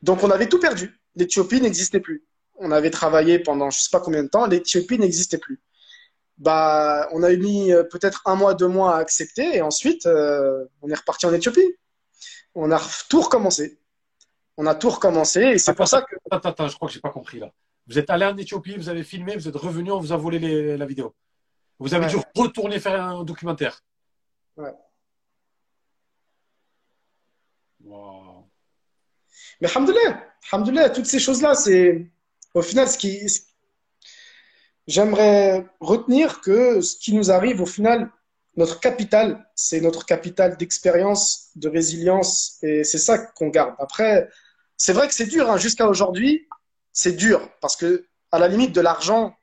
[0.03, 1.01] Donc on avait tout perdu.
[1.16, 2.24] L'Éthiopie n'existait plus.
[2.57, 5.61] On avait travaillé pendant je ne sais pas combien de temps, l'Éthiopie n'existait plus
[6.39, 10.65] bah, on a mis euh, peut-être un mois, deux mois à accepter, et ensuite, euh,
[10.83, 11.77] on est reparti en Éthiopie.
[12.55, 13.79] On a tout recommencé.
[14.57, 16.17] On a tout recommencé, et c'est pour ça que.
[16.31, 17.51] Attends, attends, je crois que j'ai pas compris là.
[17.87, 20.77] Vous êtes allé en Éthiopie, vous avez filmé, vous êtes revenu, on vous a volé
[20.77, 21.15] la vidéo.
[21.79, 23.81] Vous avez dû retourner faire un documentaire.
[24.57, 24.73] Ouais.
[27.83, 28.49] Wow.
[29.61, 32.11] Mais alhamdoulilah, toutes ces choses-là, c'est
[32.55, 33.21] au final ce qui,
[34.87, 38.11] j'aimerais retenir que ce qui nous arrive au final,
[38.57, 43.75] notre capital, c'est notre capital d'expérience, de résilience, et c'est ça qu'on garde.
[43.79, 44.29] Après,
[44.77, 45.57] c'est vrai que c'est dur, hein.
[45.57, 46.47] jusqu'à aujourd'hui,
[46.93, 49.35] c'est dur, parce que à la limite de l'argent,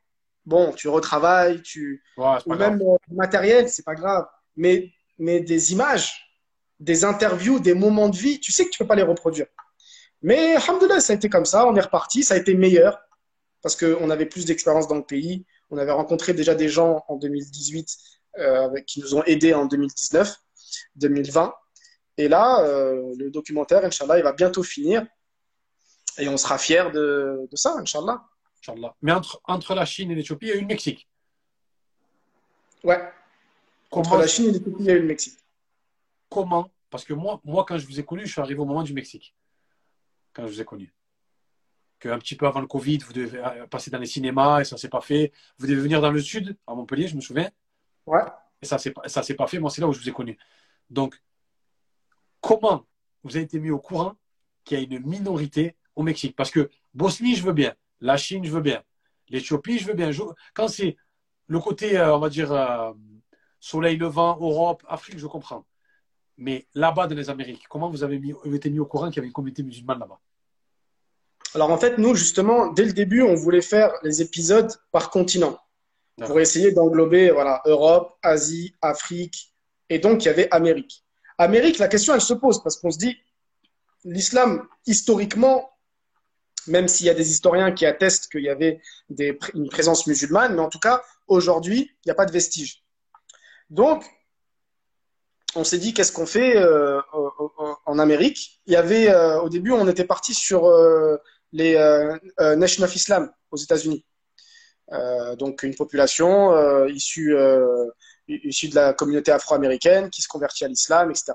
[0.46, 2.02] bon, tu retravailles, tu
[2.46, 6.34] ou même le matériel, c'est pas grave, mais mais des images,
[6.80, 9.46] des interviews, des moments de vie, tu sais que tu peux pas les reproduire.
[10.22, 12.98] Mais alhamdoulilah, ça a été comme ça, on est reparti, ça a été meilleur
[13.62, 15.46] parce qu'on avait plus d'expérience dans le pays.
[15.70, 17.98] On avait rencontré déjà des gens en 2018
[18.38, 20.34] euh, qui nous ont aidés en 2019,
[20.96, 21.54] 2020.
[22.18, 25.06] Et là, euh, le documentaire, Inch'Allah, il va bientôt finir.
[26.18, 28.22] Et on sera fiers de, de ça, Inch'Allah.
[28.60, 28.94] Inch'Allah.
[29.00, 31.08] Mais entre, entre la Chine et l'Éthiopie, il y a eu le Mexique.
[32.84, 33.00] Ouais.
[33.92, 35.38] entre la Chine et l'Éthiopie, il y a eu le Mexique.
[36.28, 36.68] Comment?
[36.90, 38.92] Parce que moi, moi, quand je vous ai connu, je suis arrivé au moment du
[38.92, 39.34] Mexique.
[40.32, 40.92] Quand je vous ai connu
[42.02, 44.88] qu'un petit peu avant le Covid, vous devez passer dans les cinémas et ça s'est
[44.88, 45.32] pas fait.
[45.58, 47.50] Vous devez venir dans le sud, à Montpellier, je me souviens.
[48.06, 48.22] Ouais.
[48.60, 49.60] Et ça ne ça s'est pas fait.
[49.60, 50.36] Moi, c'est là où je vous ai connu.
[50.90, 51.22] Donc,
[52.40, 52.84] comment
[53.22, 54.16] vous avez été mis au courant
[54.64, 56.34] qu'il y a une minorité au Mexique?
[56.34, 57.74] Parce que Bosnie, je veux bien.
[58.00, 58.82] La Chine, je veux bien.
[59.28, 60.10] L'Éthiopie, je veux bien.
[60.54, 60.96] Quand c'est
[61.46, 62.92] le côté, euh, on va dire, euh,
[63.60, 65.64] soleil levant, Europe, Afrique, je comprends.
[66.42, 69.18] Mais là-bas, dans les Amériques, comment vous avez mis, été mis au courant qu'il y
[69.20, 70.18] avait une communauté musulmane là-bas?
[71.54, 75.56] Alors en fait, nous, justement, dès le début, on voulait faire les épisodes par continent
[76.26, 79.54] pour essayer d'englober voilà, Europe, Asie, Afrique,
[79.88, 81.04] et donc il y avait Amérique.
[81.38, 83.16] Amérique, la question, elle se pose parce qu'on se dit,
[84.04, 85.70] l'islam, historiquement,
[86.66, 88.80] même s'il y a des historiens qui attestent qu'il y avait
[89.10, 92.82] des, une présence musulmane, mais en tout cas, aujourd'hui, il n'y a pas de vestiges.
[93.70, 94.04] Donc,
[95.54, 97.00] on s'est dit, qu'est-ce qu'on fait euh,
[97.86, 98.60] en Amérique?
[98.66, 101.16] Il y avait, euh, au début, on était parti sur euh,
[101.52, 104.04] les euh, euh, Nation of Islam aux États-Unis.
[104.92, 107.34] Euh, donc une population issue
[108.28, 111.32] issue de la communauté afro-américaine qui se convertit à l'islam, etc.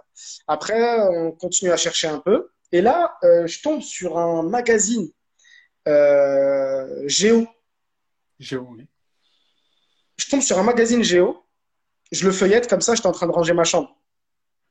[0.47, 2.49] Après, on continue à chercher un peu.
[2.71, 5.09] Et là, je tombe sur un magazine
[7.05, 7.47] Géo.
[8.39, 8.87] Géo, oui.
[10.17, 11.43] Je tombe sur un magazine Géo.
[12.11, 13.96] Je le feuillette comme ça, j'étais en train de ranger ma chambre.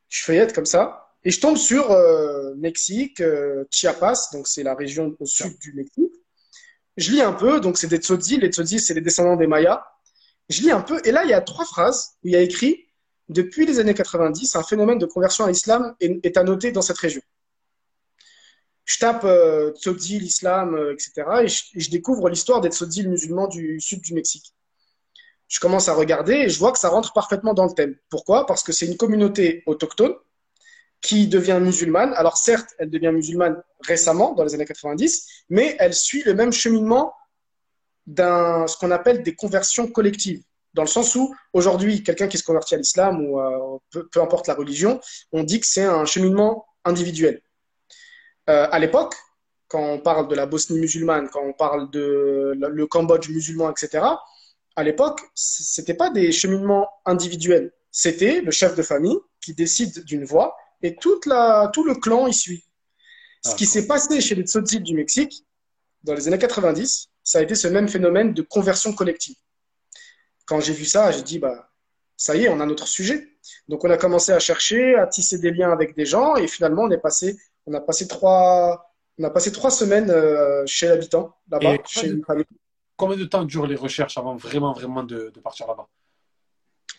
[0.09, 1.07] Je feuillette comme ça.
[1.23, 5.73] Et je tombe sur euh, Mexique, euh, Chiapas, donc c'est la région au sud du
[5.73, 6.13] Mexique.
[6.95, 8.37] Je lis un peu, donc c'est des Tzotzi.
[8.37, 9.83] Les Tzotzi, c'est les descendants des Mayas.
[10.49, 12.41] Je lis un peu, et là, il y a trois phrases où il y a
[12.41, 12.87] écrit
[13.29, 16.97] Depuis les années 90, un phénomène de conversion à l'islam est, à noter dans cette
[16.97, 17.21] région.
[18.85, 21.11] Je tape euh, Tzotzi, l'islam, euh, etc.
[21.43, 24.55] Et je, et je découvre l'histoire des Tzotzi musulmans du sud du Mexique.
[25.47, 27.95] Je commence à regarder et je vois que ça rentre parfaitement dans le thème.
[28.09, 28.45] Pourquoi?
[28.45, 30.13] Parce que c'est une communauté autochtone
[31.01, 32.13] qui devient musulmane.
[32.15, 36.51] Alors certes, elle devient musulmane récemment, dans les années 90, mais elle suit le même
[36.51, 37.13] cheminement
[38.07, 40.43] d'un ce qu'on appelle des conversions collectives.
[40.73, 44.47] Dans le sens où, aujourd'hui, quelqu'un qui se convertit à l'islam ou euh, peu, importe
[44.47, 44.99] la religion,
[45.31, 47.41] on dit que c'est un cheminement individuel.
[48.49, 49.15] Euh, à l'époque,
[49.67, 54.05] quand on parle de la Bosnie musulmane, quand on parle de le Cambodge musulman, etc.,
[54.77, 57.73] à l'époque, c'était pas des cheminements individuels.
[57.91, 62.27] C'était le chef de famille qui décide d'une voie et toute la, tout le clan
[62.27, 62.63] y suit.
[63.43, 65.45] Ce qui s'est passé chez les Tzotzil du Mexique,
[66.03, 69.35] dans les années 90, ça a été ce même phénomène de conversion collective.
[70.45, 71.71] Quand j'ai vu ça, j'ai dit, bah,
[72.15, 73.27] ça y est, on a notre sujet.
[73.67, 76.83] Donc on a commencé à chercher, à tisser des liens avec des gens, et finalement
[76.83, 81.35] on est passé, on a passé trois, on a passé trois semaines euh, chez l'habitant
[81.49, 82.45] là-bas, chez une famille.
[82.97, 85.87] Combien de temps durent les recherches avant vraiment, vraiment de, de partir là-bas?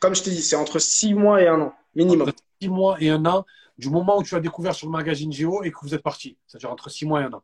[0.00, 2.28] Comme je t'ai dit, c'est entre six mois et un an minimum.
[2.28, 3.44] Entre six mois et un an,
[3.76, 6.36] du moment où tu as découvert sur le magazine Géo et que vous êtes parti.
[6.46, 7.42] C'est-à-dire entre six mois et un an.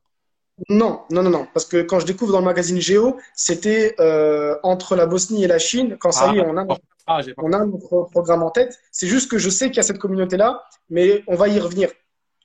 [0.68, 4.56] Non, non, non, non, parce que quand je découvre dans le magazine Géo, c'était euh,
[4.62, 5.96] entre la Bosnie et la Chine.
[5.98, 6.64] Quand ça Ah, y est, on a.
[7.06, 8.78] Ah, on a notre programme en tête.
[8.92, 11.90] C'est juste que je sais qu'il y a cette communauté-là, mais on va y revenir,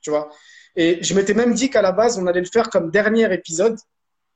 [0.02, 0.28] tu vois.
[0.76, 3.78] Et je m'étais même dit qu'à la base, on allait le faire comme dernier épisode,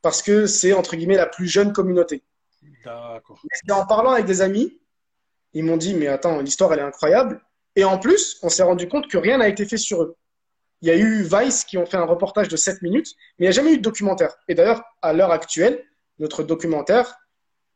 [0.04, 2.22] parce que c'est, entre guillemets, la plus jeune communauté.
[2.84, 3.40] D'accord.
[3.70, 4.78] En parlant avec des amis,
[5.54, 7.40] ils m'ont dit, mais attends, l'histoire, elle est incroyable.
[7.74, 10.16] Et en plus, on s'est rendu compte que rien n'a été fait sur eux.
[10.82, 13.48] Il y a eu Vice qui ont fait un reportage de 7 minutes, mais il
[13.48, 14.36] n'y a jamais eu de documentaire.
[14.46, 15.82] Et d'ailleurs, à l'heure actuelle,
[16.18, 17.16] notre documentaire,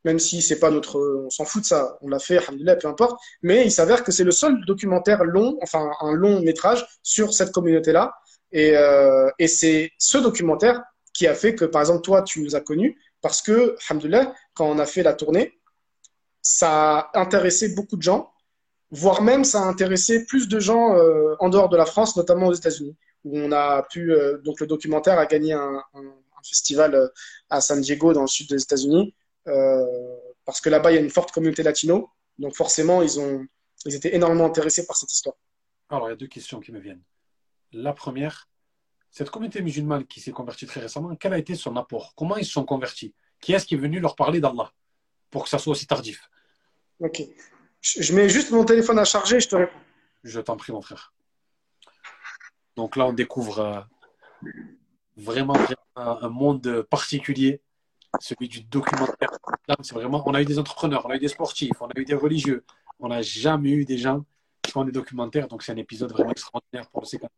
[0.04, 2.40] même si c'est pas notre, on s'en fout de ça, on l'a fait,
[2.78, 6.86] peu importe, mais il s'avère que c'est le seul documentaire long, enfin un long métrage
[7.02, 8.14] sur cette communauté-là.
[8.52, 10.82] Et, euh, et c'est ce documentaire
[11.18, 14.66] qui a fait que, par exemple, toi, tu nous as connus, parce que, alhamdoulilah, quand
[14.70, 15.58] on a fait la tournée,
[16.42, 18.30] ça a intéressé beaucoup de gens,
[18.92, 22.46] voire même ça a intéressé plus de gens euh, en dehors de la France, notamment
[22.46, 25.82] aux États-Unis, où on a pu, euh, donc le documentaire a gagné un,
[26.48, 27.08] festival euh,
[27.50, 29.12] à San Diego, dans le sud des États-Unis,
[30.44, 33.44] parce que là-bas, il y a une forte communauté latino, donc forcément, ils ont,
[33.86, 35.34] ils étaient énormément intéressés par cette histoire.
[35.90, 37.02] Alors, il y a deux questions qui me viennent.
[37.72, 38.48] La première,
[39.10, 42.14] cette communauté musulmane qui s'est convertie très récemment, quel a été son apport?
[42.16, 43.14] Comment ils se sont convertis?
[43.40, 44.72] Qui est-ce qui est venu leur parler d'Allah
[45.30, 46.28] pour que ça soit aussi tardif?
[47.00, 47.22] Ok.
[47.80, 49.78] Je, mets juste mon téléphone à charger, je te réponds.
[50.24, 51.12] Je t'en prie, mon frère.
[52.76, 53.80] Donc là, on découvre euh,
[55.16, 55.56] vraiment,
[55.96, 57.62] un, un monde particulier,
[58.20, 59.30] celui du documentaire.
[59.68, 61.98] Là, c'est vraiment, on a eu des entrepreneurs, on a eu des sportifs, on a
[61.98, 62.64] eu des religieux.
[62.98, 64.24] On n'a jamais eu des gens
[64.62, 65.46] qui font des documentaires.
[65.46, 67.30] Donc, c'est un épisode vraiment extraordinaire pour le séquence.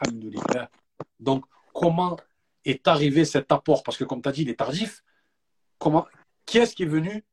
[0.00, 0.70] Alhamdulillah.
[1.20, 2.16] Donc, comment
[2.64, 3.82] est arrivé cet apport?
[3.82, 5.02] Parce que, comme tu as dit, il est tardif.
[5.78, 6.06] Comment,
[6.44, 7.24] qui est-ce qui est venu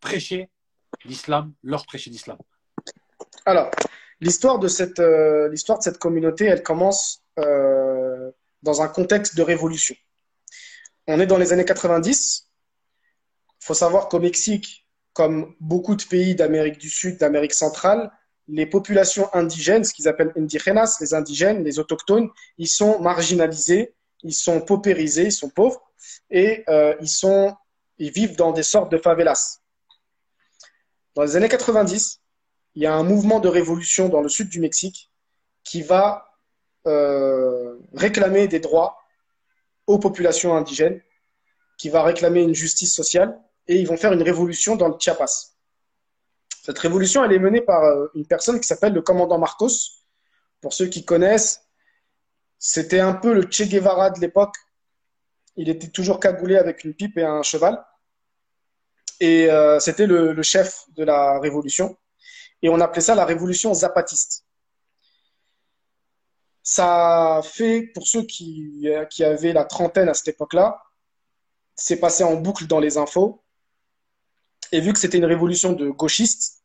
[0.00, 0.50] prêcher
[1.04, 2.38] l'islam, leur prêcher l'islam?
[3.44, 3.70] Alors,
[4.20, 5.54] l'histoire de cette, euh,
[6.00, 8.30] communauté, elle commence euh,
[8.62, 9.94] dans un contexte de révolution.
[11.06, 12.50] On est dans les années 90.
[13.60, 18.10] Il faut savoir qu'au Mexique, comme beaucoup de pays d'Amérique du Sud, d'Amérique centrale,
[18.48, 22.28] les populations indigènes, ce qu'ils appellent indigenas, les indigènes, les autochtones,
[22.58, 25.82] ils sont marginalisés, ils sont paupérisés, ils sont pauvres
[26.30, 27.54] et euh, ils, sont,
[27.98, 29.60] ils vivent dans des sortes de favelas.
[31.14, 32.20] Dans les années 90,
[32.74, 35.10] il y a un mouvement de révolution dans le sud du Mexique
[35.64, 36.26] qui va
[36.86, 38.98] euh, réclamer des droits
[39.86, 41.00] aux populations indigènes,
[41.78, 45.55] qui va réclamer une justice sociale, et ils vont faire une révolution dans le Chiapas.
[46.66, 49.68] Cette révolution, elle est menée par euh, une personne qui s'appelle le commandant Marcos.
[50.60, 51.64] Pour ceux qui connaissent,
[52.58, 54.56] c'était un peu le Che Guevara de l'époque.
[55.54, 57.86] Il était toujours cagoulé avec une pipe et un cheval.
[59.20, 61.96] Et euh, c'était le, chef de la révolution
[62.62, 64.44] et on appelait ça la révolution zapatiste.
[66.64, 70.82] Ça fait, pour ceux qui, qui avaient la trentaine à cette époque-là,
[71.76, 73.44] c'est passé en boucle dans les infos.
[74.72, 76.55] Et vu que c'était une révolution de gauchistes,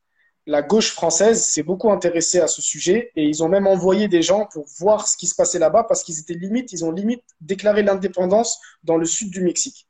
[0.47, 4.21] la gauche française s'est beaucoup intéressée à ce sujet et ils ont même envoyé des
[4.21, 7.23] gens pour voir ce qui se passait là-bas parce qu'ils étaient limite, ils ont limite
[7.41, 9.87] déclaré l'indépendance dans le sud du Mexique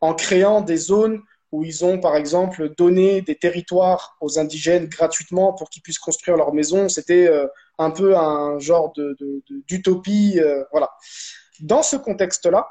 [0.00, 1.22] en créant des zones
[1.52, 6.38] où ils ont, par exemple, donné des territoires aux indigènes gratuitement pour qu'ils puissent construire
[6.38, 6.88] leur maison.
[6.88, 7.46] C'était euh,
[7.78, 9.14] un peu un genre de-
[9.68, 10.40] d'utopie.
[10.40, 10.90] euh, voilà.
[11.60, 12.66] Dans ce contexte-là,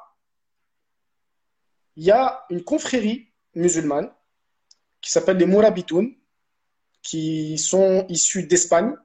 [1.96, 4.12] il y a une confrérie musulmane
[5.00, 6.12] qui s'appelle les Mourabitoun,
[7.02, 8.96] qui sont issus d'Espagne,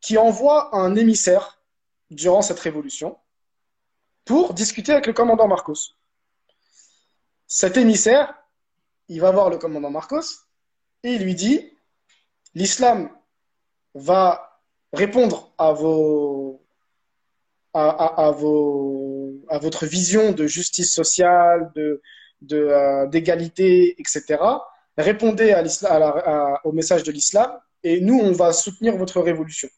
[0.00, 1.62] qui envoie un émissaire
[2.10, 3.18] durant cette révolution
[4.24, 5.96] pour discuter avec le commandant Marcos.
[7.46, 8.34] Cet émissaire,
[9.08, 10.46] il va voir le commandant Marcos
[11.02, 11.72] et il lui dit
[12.54, 13.10] l'islam
[13.94, 14.60] va
[14.92, 16.64] répondre à vos
[17.74, 18.30] à,
[19.60, 22.00] votre vision de justice sociale, de,
[22.52, 24.38] euh, d'égalité, etc.
[24.96, 26.08] Répondez à à la-
[26.54, 27.50] à- au message de l'islam
[27.82, 29.68] et nous on va soutenir votre révolution.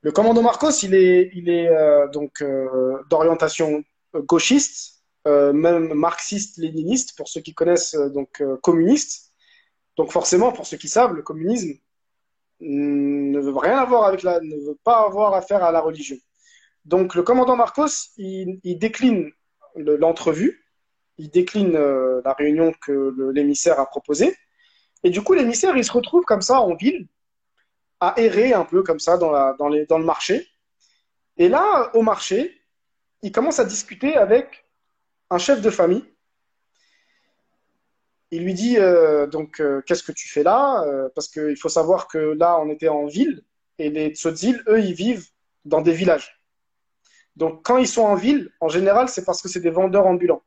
[0.00, 3.84] Le commandant Marcos, il est il est euh, donc euh, d'orientation
[4.14, 9.32] gauchiste euh, même marxiste-léniniste, pour ceux qui connaissent, euh, donc euh, communiste.
[9.96, 11.74] Donc forcément, pour ceux qui savent, le communisme
[12.60, 16.16] mm, ne veut rien avoir avec la, ne veut pas avoir affaire à la religion.
[16.84, 19.30] Donc le commandant Marcos, il, il décline
[19.76, 20.61] le- l'entrevue,
[21.18, 24.36] il décline euh, la réunion que l'émissaire a proposée,
[25.04, 27.08] Et du coup, l'émissaire, il se retrouve comme ça en ville,
[28.00, 29.30] à errer un peu comme ça dans,
[29.68, 30.48] le marché.
[31.36, 32.62] Et là, au marché,
[33.22, 34.66] il commence à discuter avec
[35.30, 36.04] un chef de famille.
[38.30, 40.84] Il lui dit euh, donc euh, qu'est-ce que tu fais là
[41.14, 43.44] Parce qu'il faut savoir que là, on était en ville
[43.78, 45.28] et les Tsotzil, eux, ils vivent
[45.64, 46.40] dans des villages.
[47.36, 50.42] Donc, quand ils sont en ville, en général, c'est parce que c'est des vendeurs ambulants.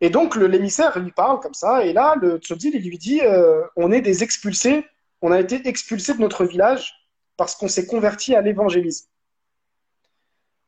[0.00, 3.62] Et donc, l'émissaire lui parle comme ça, et là, le Tzotzil, il lui dit euh,
[3.76, 4.86] On est des expulsés,
[5.20, 6.94] on a été expulsés de notre village
[7.36, 9.06] parce qu'on s'est converti à l'évangélisme.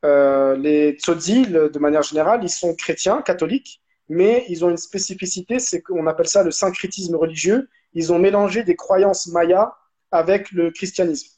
[0.04, 5.58] Euh, les Tzotzil, de manière générale, ils sont chrétiens, catholiques, mais ils ont une spécificité,
[5.58, 7.70] c'est qu'on appelle ça le syncrétisme religieux.
[7.94, 9.72] Ils ont mélangé des croyances mayas
[10.10, 11.30] avec le christianisme.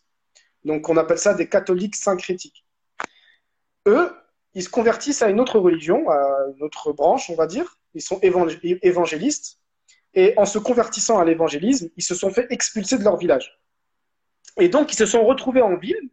[0.64, 2.64] Donc, on appelle ça des catholiques syncrétiques.
[3.86, 4.10] Eux,
[4.54, 7.78] ils se convertissent à une autre religion, à une autre branche, on va dire.
[7.94, 9.58] Ils sont évangélistes.
[10.14, 13.60] Et en se convertissant à l'évangélisme, ils se sont fait expulser de leur village.
[14.58, 16.08] Et donc, ils se sont retrouvés en ville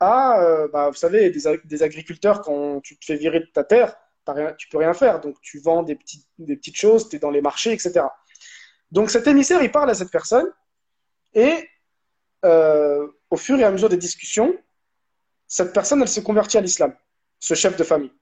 [0.00, 3.96] à, euh, bah, vous savez, des, agriculteurs, quand tu te fais virer de ta terre,
[4.26, 5.20] rien, tu peux rien faire.
[5.20, 8.06] Donc, tu vends des, petites, des petites choses, tu es dans les marchés, etc.
[8.90, 10.46] Donc, cet émissaire, il parle à cette personne.
[11.34, 11.68] Et
[12.44, 14.54] euh, au fur et à mesure des discussions,
[15.46, 16.94] cette personne, elle se convertit à l'islam,
[17.38, 18.12] ce chef de famille.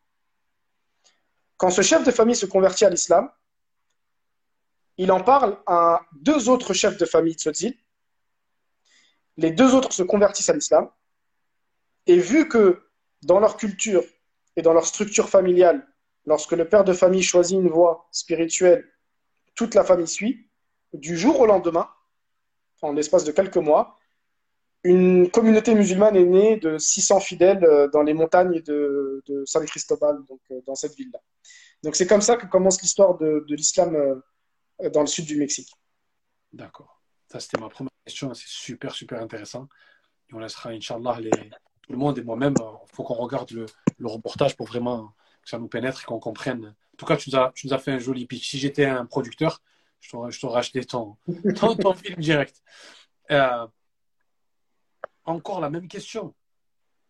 [1.60, 3.30] Quand ce chef de famille se convertit à l'islam,
[4.96, 7.76] il en parle à deux autres chefs de famille tzotzil.
[9.36, 10.88] Les deux autres se convertissent à l'islam.
[12.06, 12.88] Et vu que
[13.24, 14.02] dans leur culture
[14.56, 15.86] et dans leur structure familiale,
[16.24, 18.90] lorsque le père de famille choisit une voie spirituelle,
[19.54, 20.48] toute la famille suit,
[20.94, 21.90] du jour au lendemain,
[22.80, 23.98] en l'espace de quelques mois,
[24.82, 30.18] une communauté musulmane est née de 600 fidèles euh, dans les montagnes de, San Cristobal,
[30.28, 31.20] donc euh, dans cette ville-là.
[31.82, 35.70] Donc c'est comme ça que commence l'histoire de, l'islam euh, dans le sud du Mexique.
[36.52, 37.00] D'accord.
[37.28, 38.32] Ça, c'était ma première question.
[38.34, 39.68] C'est super, super intéressant.
[40.30, 41.30] Et on laissera, Inch'Allah, les...
[41.30, 43.66] tout le monde et moi-même, il faut qu'on regarde le,
[44.02, 45.12] reportage pour vraiment
[45.42, 46.74] que ça nous pénètre et qu'on comprenne.
[46.94, 48.50] En tout cas, tu nous as, fait un joli pitch.
[48.50, 49.62] Si j'étais un producteur,
[50.00, 51.16] je t'aurais acheté ton,
[52.02, 52.62] film direct.
[55.30, 56.34] Encore la même question.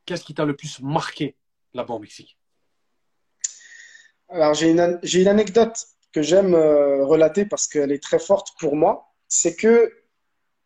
[0.06, 1.36] Qu'est-ce qui t'a le plus marqué
[1.74, 2.38] là-bas au Mexique?
[4.28, 8.76] Alors, j'ai une, une, anecdote que j'aime euh, relater parce qu'elle est très forte pour
[8.76, 9.12] moi.
[9.28, 9.92] C'est que,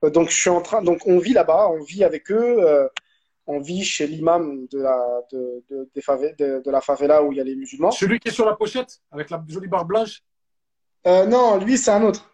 [0.05, 2.89] euh, donc, je suis en train, donc, on vit là-bas, on vit avec eux, euh,
[3.47, 5.89] on vit chez l'imam de la, de, de,
[6.63, 7.91] de, la favela où il y a les musulmans.
[7.91, 10.23] Celui qui est sur la pochette avec la jolie barbe blanche?
[11.07, 12.31] Non, lui, c'est un autre.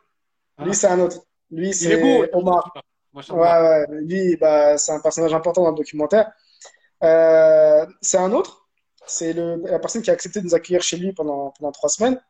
[0.59, 0.75] Lui, ah.
[0.75, 1.25] c'est un autre.
[1.51, 2.73] Lui, c'est Omar.
[3.13, 6.31] Ouais, ouais, lui, bah, c'est un personnage important dans le documentaire.
[7.03, 8.69] Euh, c'est un autre.
[9.07, 12.21] C'est la personne qui a accepté de nous accueillir chez lui pendant, pendant trois semaines.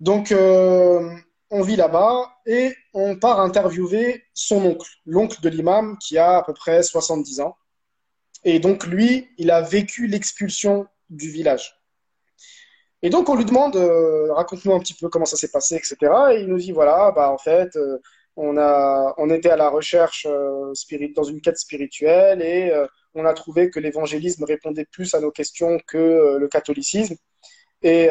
[0.00, 1.14] Donc, euh,
[1.50, 6.42] on vit là-bas et on part interviewer son oncle, l'oncle de l'imam qui a à
[6.42, 7.56] peu près 70 ans.
[8.42, 11.76] Et donc, lui, il a vécu l'expulsion du village.
[13.02, 15.96] Et donc, on lui demande, euh, raconte-nous un petit peu comment ça s'est passé, etc.
[16.32, 17.76] Et il nous dit, voilà, bah, en fait,
[18.36, 20.72] on, était à la recherche euh,
[21.14, 25.30] dans une quête spirituelle et euh, on a trouvé que l'évangélisme répondait plus à nos
[25.30, 27.16] questions que euh, le catholicisme.
[27.82, 28.08] Et,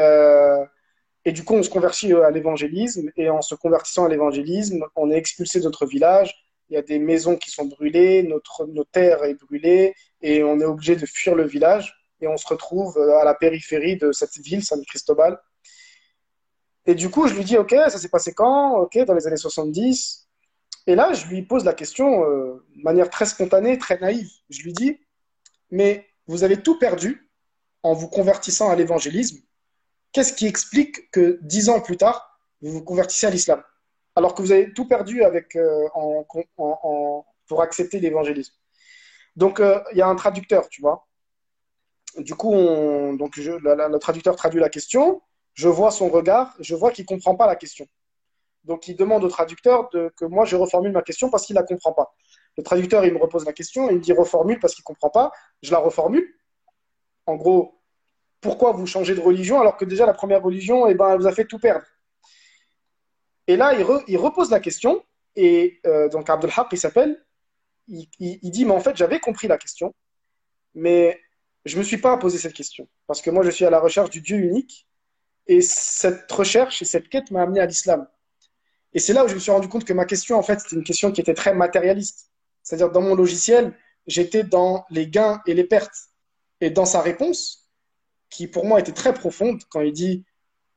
[1.25, 5.11] et du coup, on se convertit à l'évangélisme et en se convertissant à l'évangélisme, on
[5.11, 6.33] est expulsé de notre village.
[6.69, 9.93] Il y a des maisons qui sont brûlées, notre, notre terre est brûlée
[10.23, 13.97] et on est obligé de fuir le village et on se retrouve à la périphérie
[13.97, 15.39] de cette ville, San Cristobal,
[16.89, 18.79] et du coup, je lui dis, OK, ça s'est passé quand?
[18.79, 20.27] OK, dans les années 70.
[20.87, 24.27] Et là, je lui pose la question euh, de manière très spontanée, très naïve.
[24.49, 24.99] Je lui dis,
[25.69, 27.29] mais vous avez tout perdu
[27.83, 29.37] en vous convertissant à l'évangélisme.
[30.13, 33.61] Qu'est-ce qui explique que dix ans plus tard, vous vous convertissez à l'islam?
[34.15, 35.87] Alors que vous avez tout perdu avec, euh,
[36.55, 38.55] pour accepter l'évangélisme.
[39.35, 41.07] Donc, euh, il y a un traducteur, tu vois.
[42.17, 45.21] Du coup, on, donc le traducteur traduit la question
[45.53, 47.87] je vois son regard, je vois qu'il ne comprend pas la question.
[48.63, 51.65] Donc, il demande au traducteur que moi, je reformule ma question parce qu'il ne la
[51.65, 52.13] comprend pas.
[52.57, 55.09] Le traducteur, il me repose la question, il me dit reformule parce qu'il ne comprend
[55.09, 55.31] pas.
[55.61, 56.27] Je la reformule.
[57.25, 57.79] En gros,
[58.41, 61.31] pourquoi vous changez de religion alors que déjà la première religion, eh ben, vous a
[61.31, 61.85] fait tout perdre?
[63.47, 65.03] Et là, il, repose la question.
[65.35, 67.25] Et euh, donc, Abdelhaq, il s'appelle.
[67.87, 69.95] Il, il, dit, mais en fait, j'avais compris la question,
[70.75, 71.19] mais
[71.65, 72.87] je ne me suis pas posé cette question.
[73.07, 74.87] Parce que moi, je suis à la recherche du Dieu unique
[75.49, 78.07] et cette recherche et cette quête m'a amené à l'islam.
[78.93, 80.75] Et c'est là où je me suis rendu compte que ma question, en fait, c'était
[80.75, 82.29] une question qui était très matérialiste.
[82.61, 83.75] C'est-à-dire, dans mon logiciel,
[84.05, 86.11] j'étais dans les gains et les pertes.
[86.61, 87.67] Et dans sa réponse,
[88.29, 90.23] qui pour moi était très profonde, quand il dit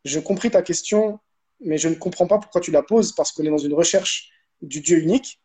[0.06, 1.20] Je compris ta question,
[1.60, 4.30] mais je ne comprends pas pourquoi tu la poses, parce qu'on est dans une recherche
[4.62, 5.38] du Dieu unique.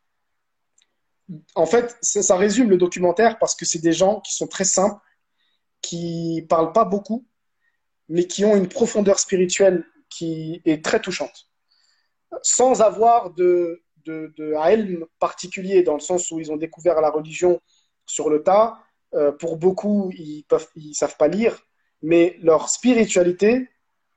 [1.56, 5.02] En fait, ça, résume le documentaire parce que c'est des gens qui sont très simples,
[5.82, 7.28] qui parlent pas beaucoup,
[8.10, 11.50] mais qui ont une profondeur spirituelle qui est très touchante.
[12.42, 17.62] Sans avoir de, de, de particulier, dans le sens où ils ont découvert la religion
[18.06, 18.80] sur le tas.
[19.14, 21.60] Euh, pour beaucoup, ils ne ils savent pas lire,
[22.02, 23.70] mais leur spiritualité,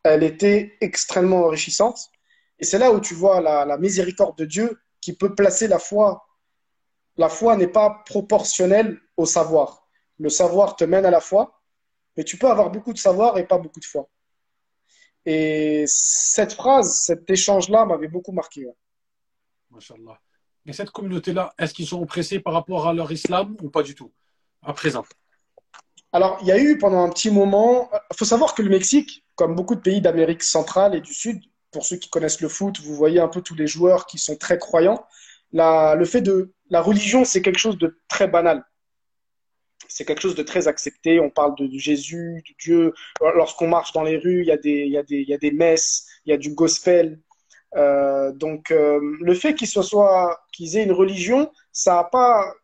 [0.03, 2.11] elle était extrêmement enrichissante.
[2.59, 6.27] Et c'est là où tu vois la, miséricorde de Dieu qui peut placer la foi.
[7.17, 9.87] La foi n'est pas proportionnelle au savoir.
[10.19, 11.60] Le savoir te mène à la foi,
[12.21, 14.07] mais tu peux avoir beaucoup de savoir et pas beaucoup de foi.
[15.25, 18.67] Et cette phrase, cet échange-là m'avait beaucoup marqué.
[20.67, 23.95] Mais cette communauté-là, est-ce qu'ils sont oppressés par rapport à leur islam ou pas du
[23.95, 24.13] tout,
[24.61, 25.07] à présent?
[26.13, 29.25] Alors, il y a eu pendant un petit moment, il faut savoir que le Mexique,
[29.35, 31.41] comme beaucoup de pays d'Amérique centrale et du Sud,
[31.71, 34.37] pour ceux qui connaissent le foot, vous voyez un peu tous les joueurs qui sont
[34.37, 35.07] très croyants.
[35.53, 38.63] La, le fait de la religion, c'est quelque chose de très banal.
[39.91, 41.21] C'est quelque chose de très accepté.
[41.21, 42.95] On parle de, Jésus, de Dieu.
[43.21, 46.31] Lorsqu'on marche dans les rues, il y, a des, y y a des messes, il
[46.31, 47.21] y a du gospel.
[47.77, 52.55] Euh, donc, euh, le fait qu'ils aient une religion, ça a pas,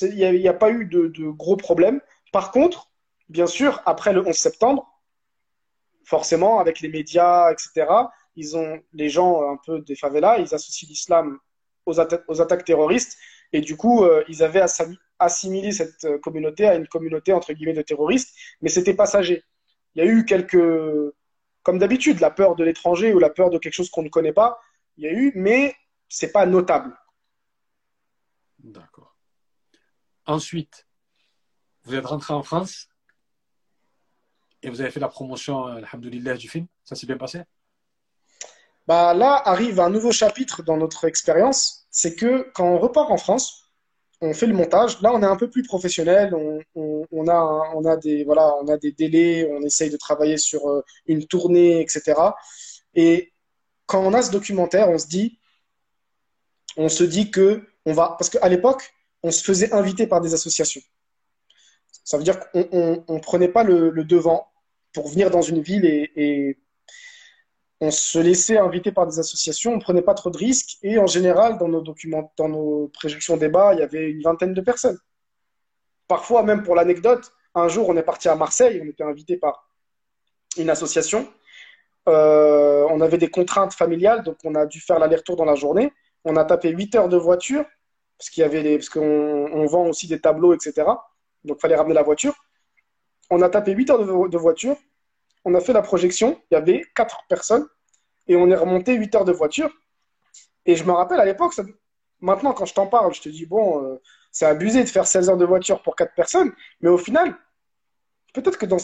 [0.00, 2.00] il n'y a, pas eu de, gros problèmes.
[2.32, 2.90] Par contre,
[3.28, 4.88] bien sûr, après le 11 septembre,
[6.04, 7.86] forcément, avec les médias, etc.,
[8.34, 11.38] ils ont les gens un peu des favelas, ils associent l'islam
[11.86, 13.18] aux, attaques terroristes,
[13.52, 14.64] et du coup, euh, ils avaient
[15.18, 19.44] assimilé cette communauté à une communauté entre guillemets de terroristes, mais c'était passager.
[19.94, 20.58] Il y a eu quelques
[21.62, 24.32] comme d'habitude, la peur de l'étranger ou la peur de quelque chose qu'on ne connaît
[24.32, 24.60] pas,
[24.96, 25.74] il y a eu, mais
[26.08, 26.96] c'est pas notable.
[28.58, 29.16] D'accord.
[30.26, 30.86] Ensuite,
[31.84, 32.88] vous êtes rentré en France
[34.62, 36.66] et vous avez fait la promotion, alhamdoulilah, du film.
[36.84, 37.42] Ça s'est bien passé?
[38.86, 41.81] Bah, Là arrive un nouveau chapitre dans notre expérience.
[41.92, 43.62] C'est que quand on repart en France,
[44.22, 45.00] on fait le montage.
[45.02, 46.34] Là, on est un peu plus professionnel.
[46.74, 49.48] On, a, des, délais.
[49.52, 52.14] On essaye de travailler sur euh, une tournée, etc.
[52.94, 53.32] Et
[53.86, 55.38] quand on a ce documentaire, on se dit,
[56.76, 60.80] on se dit que va, parce qu'à l'époque, on se faisait inviter par des associations.
[62.04, 64.48] Ça veut dire qu'on ne prenait pas le, devant
[64.94, 66.58] pour venir dans une ville et
[67.82, 70.98] on se laissait inviter par des associations, on ne prenait pas trop de risques et
[71.00, 74.60] en général, dans nos documents, dans nos préjections débat, il y avait une vingtaine de
[74.60, 74.98] personnes.
[76.06, 79.68] Parfois, même pour l'anecdote, un jour, on est parti à Marseille, on était invité par
[80.56, 81.28] une association.
[82.08, 85.92] Euh, on avait des contraintes familiales, donc on a dû faire l'aller-retour dans la journée.
[86.24, 87.64] On a tapé 8 heures de voiture,
[88.16, 90.84] parce qu'il y avait parce qu'on vend aussi des tableaux, etc.
[91.42, 92.34] Donc il fallait ramener la voiture.
[93.28, 94.76] On a tapé 8 heures de voiture
[95.44, 97.66] on a fait la projection, il y avait quatre personnes,
[98.28, 99.70] et on est remonté 8 heures de voiture.
[100.66, 101.52] Et je me rappelle à l'époque,
[102.20, 105.30] maintenant quand je t'en parle, je te dis, bon, euh, c'est abusé de faire 16
[105.30, 107.36] heures de voiture pour quatre personnes, mais au final,
[108.32, 108.78] peut-être que, dans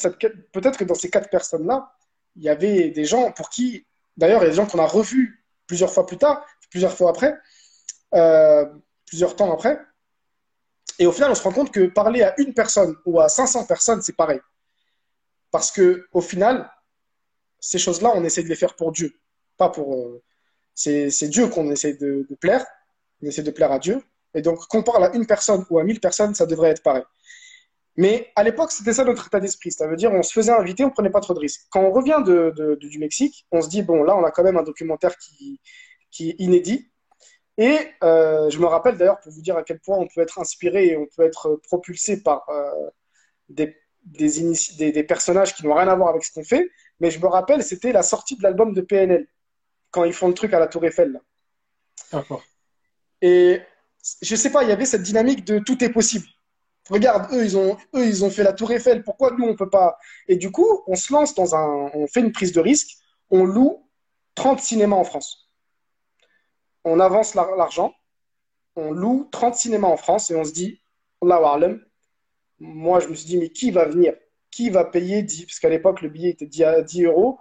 [0.94, 1.92] ces quatre personnes-là,
[2.36, 3.86] il y avait des gens pour qui,
[4.16, 7.10] d'ailleurs, il y a des gens qu'on a revus plusieurs fois plus tard, plusieurs fois
[7.10, 7.34] après,
[8.14, 8.66] euh,
[9.06, 9.80] plusieurs temps après.
[10.98, 13.66] Et au final, on se rend compte que parler à une personne ou à 500
[13.66, 14.40] personnes, c'est pareil.
[15.50, 16.70] Parce que au final,
[17.60, 19.12] ces choses-là, on essaie de les faire pour Dieu,
[19.56, 19.94] pas pour.
[19.94, 20.22] Euh,
[20.74, 22.64] c'est Dieu qu'on essaie de, plaire.
[23.22, 24.00] On essaie de plaire à Dieu.
[24.34, 27.02] Et donc, qu'on parle à une personne ou à mille personnes, ça devrait être pareil.
[27.96, 29.72] Mais à l'époque, c'était ça notre état d'esprit.
[29.72, 31.62] Ça veut dire, on se faisait inviter, on prenait pas trop de risques.
[31.70, 32.22] Quand on revient
[32.78, 35.60] du Mexique, on se dit, bon, là, on a quand même un documentaire qui,
[36.12, 36.92] qui est inédit.
[37.56, 40.38] Et euh, je me rappelle d'ailleurs, pour vous dire à quel point on peut être
[40.38, 42.70] inspiré et on peut être propulsé par euh,
[43.48, 43.76] des
[44.12, 46.68] des, des, personnages qui n'ont rien à voir avec ce qu'on fait,
[47.00, 49.26] mais je me rappelle, c'était la sortie de l'album de PNL,
[49.90, 51.20] quand ils font le truc à la Tour Eiffel.
[52.12, 52.42] D'accord.
[53.20, 53.60] Et
[54.22, 56.26] je sais pas, il y avait cette dynamique de tout est possible.
[56.88, 59.68] Regarde, eux, ils ont, eux, ils ont fait la Tour Eiffel, pourquoi nous, on peut
[59.68, 59.98] pas?
[60.26, 61.90] Et du coup, on se lance dans un.
[61.92, 62.96] On fait une prise de risque,
[63.30, 63.86] on loue
[64.34, 65.50] 30 cinémas en France.
[66.84, 67.92] On avance l'argent,
[68.76, 70.80] on loue 30 cinémas en France et on se dit,
[71.20, 71.84] Allah Harlem,
[72.60, 74.14] moi, je me suis dit, mais qui va venir?
[74.50, 77.38] Qui va payer 10 Parce qu'à l'époque, le billet était 10 euros.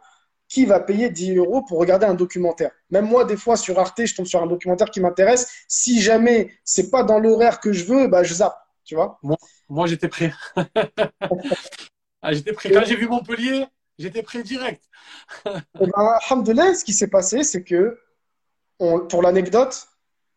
[0.47, 2.71] Qui va payer 10 euros pour regarder un documentaire?
[2.89, 5.65] Même moi, des fois, sur Arte, je tombe sur un documentaire qui m'intéresse.
[5.67, 8.57] Si jamais c'est pas dans l'horaire que je veux, bah, je zappe.
[8.85, 9.19] Tu vois?
[9.21, 9.35] Moi,
[9.67, 10.31] moi j'étais prêt.
[12.21, 12.71] ah, j'étais prêt.
[12.71, 13.65] Quand j'ai vu Montpellier,
[13.97, 14.81] j'étais prêt direct.
[15.45, 15.51] et
[15.81, 17.99] ben, ce qui s'est passé, c'est que,
[18.77, 19.89] pour l'anecdote,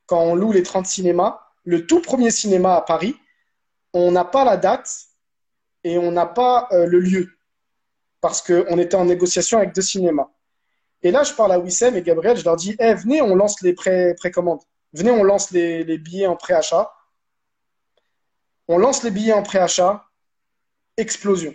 [0.07, 3.15] quand on loue les 30 cinémas, le tout premier cinéma à Paris,
[3.93, 4.91] on n'a pas la date
[5.85, 7.31] et on n'a pas euh, le lieu
[8.21, 10.29] parce qu'on était en négociation avec deux cinémas.
[11.03, 13.63] Et là, je parle à Wissem et Gabriel, je leur dis eh, venez, on lance
[13.63, 14.61] les pré précommandes.
[14.93, 16.93] Venez, on lance les, billets en préachat.
[18.69, 20.05] On lance les billets en préachat.
[20.97, 21.55] Explosion.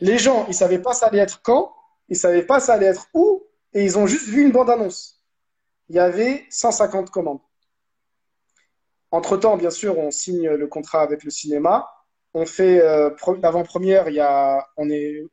[0.00, 1.74] Les gens, ils savaient pas ça allait être quand,
[2.08, 5.24] ils savaient pas ça allait être où, et ils ont juste vu une bande-annonce.
[5.88, 7.40] Il y avait 150 commandes.
[9.10, 11.88] Entre-temps, bien sûr, on signe le contrat avec le cinéma.
[12.34, 13.10] On fait euh,
[13.42, 15.24] l'avant-première, il y a, on est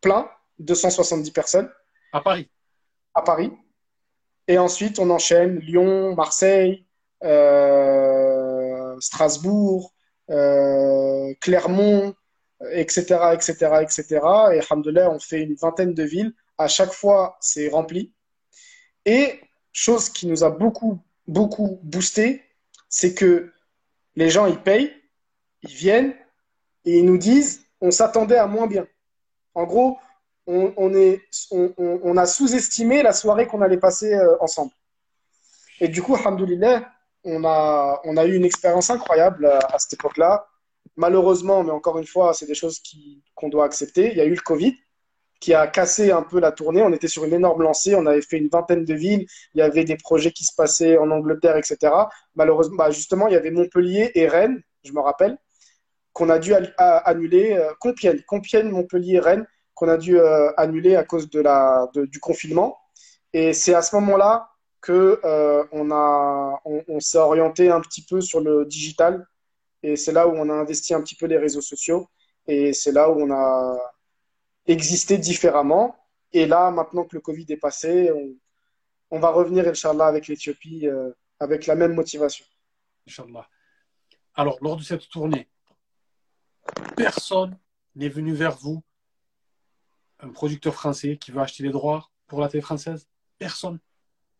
[0.00, 1.70] plein, 270 personnes.
[2.12, 2.48] À Paris.
[3.14, 3.52] À Paris.
[4.46, 6.86] Et ensuite, on enchaîne Lyon, Marseille,
[7.24, 9.92] euh, Strasbourg,
[10.30, 12.14] euh, Clermont,
[12.72, 13.52] etc., etc.,
[13.82, 14.04] etc.
[14.52, 16.32] Et alhamdoulilah, on fait une vingtaine de villes.
[16.56, 18.12] À chaque fois, c'est rempli.
[19.04, 19.40] Et
[19.72, 22.42] chose qui nous a beaucoup, beaucoup boosté,
[22.88, 23.52] c'est que
[24.16, 24.92] les gens, ils payent,
[25.62, 26.14] ils viennent
[26.84, 28.86] et ils nous disent, on s'attendait à moins bien.
[29.54, 29.98] En gros,
[30.46, 34.72] on, a sous-estimé la soirée qu'on allait passer euh, ensemble.
[35.80, 36.90] Et du coup, alhamdoulilah,
[37.24, 40.46] on a, eu une expérience incroyable à, à cette époque-là.
[40.96, 42.80] Malheureusement, mais encore une fois, c'est des choses
[43.34, 44.10] qu'on doit accepter.
[44.10, 44.74] Il y a eu le Covid
[45.40, 46.82] qui a cassé un peu la tournée.
[46.82, 49.62] On était sur une énorme lancée, on avait fait une vingtaine de villes, il y
[49.62, 51.92] avait des projets qui se passaient en Angleterre, etc.
[52.34, 55.38] Malheureusement, bah, justement, il y avait Montpellier et Rennes, je me rappelle,
[56.12, 61.04] qu'on a dû annuler, euh, Compiègne, Compiègne, Montpellier, Rennes, qu'on a dû euh, annuler à
[61.04, 62.76] cause de la, du confinement.
[63.32, 68.20] Et c'est à ce moment-là que euh, on, a, on s'est orienté un petit peu
[68.20, 69.26] sur le digital.
[69.82, 72.08] Et c'est là où on a investi un petit peu les réseaux sociaux.
[72.48, 73.78] Et c'est là où on a,
[74.68, 75.96] exister différemment.
[76.32, 78.12] Et là, maintenant que le Covid est passé,
[79.10, 81.10] on, va revenir, Inch'Allah, avec l'Éthiopie euh,
[81.40, 82.44] avec la même motivation.
[83.08, 83.48] Inch'Allah.
[84.34, 85.48] Alors, lors de cette tournée,
[86.96, 87.58] personne
[87.96, 88.82] n'est venu vers vous,
[90.20, 93.08] un producteur français qui veut acheter les droits pour la télé française?
[93.38, 93.78] Personne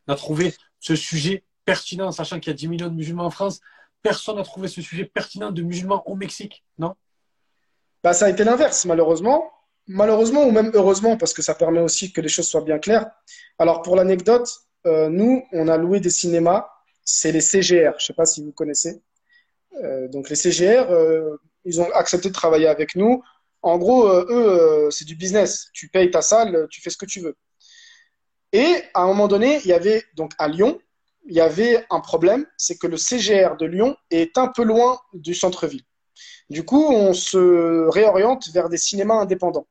[0.06, 3.60] n'a trouvé ce sujet pertinent, sachant qu'il y a 10 millions de musulmans en France.
[4.02, 6.94] Personne n'a trouvé ce sujet pertinent de musulmans au Mexique, non?
[8.02, 9.52] Bah, Ça a été l'inverse, malheureusement
[9.88, 13.10] malheureusement ou même heureusement, parce que ça permet aussi que les choses soient bien claires.
[13.58, 14.48] Alors, pour l'anecdote,
[14.86, 16.68] euh, nous, on a loué des cinémas,
[17.04, 19.02] c'est les CGR, je ne sais pas si vous connaissez.
[19.82, 23.22] Euh, donc, les CGR, euh, ils ont accepté de travailler avec nous.
[23.62, 25.68] En gros, eux, c'est du business.
[25.72, 27.36] Tu payes ta salle, tu fais ce que tu veux.
[28.52, 30.78] Et à un moment donné, il y avait, donc à Lyon,
[31.26, 34.98] il y avait un problème, c'est que le CGR de Lyon est un peu loin
[35.12, 35.82] du centre-ville.
[36.48, 39.66] Du coup, on se réoriente vers des cinémas indépendants.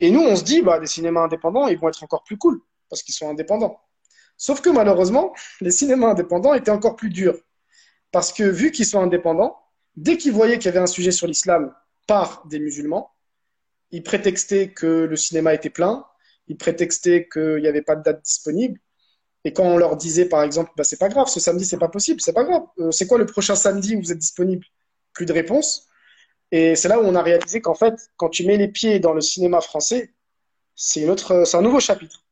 [0.00, 2.60] Et nous, on se dit, bah, des cinémas indépendants, ils vont être encore plus cool,
[2.88, 3.80] parce qu'ils sont indépendants.
[4.36, 7.36] Sauf que malheureusement, les cinémas indépendants étaient encore plus durs.
[8.10, 9.56] Parce que vu qu'ils sont indépendants,
[9.96, 11.72] dès qu'ils voyaient qu'il y avait un sujet sur l'islam
[12.06, 13.12] par des musulmans,
[13.90, 16.04] ils prétextaient que le cinéma était plein,
[16.48, 18.80] ils prétextaient qu'il n'y avait pas de date disponible.
[19.44, 21.88] Et quand on leur disait, par exemple, bah, c'est pas grave, ce samedi, c'est pas
[21.88, 22.62] possible, c'est pas grave.
[22.78, 24.64] Euh, c'est quoi le prochain samedi où vous êtes disponible?
[25.12, 25.89] Plus de réponse.
[26.52, 29.12] Et c'est là où on a réalisé qu'en fait, quand tu mets les pieds dans
[29.12, 30.12] le cinéma français,
[30.74, 32.24] c'est un nouveau chapitre.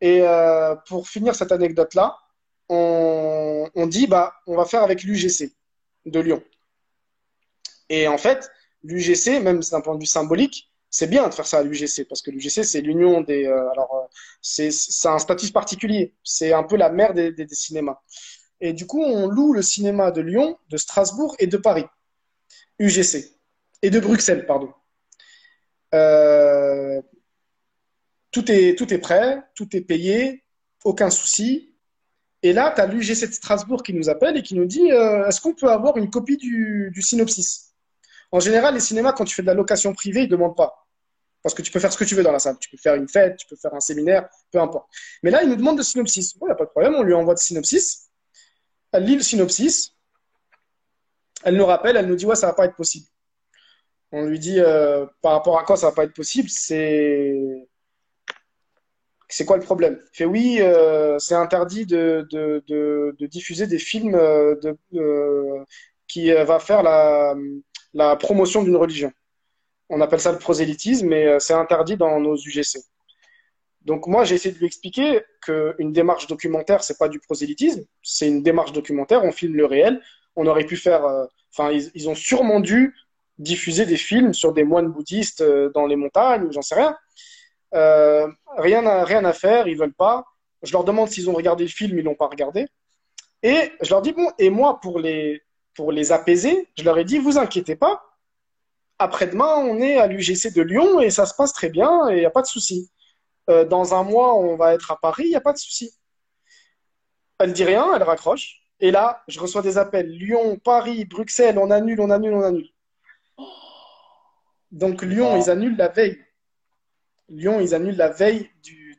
[0.00, 2.16] Et euh, pour finir cette anecdote-là,
[2.68, 5.52] on, dit bah on va faire avec l'UGC
[6.04, 6.42] de Lyon.
[7.88, 8.50] Et en fait,
[8.82, 12.22] l'UGC, même d'un point de vue symbolique, c'est bien de faire ça à l'UGC parce
[12.22, 13.46] que l'UGC c'est l'union des.
[13.46, 14.06] Euh, alors euh,
[14.42, 14.70] c'est
[15.08, 16.14] un statut particulier.
[16.24, 17.98] C'est un peu la mère des, des cinémas.
[18.60, 21.84] Et du coup, on loue le cinéma de Lyon, de Strasbourg et de Paris.
[22.78, 23.32] UGC
[23.82, 24.72] et de Bruxelles, pardon.
[25.94, 27.00] Euh,
[28.30, 30.44] tout, est, tout est prêt, tout est payé,
[30.84, 31.74] aucun souci.
[32.42, 35.26] Et là, tu as l'UGC de Strasbourg qui nous appelle et qui nous dit euh,
[35.26, 37.74] est-ce qu'on peut avoir une copie du, synopsis?
[38.32, 40.86] En général, les cinémas, quand tu fais de la location privée, ils ne demandent pas.
[41.42, 42.58] Parce que tu peux faire ce que tu veux dans la salle.
[42.58, 44.88] Tu peux faire une fête, tu peux faire un séminaire, peu importe.
[45.22, 46.34] Mais là, il nous demande de synopsis.
[46.34, 48.10] Il n'y a pas de problème, on lui envoie de synopsis.
[48.92, 49.95] Elle lit le synopsis.
[51.46, 53.06] Elle nous rappelle, elle nous dit ouais, ça va pas être possible.
[54.10, 57.68] On lui dit euh, par rapport à quoi ça va pas être possible, c'est
[59.28, 60.00] c'est quoi le problème?
[60.12, 62.26] Il fait oui, euh, c'est interdit de,
[63.28, 64.56] diffuser des films euh,
[66.08, 67.36] qui va faire la,
[67.94, 69.12] la promotion d'une religion.
[69.88, 72.80] On appelle ça le prosélytisme, mais c'est interdit dans nos UGC.
[73.82, 78.26] Donc moi, j'ai essayé de lui expliquer qu'une démarche documentaire, c'est pas du prosélytisme, c'est
[78.26, 80.02] une démarche documentaire, on filme le réel,
[80.36, 81.04] on aurait pu faire.
[81.04, 82.94] Euh, enfin, ils, ont sûrement dû
[83.38, 86.96] diffuser des films sur des moines bouddhistes euh, dans les montagnes, j'en sais rien.
[87.74, 90.24] Euh, rien, à, rien à faire, ils veulent pas.
[90.62, 92.66] Je leur demande s'ils ont regardé le film, ils l'ont pas regardé.
[93.42, 95.42] Et je leur dis bon, et moi pour les
[95.74, 98.02] pour les apaiser, je leur ai dit vous inquiétez pas.
[98.98, 102.20] Après-demain, on est à l'UGC de Lyon et ça se passe très bien et il
[102.20, 102.90] n'y a pas de souci.
[103.48, 105.92] dans un mois, on va être à Paris, il n'y a pas de souci.
[107.38, 108.65] Elle dit rien, elle raccroche.
[108.80, 110.08] Et là, je reçois des appels.
[110.08, 112.68] Lyon, Paris, Bruxelles, on annule, on annule, on annule.
[114.70, 116.18] Donc Lyon, ils annulent la veille.
[117.28, 118.50] Lyon, ils annulent la veille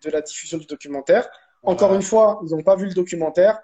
[0.02, 1.30] de la diffusion du documentaire.
[1.64, 3.60] Encore une fois, ils n'ont pas vu le documentaire.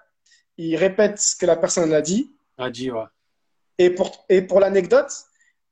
[0.56, 2.32] Ils répètent ce que la personne a dit.
[2.58, 3.04] A dit, ouais.
[3.78, 5.12] Et pour, et pour l'anecdote,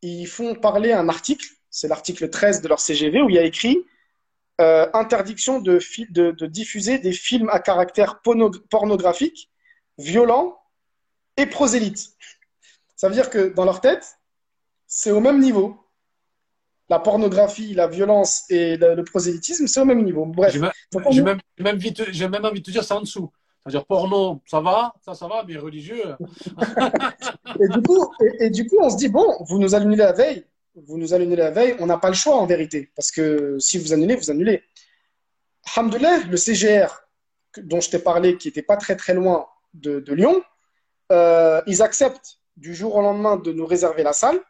[0.02, 3.44] ils font parler un article, c'est l'article 13 de leur CGV, où il y a
[3.44, 3.86] écrit
[4.60, 5.78] euh, interdiction de,
[6.10, 9.50] de, diffuser des films à caractère pornographique,
[9.98, 10.58] violent
[11.36, 12.12] et prosélyte.
[12.96, 14.18] Ça veut dire que dans leur tête,
[14.86, 15.76] c'est au même niveau.
[16.88, 20.26] La pornographie, la violence et le, prosélytisme, c'est au même niveau.
[20.26, 20.52] Bref.
[20.52, 22.04] J'ai même, même, même, envie de
[22.62, 23.32] te dire, c'est en dessous.
[23.62, 26.16] C'est-à-dire porno, ça va, ça, ça va, mais religieux.
[27.60, 30.44] et, du coup, et, du coup, on se dit, bon, vous nous annulez la veille,
[30.74, 32.90] vous nous annulez la veille, on n'a pas le choix en vérité.
[32.96, 34.62] Parce que si vous annulez, vous annulez.
[35.74, 36.88] Alhamdoulilah, le CGR
[37.58, 40.42] dont je t'ai parlé, qui n'était pas très très loin de, Lyon,
[41.10, 44.40] euh, ils acceptent du jour au lendemain de nous réserver la salle.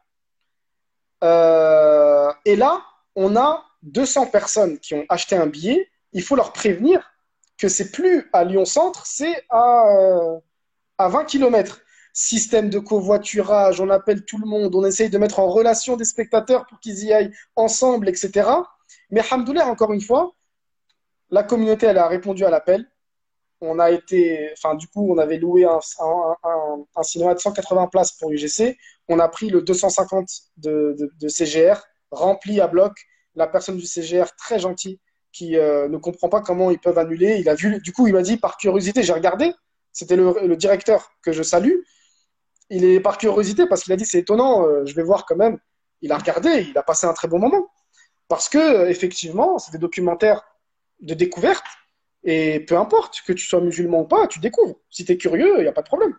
[1.22, 2.82] Euh, et là,
[3.14, 5.88] on a 200 personnes qui ont acheté un billet.
[6.12, 7.12] Il faut leur prévenir
[7.58, 10.38] que c'est plus à Lyon-Centre, c'est à, euh,
[10.98, 11.80] à 20 km.
[12.14, 16.04] Système de covoiturage, on appelle tout le monde, on essaye de mettre en relation des
[16.04, 18.50] spectateurs pour qu'ils y aillent ensemble, etc.
[19.10, 20.34] Mais Hamdoulah, encore une fois,
[21.30, 22.91] la communauté, elle a répondu à l'appel.
[23.64, 25.78] On a été, enfin, du coup, on avait loué un,
[27.04, 28.76] cinéma de 180 places pour UGC.
[29.08, 32.92] On a pris le 250 de, CGR, rempli à bloc.
[33.36, 34.98] La personne du CGR, très gentille,
[35.32, 37.36] qui euh, ne comprend pas comment ils peuvent annuler.
[37.38, 39.52] Il a vu, du coup, il m'a dit par curiosité, j'ai regardé.
[39.92, 41.76] C'était le, directeur que je salue.
[42.68, 45.36] Il est par curiosité parce qu'il a dit c'est étonnant, euh, je vais voir quand
[45.36, 45.58] même.
[46.00, 47.68] Il a regardé, il a passé un très bon moment
[48.26, 50.42] parce que effectivement, c'est des documentaires
[51.00, 51.64] de découverte
[52.24, 54.76] et peu importe que tu sois musulman ou pas, tu découvres.
[54.90, 56.14] Si tu es curieux, il n'y a pas de problème.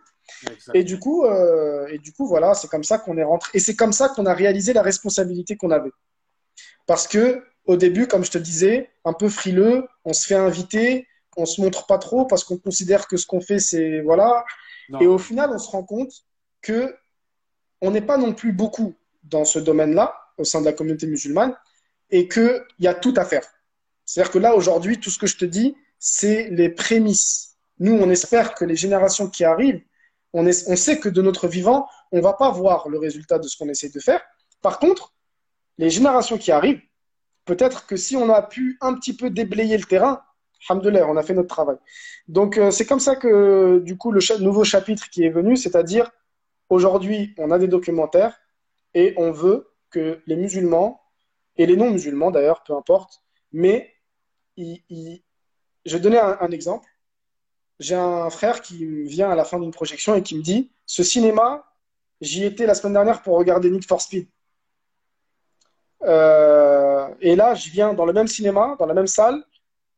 [0.74, 3.76] Et du coup, et du coup, voilà, c'est comme ça qu'on est rentré et c'est
[3.76, 5.92] comme ça qu'on a réalisé la responsabilité qu'on avait.
[6.86, 11.06] Parce que au début, comme je te disais, un peu frileux, on se fait inviter,
[11.36, 14.44] on se montre pas trop parce qu'on considère que ce qu'on fait, c'est voilà.
[15.00, 16.12] Et au final, on se rend compte
[16.60, 16.94] que
[17.80, 21.56] on n'est pas non plus beaucoup dans ce domaine-là au sein de la communauté musulmane
[22.10, 23.46] et qu'il y a tout à faire.
[24.04, 27.56] C'est-à-dire que là, aujourd'hui, tout ce que je te dis, c'est les prémices.
[27.78, 29.82] Nous, on espère que les générations qui arrivent,
[30.32, 33.68] on, sait que de notre vivant, on va pas voir le résultat de ce qu'on
[33.68, 34.20] essaie de faire.
[34.62, 35.14] Par contre,
[35.78, 36.82] les générations qui arrivent,
[37.44, 40.22] peut-être que si on a pu un petit peu déblayer le terrain,
[40.68, 41.76] alhamdoulilah, on a fait notre travail.
[42.26, 46.10] Donc euh, c'est comme ça que du coup le nouveau chapitre qui est venu, c'est-à-dire
[46.68, 48.40] aujourd'hui on a des documentaires
[48.94, 51.00] et on veut que les musulmans
[51.56, 53.22] et les non-musulmans d'ailleurs, peu importe,
[53.52, 53.92] mais
[55.84, 56.88] je vais donner un, exemple.
[57.78, 61.02] J'ai un frère qui vient à la fin d'une projection et qui me dit, ce
[61.02, 61.64] cinéma,
[62.20, 64.28] j'y étais la semaine dernière pour regarder Need for Speed.
[66.02, 69.42] Euh, et là, je viens dans le même cinéma, dans la même salle,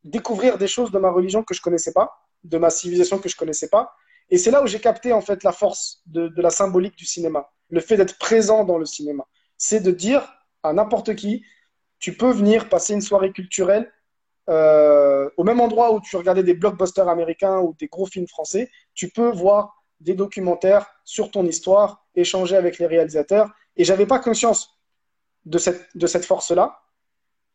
[0.03, 2.11] découvrir des choses de ma religion que je connaissais pas,
[2.43, 3.93] de ma civilisation que je connaissais pas.
[4.29, 7.49] Et c'est là où j'ai capté en fait la force de, la symbolique du cinéma,
[7.69, 9.25] le fait d'être présent dans le cinéma.
[9.57, 10.27] C'est de dire
[10.63, 11.43] à n'importe qui,
[11.99, 13.91] tu peux venir passer une soirée culturelle
[14.49, 18.69] euh, au même endroit où tu regardais des blockbusters américains ou des gros films français,
[18.93, 23.49] tu peux voir des documentaires sur ton histoire, échanger avec les réalisateurs.
[23.75, 24.79] Et j'avais pas conscience
[25.45, 26.79] de cette, de cette force-là.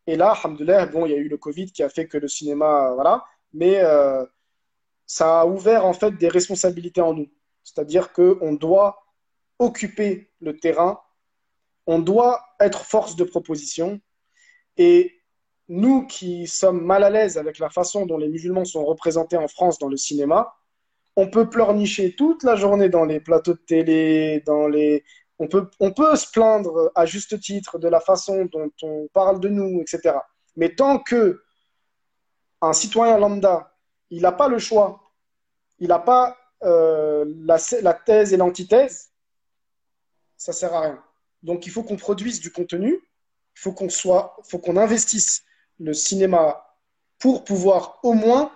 [0.07, 2.29] Et là, alhamdoulilah, bon, il y a eu le Covid qui a fait que le
[2.29, 4.25] cinéma, voilà, mais euh,
[5.07, 7.29] ça a ouvert en fait des responsabilités en nous.
[7.63, 9.05] C'est-à-dire qu'on doit
[9.59, 11.01] occuper le terrain,
[11.87, 14.01] on doit être force de proposition.
[14.77, 15.22] Et
[15.69, 19.49] nous qui sommes mal à l'aise avec la façon dont les musulmans sont représentés en
[19.49, 20.55] France dans le cinéma,
[21.17, 25.05] on peut pleurnicher toute la journée dans les plateaux de télé, dans les,
[25.39, 29.41] on peut, on peut se plaindre à juste titre de la façon dont on parle
[29.41, 30.17] de nous, etc.
[30.57, 31.43] Mais tant que
[32.61, 33.75] un citoyen lambda,
[34.11, 35.13] il n'a pas le choix,
[35.79, 39.11] il n'a pas euh, la, la, thèse et l'antithèse,
[40.37, 41.05] ça sert à rien.
[41.43, 45.43] Donc il faut qu'on produise du contenu, il faut qu'on faut qu'on investisse
[45.83, 46.65] le cinéma
[47.19, 48.53] pour pouvoir au moins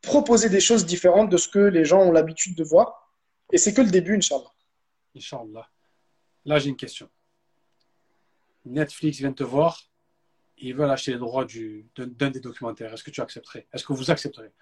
[0.00, 3.12] proposer des choses différentes de ce que les gens ont l'habitude de voir.
[3.52, 4.52] Et c'est que le début, Inch'Allah.
[5.16, 5.68] Inch'Allah.
[6.44, 7.08] Là, j'ai une question.
[8.64, 9.80] Netflix vient te voir,
[10.58, 11.46] ils veulent acheter les droits
[11.96, 12.92] d'un des documentaires.
[12.92, 13.66] Est-ce que tu accepterais?
[13.72, 14.52] Est-ce que vous accepterez?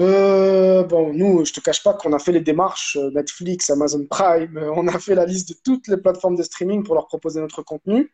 [0.00, 4.06] Euh, bon, nous, je te cache pas qu'on a fait les démarches euh, Netflix, Amazon
[4.06, 7.06] Prime, euh, on a fait la liste de toutes les plateformes de streaming pour leur
[7.06, 8.10] proposer notre contenu.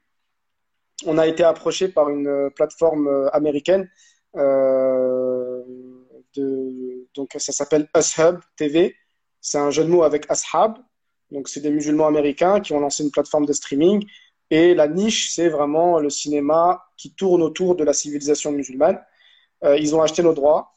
[1.07, 3.89] On a été approché par une plateforme américaine.
[4.35, 5.57] de,
[7.15, 8.95] donc, ça s'appelle Ashab TV.
[9.41, 10.77] C'est un jeu de mots avec Ashab.
[11.31, 14.07] Donc, c'est des musulmans américains qui ont lancé une plateforme de streaming.
[14.51, 19.01] Et la niche, c'est vraiment le cinéma qui tourne autour de la civilisation musulmane.
[19.65, 20.77] Euh, ils ont acheté nos droits.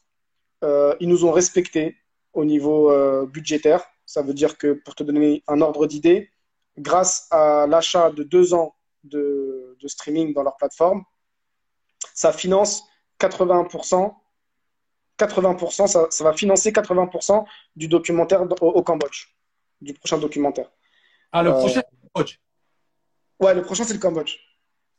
[0.64, 1.96] Euh, ils nous ont respectés
[2.32, 3.84] au niveau euh, budgétaire.
[4.06, 6.30] Ça veut dire que, pour te donner un ordre d'idée,
[6.78, 8.74] grâce à l'achat de deux ans
[9.04, 11.04] de, de, streaming dans leur plateforme,
[12.14, 12.84] ça finance
[13.20, 14.14] 80%.
[15.18, 17.44] 80%, ça, ça va financer 80%
[17.76, 19.26] du documentaire au, au Cambodge
[19.80, 20.70] du prochain documentaire.
[21.32, 22.38] Ah, le prochain, c'est le Cambodge
[23.40, 24.36] Ouais, le prochain, c'est le Cambodge.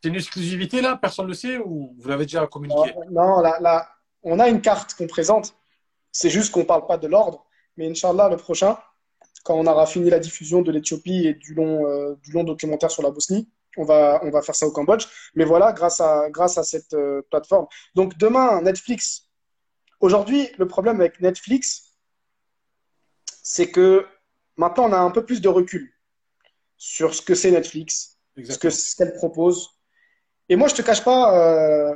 [0.01, 2.93] C'est une exclusivité, là Personne ne le sait ou vous l'avez déjà communiqué?
[3.11, 3.87] Non, là, là,
[4.23, 5.55] on a une carte qu'on présente.
[6.11, 7.45] C'est juste qu'on ne parle pas de l'ordre.
[7.77, 8.77] Mais Inch'Allah, le prochain,
[9.43, 12.91] quand on aura fini la diffusion de l'Éthiopie et du long, euh, du long documentaire
[12.91, 13.47] sur la Bosnie,
[13.77, 15.07] on va, on va faire ça au Cambodge.
[15.35, 17.67] Mais voilà, grâce à, grâce à cette euh, plateforme.
[17.95, 19.29] Donc demain, Netflix.
[19.99, 21.93] Aujourd'hui, le problème avec Netflix,
[23.43, 24.07] c'est que
[24.61, 25.91] Maintenant, on a un peu plus de recul
[26.77, 29.69] sur ce que c'est Netflix, ce qu'elle propose.
[30.49, 31.95] Et moi, je te cache pas, euh,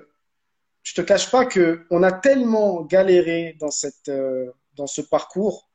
[0.83, 5.69] je te cache pas que on a tellement galéré dans cette, euh, dans ce parcours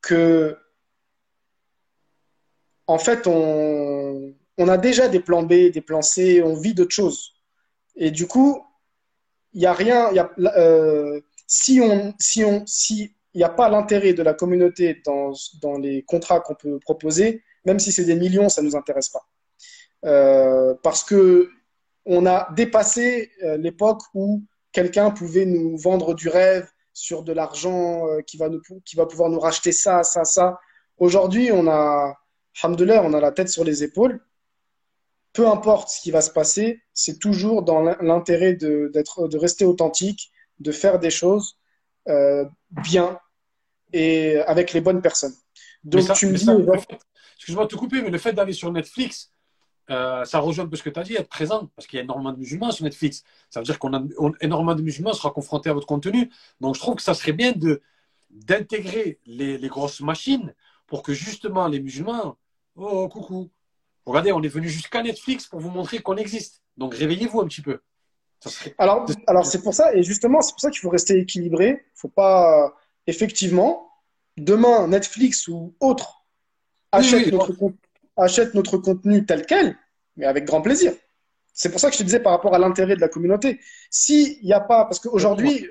[0.00, 0.56] que,
[2.86, 6.94] en fait, on, on a déjà des plans B, des plans C, on vit d'autres
[6.94, 7.34] choses.
[7.96, 8.64] Et du coup,
[9.52, 10.10] il n'y a rien.
[10.38, 15.32] Euh, si on, si on, si il n'y a pas l'intérêt de la communauté dans,
[15.60, 19.08] dans les contrats qu'on peut proposer, même si c'est des millions, ça ne nous intéresse
[19.08, 19.26] pas.
[20.04, 21.48] Euh, parce que
[22.04, 28.06] on a dépassé euh, l'époque où quelqu'un pouvait nous vendre du rêve sur de l'argent
[28.26, 28.48] qui, va
[28.84, 30.58] qui va pouvoir nous racheter ça, ça, ça.
[30.98, 32.14] Aujourd'hui, on a,
[32.62, 34.20] alhamdoulilah, on a la tête sur les épaules.
[35.32, 40.30] Peu importe ce qui va se passer, c'est toujours dans l'intérêt de, de rester authentique,
[40.60, 41.58] de faire des choses
[42.08, 43.18] euh, bien
[43.92, 45.34] et avec les bonnes personnes.
[45.84, 46.46] Donc tu me dis.
[47.36, 49.32] Excuse-moi de te couper, mais le fait d'aller sur Netflix,
[49.90, 52.00] euh, ça rejoint un peu ce que tu as dit, être présent, parce qu'il y
[52.00, 53.24] a énormément de musulmans sur Netflix.
[53.50, 54.02] Ça veut dire qu'on a
[54.40, 56.30] énormément de musulmans sera confrontés à votre contenu.
[56.60, 57.82] Donc je trouve que ça serait bien de
[58.30, 60.54] d'intégrer les, les, grosses machines
[60.86, 62.38] pour que justement les musulmans,
[62.76, 63.50] oh coucou,
[64.06, 66.62] regardez, on est venu jusqu'à Netflix pour vous montrer qu'on existe.
[66.76, 67.80] Donc réveillez-vous un petit peu.
[68.78, 71.84] Alors, alors c'est pour ça, et justement, c'est pour ça qu'il faut rester équilibré.
[71.84, 72.74] Il faut pas,
[73.06, 73.88] effectivement,
[74.36, 76.24] demain, Netflix ou autre
[76.90, 77.52] achète, notre,
[78.16, 79.76] achète notre contenu tel quel,
[80.16, 80.92] mais avec grand plaisir.
[81.54, 83.60] C'est pour ça que je te disais par rapport à l'intérêt de la communauté.
[83.90, 85.68] S'il n'y a pas, parce qu'aujourd'hui,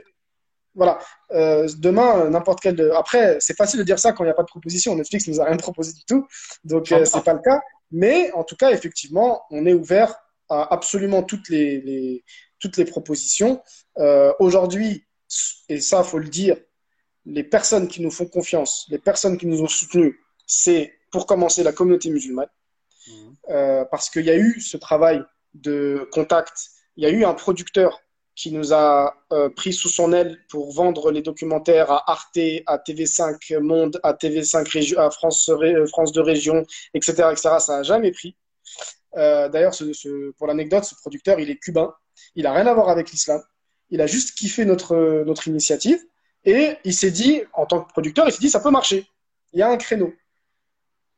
[0.76, 1.00] voilà,
[1.32, 2.92] euh, demain, n'importe quel.
[2.96, 4.96] Après, c'est facile de dire ça quand il n'y a pas de proposition.
[4.96, 6.26] Netflix ne nous a rien proposé du tout,
[6.64, 7.60] donc euh, c'est pas le cas.
[7.92, 10.16] Mais en tout cas, effectivement, on est ouvert
[10.50, 12.24] à absolument toutes les, les,
[12.60, 13.62] toutes les propositions.
[13.98, 15.06] Euh, Aujourd'hui,
[15.70, 16.58] et ça, faut le dire,
[17.26, 20.16] les personnes qui nous font confiance, les personnes qui nous ont soutenus,
[20.48, 22.50] c'est pour commencer la communauté musulmane.
[23.08, 23.12] Mmh.
[23.50, 25.24] Euh, parce qu'il y a eu ce travail
[25.54, 28.02] de contact, il y a eu un producteur
[28.42, 32.78] qui nous a euh, pris sous son aile pour vendre les documentaires à Arte, à
[32.80, 36.66] TV5 Monde, à TV5 Région, à France, de Région,
[36.96, 37.50] etc., etc.
[37.60, 38.36] Ça n'a jamais pris.
[39.16, 39.74] Euh, D'ailleurs,
[40.40, 41.94] pour l'anecdote, ce producteur, il est cubain.
[42.34, 43.44] Il n'a rien à voir avec l'islam.
[43.92, 46.00] Il a juste kiffé notre, notre initiative.
[46.44, 49.06] Et il s'est dit, en tant que producteur, il s'est dit, ça peut marcher.
[49.54, 50.16] Il y a un créneau.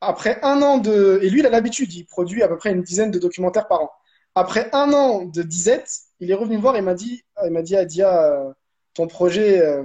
[0.02, 1.22] Après un an de...
[1.24, 3.84] Et lui, il a l'habitude, il produit à peu près une dizaine de documentaires par
[3.84, 3.92] an.
[4.36, 7.62] Après un an de disette, il est revenu me voir et m'a dit, il m'a
[7.62, 8.54] dit, Adia, euh,
[8.94, 9.84] ton projet, euh,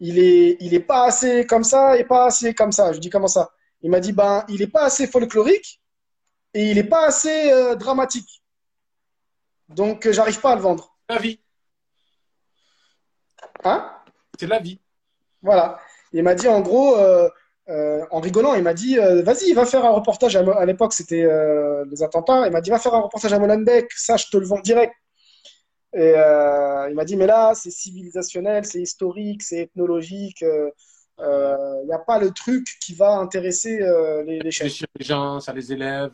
[0.00, 2.92] il est, il est pas assez comme ça et pas assez comme ça.
[2.92, 3.50] Je dis, comment ça?
[3.82, 5.80] Il m'a dit, ben, il est pas assez folklorique
[6.54, 8.42] et il est pas assez euh, dramatique.
[9.68, 10.96] Donc, j'arrive pas à le vendre.
[11.08, 11.40] La vie.
[13.64, 13.90] Hein?
[14.38, 14.80] C'est la vie.
[15.42, 15.78] Voilà.
[16.12, 17.28] Il m'a dit, en gros, euh,
[17.68, 20.36] euh, en rigolant, il m'a dit, euh, vas-y, va faire un reportage.
[20.36, 21.26] À, à l'époque, c'était
[21.90, 22.46] les attentats.
[22.46, 23.92] Il m'a dit, va faire un reportage à Molenbeek.
[23.92, 24.94] Ça, je te le vends direct.
[25.92, 30.42] Et euh, il m'a dit, mais là, c'est civilisationnel, c'est historique, c'est ethnologique.
[30.42, 33.78] Il n'y a pas le truc qui va intéresser
[34.26, 34.84] les, les chefs.
[34.98, 36.12] Les gens, ça les élève.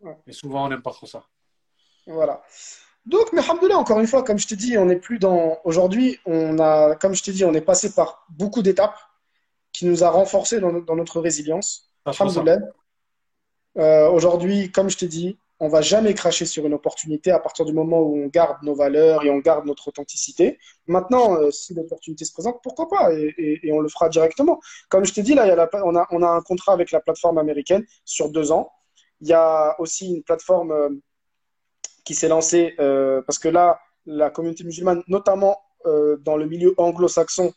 [0.00, 0.16] Ouais.
[0.26, 1.24] Et souvent, on n'aime pas trop ça.
[2.06, 2.42] Voilà.
[3.06, 3.40] Donc, mais
[3.74, 5.58] encore une fois, comme je te dis, on n'est plus dans.
[5.64, 8.98] Aujourd'hui, on a, comme je t'ai dit, on est passé par beaucoup d'étapes
[9.72, 11.90] qui nous a renforcés dans, dans notre résilience.
[13.76, 17.66] Euh, Aujourd'hui, comme je t'ai dit, on va jamais cracher sur une opportunité à partir
[17.66, 20.58] du moment où on garde nos valeurs et on garde notre authenticité.
[20.86, 24.58] Maintenant, euh, si l'opportunité se présente, pourquoi pas et, on le fera directement.
[24.88, 27.84] Comme je t'ai dit, là, y a on, a, un contrat avec la plateforme américaine
[28.06, 28.72] sur deux ans.
[29.20, 30.72] Il y a aussi une plateforme.
[30.72, 30.88] Euh,
[32.02, 37.52] qui s'est lancé, euh, parce que là, la communauté musulmane, notamment dans le milieu anglo-saxon,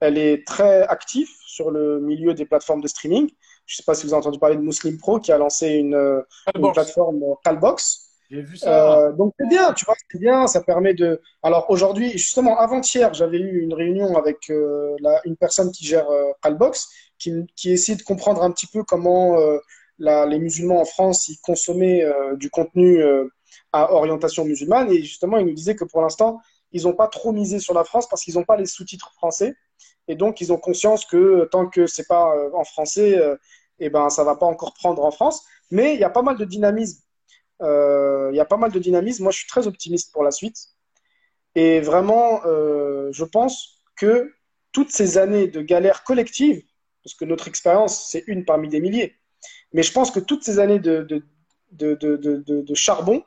[0.00, 3.28] elle est très active sur le milieu des plateformes de streaming.
[3.68, 5.68] Je ne sais pas si vous avez entendu parler de Muslim Pro qui a lancé
[5.68, 6.24] une,
[6.54, 8.06] une plateforme Calbox.
[8.30, 8.98] J'ai vu ça.
[8.98, 11.20] Euh, donc c'est bien, tu vois, c'est bien, ça permet de.
[11.42, 16.08] Alors aujourd'hui, justement, avant-hier, j'avais eu une réunion avec euh, la, une personne qui gère
[16.10, 16.88] euh, Calbox,
[17.18, 19.58] qui, qui essaie de comprendre un petit peu comment euh,
[19.98, 23.28] la, les musulmans en France ils consommaient euh, du contenu euh,
[23.72, 26.40] à orientation musulmane, et justement, il nous disait que pour l'instant,
[26.72, 29.54] ils n'ont pas trop misé sur la France parce qu'ils n'ont pas les sous-titres français,
[30.06, 33.18] et donc ils ont conscience que tant que c'est pas en français,
[33.80, 35.44] et ben ça va pas encore prendre en France.
[35.70, 37.02] Mais il y a pas mal de dynamisme
[37.62, 39.22] euh, il y a pas mal de dynamisme.
[39.24, 40.56] Moi, je suis très optimiste pour la suite.
[41.54, 44.32] Et vraiment, euh, je pense que
[44.72, 46.62] toutes ces années de galère collective,
[47.02, 49.16] parce que notre expérience, c'est une parmi des milliers,
[49.72, 51.24] mais je pense que toutes ces années de, de,
[51.72, 52.16] de, de,
[52.62, 53.24] de charbon,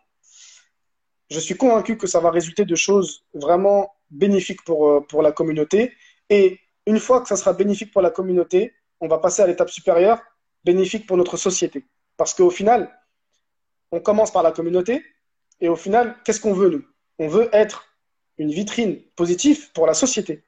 [1.29, 5.31] je suis convaincu que ça va résulter de choses vraiment bénéfiques pour, euh, pour la
[5.31, 5.93] communauté.
[6.29, 9.69] Et une fois que ça sera bénéfique pour la communauté, on va passer à l'étape
[9.69, 10.21] supérieure,
[10.63, 11.85] bénéfique pour notre société.
[12.17, 12.91] Parce qu'au final,
[13.91, 15.03] on commence par la communauté
[15.59, 16.85] et au final, qu'est-ce qu'on veut nous?
[17.19, 17.85] On veut être
[18.37, 20.43] une vitrine positive pour la société.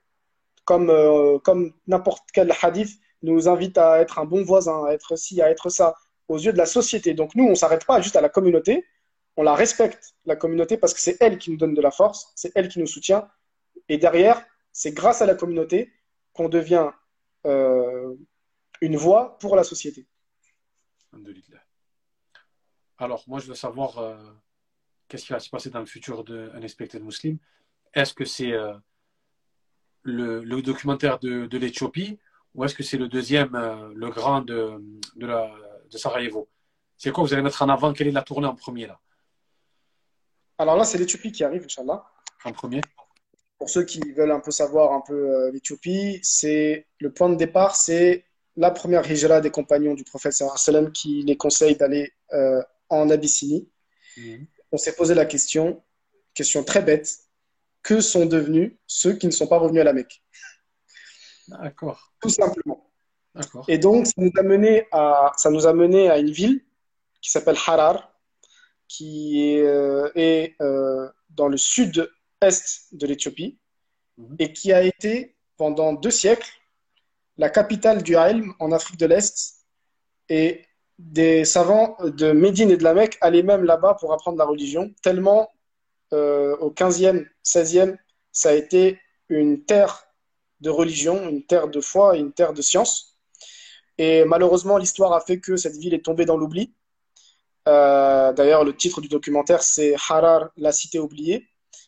[0.65, 5.15] Comme, euh, comme n'importe quel hadith nous invite à être un bon voisin, à être
[5.15, 5.95] ci, à être ça,
[6.27, 7.14] aux yeux de la société.
[7.14, 8.85] Donc nous, on ne s'arrête pas juste à la communauté,
[9.38, 12.31] on la respecte, la communauté, parce que c'est elle qui nous donne de la force,
[12.35, 13.27] c'est elle qui nous soutient.
[13.90, 15.91] Et derrière, c'est grâce à la communauté
[16.34, 16.90] qu'on devient
[17.45, 18.14] euh,
[18.81, 20.07] une voix pour la société.
[22.97, 24.15] Alors, moi, je veux savoir euh,
[25.07, 27.37] qu'est-ce qui va se passer dans le futur d'un Unexpected Muslim?
[27.93, 28.73] Est-ce que c'est euh,
[30.03, 32.19] le, le, documentaire de, de l'Éthiopie
[32.55, 34.79] ou est-ce que c'est le deuxième, euh, le grand de,
[35.15, 35.53] de, la,
[35.91, 36.49] de Sarajevo?
[36.97, 37.93] C'est quoi vous allez mettre en avant?
[37.93, 38.99] Quelle est la tournée en premier là?
[40.57, 42.05] Alors là, c'est l'Éthiopie qui arrive, Inch'Allah.
[42.45, 42.81] En premier
[43.57, 47.75] Pour ceux qui veulent un peu savoir un peu l'Éthiopie, c'est le point de départ,
[47.75, 48.25] c'est
[48.55, 53.69] la première hijra des compagnons du prophète sallam qui les conseille d'aller euh, en Abyssinie.
[54.17, 54.45] Mmh.
[54.71, 55.84] On s'est posé la question,
[56.34, 57.09] question très bête,
[57.81, 60.23] que sont devenus ceux qui ne sont pas revenus à la Mecque?
[61.47, 62.13] D'accord.
[62.21, 62.89] Tout simplement.
[63.35, 63.65] D'accord.
[63.67, 66.63] Et donc, ça nous, a mené à, ça nous a mené à une ville
[67.21, 68.13] qui s'appelle Harar,
[68.88, 73.59] qui est, euh, est euh, dans le sud-est de l'Éthiopie
[74.17, 74.35] mmh.
[74.39, 76.51] et qui a été, pendant deux siècles,
[77.38, 79.55] la capitale du Haïlm en Afrique de l'Est.
[80.30, 80.65] Et
[80.99, 84.93] des savants de Médine et de la Mecque allaient même là-bas pour apprendre la religion,
[85.01, 85.51] tellement
[86.14, 87.97] euh, au 15e, 16e,
[88.31, 88.99] ça a été
[89.30, 90.05] une terre
[90.61, 93.18] de religion, une terre de foi, une terre de science.
[93.97, 96.73] Et malheureusement, l'histoire a fait que cette ville est tombée dans l'oubli.
[97.68, 101.47] Euh, D'ailleurs, le titre du documentaire, c'est Harar, la cité oubliée.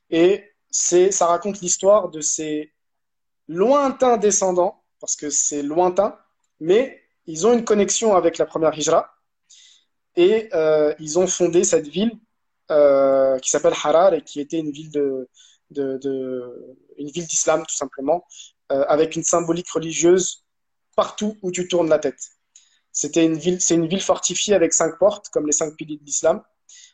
[0.10, 2.74] Et ça raconte l'histoire de ces
[3.48, 6.18] lointains descendants, parce que c'est lointain,
[6.60, 9.12] mais ils ont une connexion avec la première Hijra
[10.16, 12.12] et euh, ils ont fondé cette ville
[12.72, 15.30] euh, qui s'appelle Harar et qui était une ville de,
[15.72, 18.26] de, de une ville d'islam tout simplement,
[18.72, 20.46] euh, avec une symbolique religieuse
[20.96, 22.32] partout où tu tournes la tête.
[22.92, 26.06] C'était une ville, c'est une ville fortifiée avec cinq portes, comme les cinq piliers de
[26.06, 26.42] l'islam.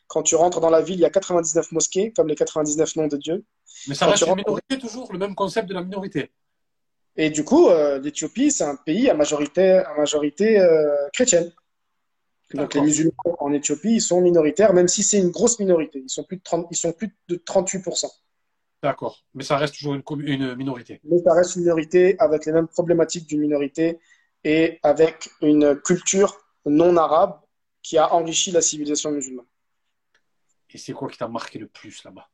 [0.08, 3.06] Quand tu rentres dans la ville, il y a 99 mosquées, comme les 99 noms
[3.06, 3.44] de Dieu.
[3.86, 6.32] Mais ça reste une minorité toujours, le même concept de la minorité.
[7.16, 11.52] Et du coup, euh, l'Éthiopie, c'est un pays à majorité, à majorité euh, chrétienne.
[12.54, 16.00] Donc les musulmans en Éthiopie, ils sont minoritaires, même si c'est une grosse minorité.
[16.00, 18.10] Ils sont plus de, 30, ils sont plus de 38%.
[18.82, 21.00] D'accord, mais ça reste toujours une, une, minorité.
[21.04, 24.00] Mais ça reste une minorité avec les mêmes problématiques d'une minorité
[24.44, 26.36] et avec une culture
[26.66, 27.40] non arabe
[27.82, 29.46] qui a enrichi la civilisation musulmane.
[30.70, 32.28] Et c'est quoi qui t'a marqué le plus là-bas?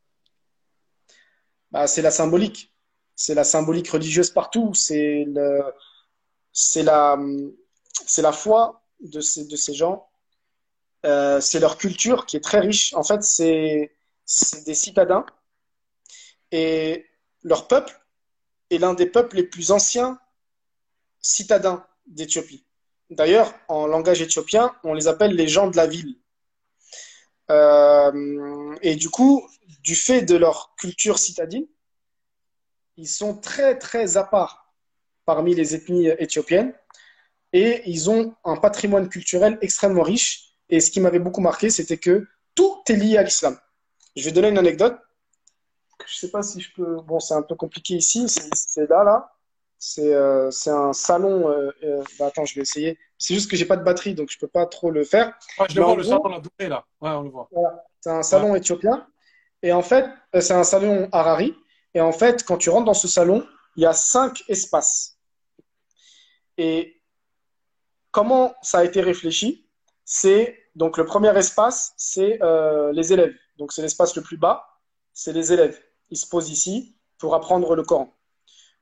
[1.71, 2.73] Bah, C'est la symbolique
[3.19, 5.61] c'est la symbolique religieuse partout, c'est le,
[6.53, 7.19] c'est la,
[8.07, 10.09] c'est la foi de ces, de ces gens,
[11.05, 12.95] euh, c'est leur culture qui est très riche.
[12.95, 13.93] En fait, c'est,
[14.25, 15.27] c'est des citadins
[16.53, 17.07] et
[17.43, 18.01] leur peuple
[18.71, 20.21] est l'un des peuples les plus anciens
[21.21, 22.65] citadins d'Éthiopie.
[23.11, 26.21] D'ailleurs, en langage éthiopien, on les appelle les gens de la ville.
[27.51, 29.45] Euh, et du coup,
[29.83, 31.67] du fait de leur culture citadine,
[32.99, 34.75] ils sont très, très à part
[35.25, 36.75] parmi les ethnies éthiopiennes
[37.55, 40.55] et ils ont un patrimoine culturel extrêmement riche.
[40.69, 43.57] Et ce qui m'avait beaucoup marqué, c'était que tout est lié à l'islam.
[44.17, 44.99] Je vais donner une anecdote.
[46.07, 46.97] Je ne sais pas si je peux.
[47.03, 48.27] Bon, c'est un peu compliqué ici.
[48.29, 49.33] C'est là, là.
[49.79, 51.49] C'est euh, un salon.
[51.51, 52.99] euh, euh, bah, attends, je vais essayer.
[53.17, 55.39] C'est juste que j'ai pas de batterie, donc je peux pas trop le faire.
[55.59, 56.85] Ah, je le Mais vois, le gros- salon, doublé, là.
[57.01, 57.49] Ouais, on le voit.
[57.53, 57.85] Voilà.
[58.01, 59.07] C'est un salon éthiopien.
[59.63, 61.55] Et en fait, euh, c'est un salon Harari.
[61.95, 63.47] Et en fait, quand tu rentres dans ce salon,
[63.77, 65.19] il y a cinq espaces.
[66.57, 67.01] Et
[68.11, 69.69] comment ça a été réfléchi?
[70.05, 73.35] C'est donc le premier espace, c'est euh, les élèves.
[73.59, 74.67] Donc c'est l'espace le plus bas,
[75.13, 75.81] c'est les élèves.
[76.11, 78.15] Ils se posent ici pour apprendre le Coran.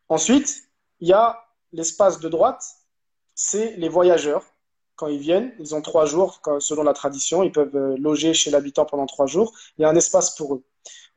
[0.08, 0.62] Ensuite,
[1.00, 1.42] il y a
[1.72, 2.64] l'espace de droite,
[3.34, 4.44] c'est les voyageurs.
[4.94, 8.50] Quand ils viennent, ils ont trois jours, selon la tradition, ils peuvent euh, loger chez
[8.50, 9.52] l'habitant pendant trois jours.
[9.76, 10.64] Il y a un espace pour eux.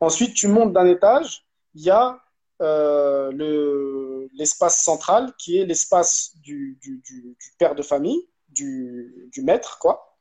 [0.01, 1.45] Ensuite, tu montes d'un étage,
[1.75, 2.21] il y a
[2.61, 6.77] euh, le, l'espace central qui est l'espace du,
[7.57, 10.17] père de famille, du, maître, quoi,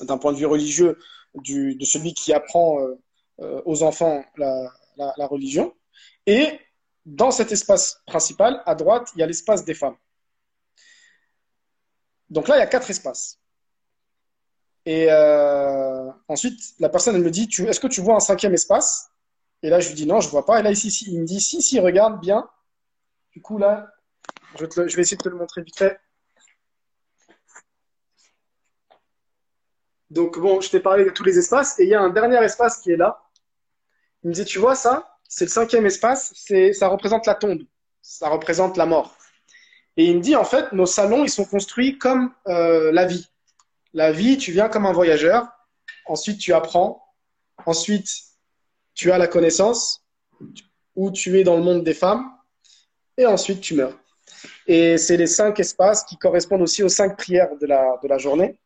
[0.00, 0.96] d'un point de vue religieux,
[1.34, 2.94] de celui qui apprend euh,
[3.40, 5.74] euh, aux enfants la, religion.
[6.26, 6.60] Et
[7.04, 9.96] dans cet espace principal, à droite, il y a l'espace des femmes.
[12.28, 13.40] Donc là, il y a quatre espaces.
[14.86, 15.10] Et
[16.28, 19.09] ensuite, la personne, me dit, est-ce que tu vois un cinquième espace?
[19.62, 20.60] Et là, je lui dis, non, je vois pas.
[20.60, 22.48] Et là, ici, il me dit, si, si, regarde bien.
[23.32, 23.92] Du coup, là,
[24.58, 26.00] je, vais essayer de te le montrer vite fait.
[30.08, 31.78] Donc, bon, je t'ai parlé de tous les espaces.
[31.78, 33.22] Et il y a un dernier espace qui est là.
[34.24, 35.18] Il me dit, tu vois ça?
[35.28, 36.32] C'est le cinquième espace.
[36.72, 37.62] Ça représente la tombe.
[38.02, 39.16] Ça représente la mort.
[39.96, 43.28] Et il me dit, en fait, nos salons, ils sont construits comme euh, la vie.
[43.92, 45.46] La vie, tu viens comme un voyageur.
[46.06, 47.04] Ensuite, tu apprends.
[47.66, 48.08] Ensuite,
[48.94, 50.04] tu as la connaissance,
[50.94, 52.30] ou tu es dans le monde des femmes.
[53.16, 53.98] Et ensuite, tu meurs.
[54.66, 58.18] Et c'est les cinq espaces qui correspondent aussi aux cinq prières de la, de la
[58.18, 58.60] journée.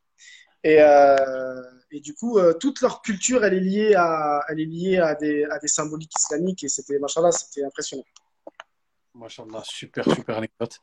[0.62, 4.98] Et, euh, du coup, euh, toute leur culture, elle est liée à, elle est liée
[4.98, 6.64] à des, à des symboliques islamiques.
[6.64, 6.98] Et c'était,
[7.32, 8.04] c'était impressionnant.
[9.14, 10.80] Machallah, super, super anecdote.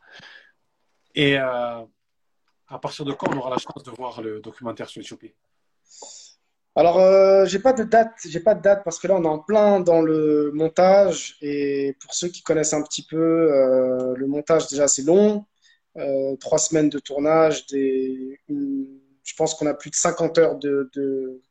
[1.14, 1.84] Et euh,
[2.68, 5.34] à partir de quand on aura la chance de voir le documentaire sur l'Éthiopie?
[6.76, 9.28] Alors, euh, j'ai pas de date, j'ai pas de date parce que là, on est
[9.28, 11.38] en plein dans le montage.
[11.42, 15.46] Et pour ceux qui connaissent un petit peu, euh, le montage, déjà, c'est long.
[15.98, 20.58] Euh, trois semaines de tournage, des, une- je pense qu'on a plus de 50 heures
[20.58, 21.42] de, de,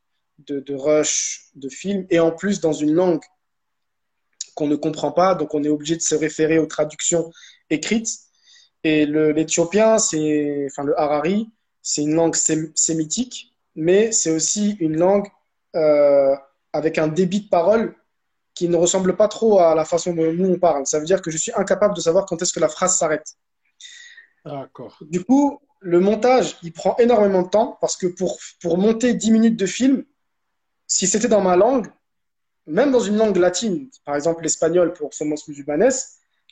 [0.49, 2.07] de, de rush de film.
[2.11, 3.21] Et en plus, dans une langue
[4.55, 5.35] qu'on ne comprend pas.
[5.35, 7.31] Donc, on est obligé de se référer aux traductions
[7.71, 8.09] écrites.
[8.85, 11.51] Et l'éthiopien, c'est, enfin, le harari,
[11.83, 15.29] c'est une langue sém- sémitique, mais c'est aussi une langue
[15.77, 16.35] euh,
[16.73, 17.95] avec un débit de parole
[18.55, 20.87] qui ne ressemble pas trop à la façon dont nous on parle.
[20.87, 23.35] Ça veut dire que je suis incapable de savoir quand est-ce que la phrase s'arrête.
[24.45, 24.99] D'accord.
[25.03, 29.31] Du coup, le montage, il prend énormément de temps parce que pour, pour monter 10
[29.31, 30.05] minutes de film,
[30.87, 31.87] si c'était dans ma langue,
[32.67, 35.93] même dans une langue latine, par exemple l'espagnol pour Somos Musulmanes,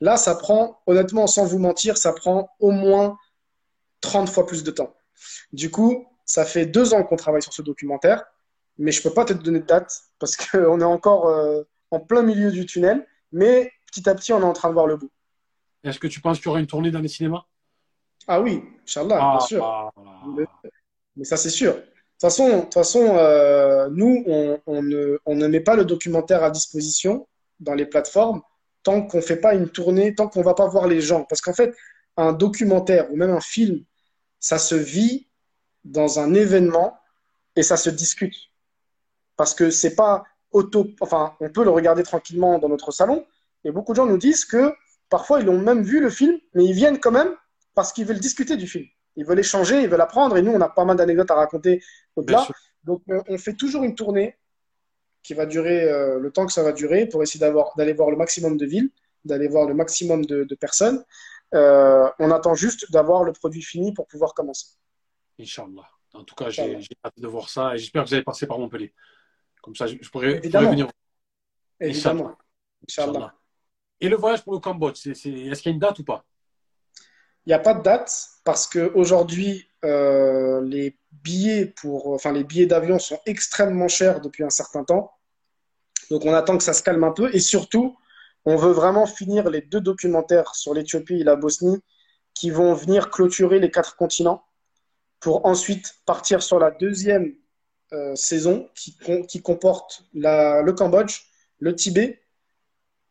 [0.00, 3.18] là, ça prend, honnêtement, sans vous mentir, ça prend au moins
[4.00, 4.94] 30 fois plus de temps.
[5.52, 8.22] Du coup, ça fait deux ans qu'on travaille sur ce documentaire,
[8.76, 12.22] mais je peux pas te donner de date parce qu'on est encore euh, en plein
[12.22, 15.10] milieu du tunnel, mais petit à petit, on est en train de voir le bout.
[15.82, 17.44] Est-ce que tu penses qu'il y aura une tournée dans les cinémas?
[18.26, 19.64] Ah oui, Inch'Allah, bien sûr.
[19.64, 19.90] ah,
[20.36, 20.44] Mais,
[21.16, 21.74] mais ça, c'est sûr.
[21.74, 25.76] De toute façon, de toute façon euh, nous, on, on ne, on ne met pas
[25.76, 27.26] le documentaire à disposition
[27.58, 28.42] dans les plateformes
[28.82, 31.24] tant qu'on fait pas une tournée, tant qu'on va pas voir les gens.
[31.24, 31.74] Parce qu'en fait,
[32.16, 33.84] un documentaire ou même un film,
[34.40, 35.27] ça se vit
[35.88, 36.98] dans un événement
[37.56, 38.34] et ça se discute.
[39.36, 43.24] Parce que c'est pas auto, enfin, on peut le regarder tranquillement dans notre salon.
[43.64, 44.72] Et beaucoup de gens nous disent que
[45.08, 47.34] parfois ils ont même vu le film, mais ils viennent quand même
[47.74, 48.86] parce qu'ils veulent discuter du film.
[49.16, 50.36] Ils veulent échanger, ils veulent apprendre.
[50.36, 51.82] Et nous, on a pas mal d'anecdotes à raconter
[52.16, 52.46] au-delà.
[52.84, 54.36] Donc, euh, on fait toujours une tournée
[55.22, 58.10] qui va durer euh, le temps que ça va durer pour essayer d'avoir, d'aller voir
[58.10, 58.90] le maximum de villes,
[59.24, 61.04] d'aller voir le maximum de, de personnes.
[61.54, 64.66] Euh, on attend juste d'avoir le produit fini pour pouvoir commencer.
[65.38, 65.88] Inch'Allah.
[66.14, 68.58] En tout cas, j'ai hâte de voir ça et j'espère que vous allez passer par
[68.58, 68.92] Montpellier.
[69.62, 70.70] Comme ça, je, je pourrais, je pourrais Évidemment.
[70.70, 70.88] venir.
[71.80, 72.36] Évidemment.
[72.88, 73.12] Inch'Allah.
[73.12, 73.34] Inch'Allah.
[74.00, 76.24] Et le voyage pour le Cambodge, est-ce qu'il y a une date ou pas?
[77.44, 82.66] Il n'y a pas de date parce qu'aujourd'hui, euh, les billets pour, enfin, les billets
[82.66, 85.12] d'avion sont extrêmement chers depuis un certain temps.
[86.10, 87.34] Donc, on attend que ça se calme un peu.
[87.34, 87.96] Et surtout,
[88.44, 91.78] on veut vraiment finir les deux documentaires sur l'Éthiopie et la Bosnie
[92.34, 94.44] qui vont venir clôturer les quatre continents
[95.20, 97.34] pour ensuite partir sur la deuxième
[97.92, 98.96] euh, saison qui,
[99.28, 101.22] qui comporte la- le Cambodge,
[101.58, 102.20] le Tibet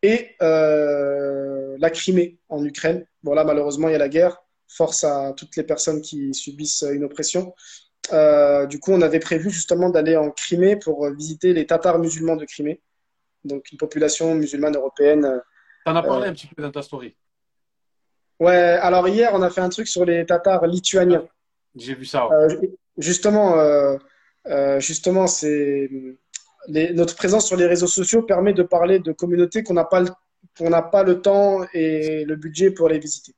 [0.04, 3.06] et euh, la Crimée en Ukraine.
[3.24, 4.42] Bon, là, malheureusement, il y a la guerre.
[4.70, 7.56] Force à toutes les personnes qui subissent une oppression.
[8.14, 12.36] Euh, du coup, on avait prévu justement d'aller en Crimée pour visiter les Tatars musulmans
[12.36, 12.82] de Crimée,
[13.44, 15.42] donc une population musulmane européenne.
[15.86, 17.16] Tu en as parlé un petit peu dans ta story.
[18.40, 21.28] Ouais, alors hier, on a fait un truc sur les Tatars lituaniens.
[21.78, 22.28] J'ai vu ça.
[22.28, 22.36] ouais.
[22.36, 22.68] Euh,
[22.98, 23.98] justement, euh,
[24.48, 25.90] euh, justement, c'est
[26.70, 30.10] notre présence sur les réseaux sociaux permet de parler de communautés qu'on n'a pas le,
[30.58, 33.34] qu'on n'a pas le temps et le budget pour les visiter.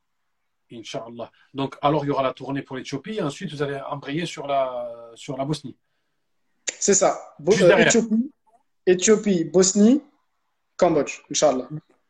[0.72, 1.32] Inch'Allah.
[1.53, 4.45] Donc, alors, il y aura la tournée pour l'Éthiopie et ensuite, vous allez embrayer sur
[4.48, 5.76] la, sur la Bosnie.
[6.80, 7.20] C'est ça.
[7.40, 7.52] Bo-.
[7.53, 8.32] Éthiopie,
[8.86, 10.02] Éthiopie, Bosnie,
[10.78, 11.68] Cambodge, Inch'Allah.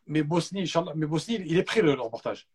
[0.07, 2.47] Mais Bosnie, Inch'Allah, mais Bosnie, il est prêt le, le reportage?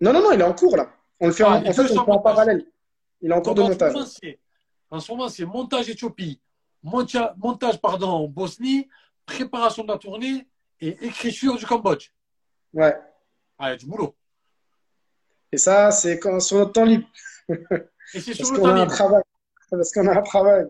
[0.00, 0.90] Non, non, non, il est en cours là.
[1.20, 2.22] On le fait Ah, en, les en fait, deux on le sont fait en montage.
[2.34, 2.66] parallèle.
[3.22, 3.94] Il en cours Donc, de en montage.
[4.90, 6.40] en ce moment, c'est montage Éthiopie,
[6.82, 8.88] monta- montage, pardon, Bosnie,
[9.24, 10.48] préparation de la tournée
[10.80, 12.10] et écriture du Cambodge.
[12.72, 12.94] Ouais.
[13.58, 14.16] Ah, il y a du boulot.
[15.52, 17.06] Et ça, c'est quand, sur notre temps libre.
[18.14, 18.92] Et c'est sur le qu'on a temps un libre.
[18.92, 19.22] travail.
[19.70, 20.66] Parce qu'on a un travail.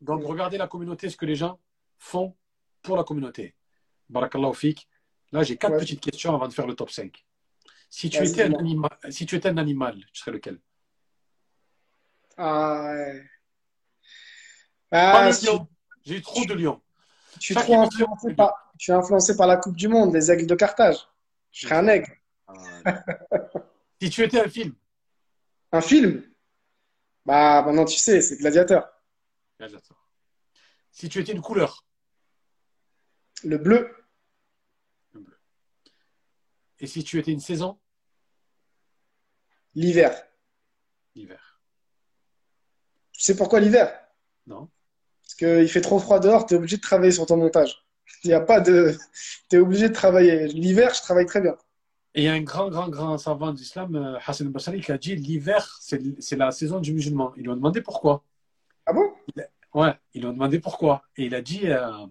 [0.00, 1.58] Donc, regardez la communauté, ce que les gens
[1.98, 2.36] font
[2.82, 3.54] pour la communauté.
[4.08, 4.88] Barakallahu fik.
[5.32, 5.78] Là, j'ai quatre Ouais.
[5.80, 7.24] petites questions avant de faire le top 5.
[7.90, 8.52] Si tu, étais un
[9.10, 10.60] si tu étais un animal, tu serais lequel?
[12.36, 13.24] Ah, ouais.
[14.90, 15.68] Ah, lion.
[16.04, 16.80] J'ai eu trop de lions.
[17.36, 21.08] es Chaque trop influencé par, influencé la Coupe du Monde, les aigles de Carthage.
[21.50, 22.16] Je serais un aigle.
[22.46, 22.54] Ah,
[24.02, 24.74] si tu étais un film,
[25.72, 26.22] Un film?
[27.24, 28.88] Bah, maintenant tu sais, c'est Gladiateur.
[29.58, 29.96] Gladiator.
[30.90, 31.84] Si tu étais une couleur,
[33.42, 33.94] Le bleu,
[35.12, 35.38] le bleu.
[36.78, 37.80] Et si tu étais une saison,
[39.74, 40.12] l'hiver.
[41.14, 41.43] l'hiver.
[43.24, 43.90] Tu sais pourquoi l'hiver?
[44.46, 44.68] Non
[45.22, 47.82] Parce qu'il fait trop froid dehors, tu es obligé de travailler sur ton montage.
[48.22, 48.94] Il n'y a pas de.
[49.48, 50.46] Tu es obligé de travailler.
[50.48, 51.56] L'hiver, je travaille très bien.
[52.14, 54.98] Et il y a un grand, grand, grand savant d'islam, euh, Hassan Basari, qui a
[54.98, 57.32] dit l'hiver, c'est c'est la saison du musulman.
[57.38, 58.22] Ils lui ont demandé pourquoi.
[58.84, 59.10] Ah bon?
[59.72, 61.02] Ouais, ils lui ont demandé pourquoi.
[61.16, 62.06] Et il a dit euh,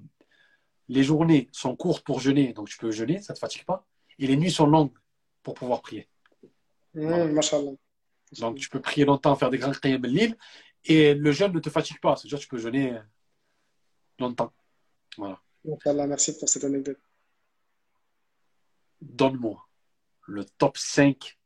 [0.87, 3.85] les journées sont courtes pour jeûner, donc tu peux jeûner, ça ne te fatigue pas.
[4.17, 4.97] Et les nuits sont longues
[5.43, 6.07] pour pouvoir prier.
[6.95, 7.39] Mmh.
[8.39, 10.35] Donc tu peux prier longtemps, faire des grands qiyam al-lil,
[10.85, 12.15] et le jeûne ne te fatigue pas.
[12.15, 12.99] C'est-à-dire que tu peux jeûner
[14.19, 14.53] longtemps.
[15.17, 15.39] Voilà.
[16.07, 16.99] Merci pour cette anecdote.
[19.01, 19.65] Donne-moi
[20.27, 21.37] le top 5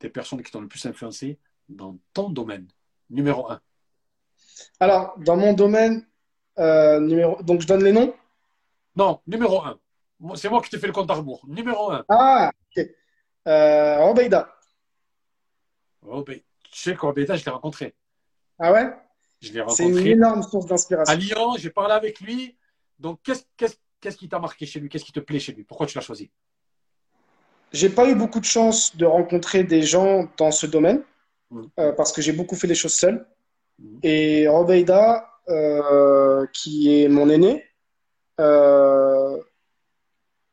[0.00, 2.68] des personnes qui t'ont le plus influencé dans ton domaine.
[3.10, 3.60] Numéro 1.
[4.80, 6.06] Alors, dans mon domaine,
[6.58, 7.42] euh, numéro...
[7.42, 8.14] donc je donne les noms?
[8.96, 9.78] Non, numéro 1.
[10.34, 11.44] C'est moi qui t'ai fait le compte à rebours.
[11.46, 12.04] Numéro 1.
[12.08, 12.86] Ah, ok.
[13.48, 14.54] Euh, Obeida.
[16.02, 17.94] Oh, ben, tu sais qu'Obeda, je l'ai rencontré.
[18.64, 18.94] Ah ouais?
[19.40, 21.16] Je l'ai C'est une énorme source à d'inspiration.
[21.18, 22.56] Lyon, j'ai parlé avec lui.
[23.00, 24.88] Donc, qu'est-ce qu'est-ce- qu'est-ce qui t'a marqué chez lui?
[24.88, 25.64] Qu'est-ce qui te plaît chez lui?
[25.64, 26.30] Pourquoi tu l'as choisi?
[27.72, 31.02] J'ai pas eu beaucoup de chance de rencontrer des gens dans ce domaine
[31.50, 31.70] Mhm.
[31.80, 33.26] euh, parce que j'ai beaucoup fait les choses seul.
[33.80, 33.98] Mhm.
[34.04, 37.64] Et Robeida, euh, qui est mon aîné,
[38.38, 39.42] euh,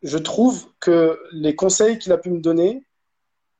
[0.01, 2.83] je trouve que les conseils qu'il a pu me donner,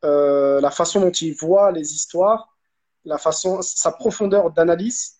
[0.05, 2.57] euh, la façon dont il voit les histoires,
[3.05, 5.17] la façon, sa profondeur d'analyse,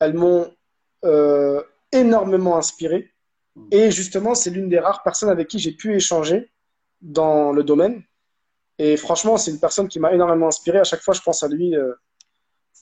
[0.00, 0.52] elles m'ont
[1.04, 3.12] euh, énormément inspiré.
[3.56, 3.68] Mhm.
[3.72, 6.50] Et justement, c'est l'une des rares personnes avec qui j'ai pu échanger
[7.00, 8.02] dans le domaine.
[8.78, 10.78] Et franchement, c'est une personne qui m'a énormément inspiré.
[10.78, 11.92] À chaque fois, je pense à lui euh,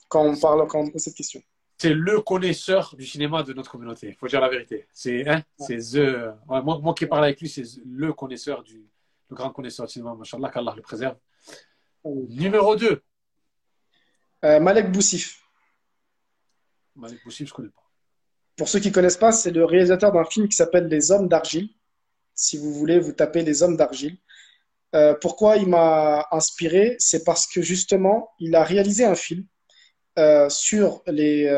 [0.09, 1.41] quand on parle, quand on pose cette question.
[1.79, 4.09] C'est le connaisseur du cinéma de notre communauté.
[4.09, 4.87] Il faut dire la vérité.
[4.93, 8.87] C'est hein, the- ouais, moi, moi qui parle avec lui, c'est le connaisseur du
[9.29, 10.15] le grand connaisseur du cinéma.
[10.15, 11.17] Machallah, qu'Allah le préserve.
[12.05, 13.03] Numéro 2.
[14.47, 15.41] Euh, Malek Boussif.
[16.95, 17.83] Malik Boussib, je connais pas.
[18.57, 21.69] Pour ceux qui connaissent pas, c'est le réalisateur d'un film qui s'appelle Les Hommes d'Argile.
[22.35, 24.17] Si vous voulez, vous tapez Les Hommes d'Argile.
[24.95, 26.97] Euh, pourquoi il m'a inspiré?
[26.99, 29.45] C'est parce que justement, il a réalisé un film
[30.19, 31.49] euh, sur les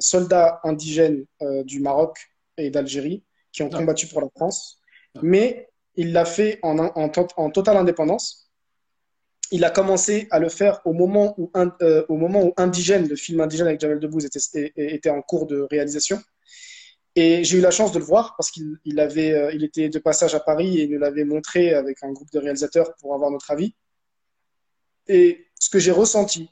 [0.00, 1.26] soldats indigènes
[1.64, 2.16] du Maroc
[2.56, 3.78] et d'Algérie qui ont Ah.
[3.78, 4.80] combattu pour la France.
[5.16, 5.20] Ah.
[5.22, 8.47] Mais il l'a fait en, en, to- en totale indépendance.
[9.50, 13.08] Il a commencé à le faire au moment où, un- euh, au moment où Indigène,
[13.08, 16.20] le film Indigène avec Jamel Debbouze, était, était en cours de réalisation.
[17.16, 19.88] Et j'ai eu la chance de le voir parce qu'il il avait, euh, il était
[19.88, 23.14] de passage à Paris et il nous l'avait montré avec un groupe de réalisateurs pour
[23.14, 23.74] avoir notre avis.
[25.08, 26.50] Et ce que j'ai ressenti,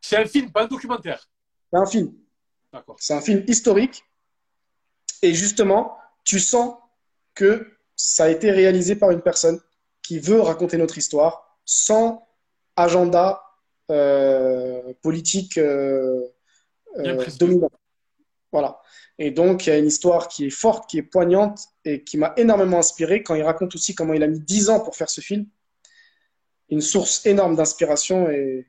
[0.00, 1.28] C'est un film, pas un documentaire.
[1.70, 2.14] c'est un film.
[2.72, 2.96] D'accord.
[2.98, 4.02] C'est un film historique.
[5.22, 6.76] Et justement, tu sens
[7.34, 9.60] que ça a été réalisé par une personne
[10.02, 12.26] qui veut raconter notre histoire sans
[12.78, 13.42] agenda
[13.90, 16.22] euh, politique euh,
[16.96, 17.02] euh,
[17.38, 17.70] dominant.
[18.52, 18.80] Voilà.
[19.18, 22.16] Et donc, il y a une histoire qui est forte, qui est poignante et qui
[22.18, 25.10] m'a énormément inspiré quand il raconte aussi comment il a mis 10 ans pour faire
[25.10, 25.46] ce film.
[26.70, 28.66] Une source énorme d'inspiration et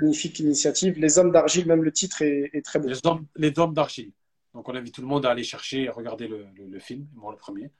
[0.00, 0.98] magnifique initiative.
[0.98, 2.88] Les Hommes d'Argile, même le titre est, est très beau.
[2.88, 4.12] Les hommes, les hommes d'Archie.
[4.54, 7.06] Donc, on invite tout le monde à aller chercher et regarder le, le- le film,
[7.14, 7.70] moi le premier.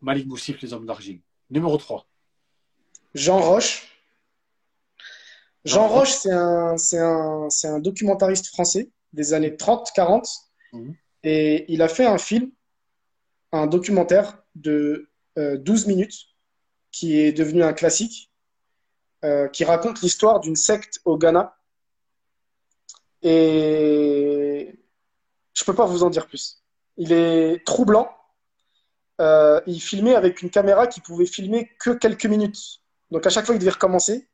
[0.00, 1.20] Malik Boussif, Les hommes d'argile.
[1.50, 2.07] Numéro 3.
[3.14, 3.88] Jean Roche.
[5.64, 10.24] Jean Roche, c'est un, documentariste français des années 30-40.
[10.72, 10.94] Mhm.
[11.24, 12.50] Et il a fait un film,
[13.52, 16.28] un documentaire de euh, 12 minutes,
[16.90, 18.30] qui est devenu un classique,
[19.24, 21.56] euh, qui raconte l'histoire d'une secte au Ghana.
[23.22, 24.78] Et
[25.54, 26.62] je peux pas vous en dire plus.
[26.96, 28.10] Il est troublant.
[29.20, 32.80] Euh, il filmait avec une caméra qui pouvait filmer que quelques minutes.
[33.10, 34.28] Donc à chaque fois, il devait recommencer.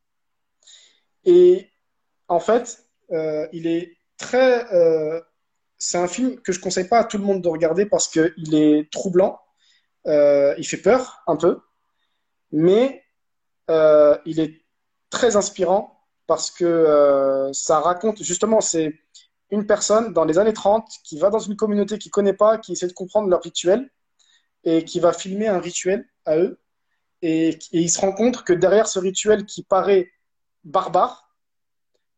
[1.25, 1.71] Et
[2.29, 4.73] en fait, euh, il est très.
[4.73, 5.21] euh,
[5.79, 8.55] c'est un film que je conseille pas à tout le monde de regarder parce qu'il
[8.55, 9.41] est troublant.
[10.07, 11.61] Euh, il fait peur un peu,
[12.53, 13.03] mais
[13.69, 14.63] il est
[15.11, 18.95] très inspirant parce que ça raconte justement c'est
[19.51, 22.73] une personne dans les années 30 qui va dans une communauté qu'il connaît pas, qui
[22.73, 23.91] essaie de comprendre leur rituel
[24.65, 26.59] et qui va filmer un rituel à eux
[27.27, 30.11] et, et il se rend compte que derrière ce rituel qui paraît
[30.65, 31.15] barbare,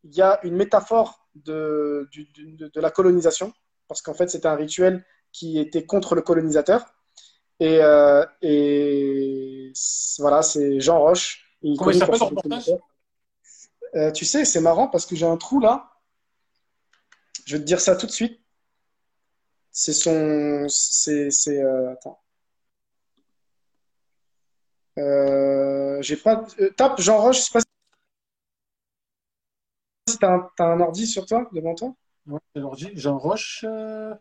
[0.04, 3.52] il y a une métaphore de, du- du- de, de la colonisation
[3.88, 6.80] parce qu'en fait c'était un rituel qui était contre le colonisateur
[7.60, 9.72] et, euh, et
[10.18, 12.70] voilà c'est Jean Roche il Comment il s'appelle, le reportage.
[13.94, 15.90] Euh, tu sais, c'est marrant parce que j'ai un trou là.
[17.46, 18.38] Je vais te dire ça tout de suite.
[19.72, 20.66] C'est son.
[20.68, 21.30] C'est.
[21.30, 22.18] c'est, euh, Attends.
[24.98, 26.44] Euh, j'ai pas.
[26.60, 27.60] euh, tape Jean Roche, je sais pas
[30.08, 31.94] si t'as un, t'as un ordi sur toi, devant toi?
[32.26, 32.90] Ouais, l'ordi.
[32.94, 33.64] Jean Roche.
[33.68, 34.14] euh,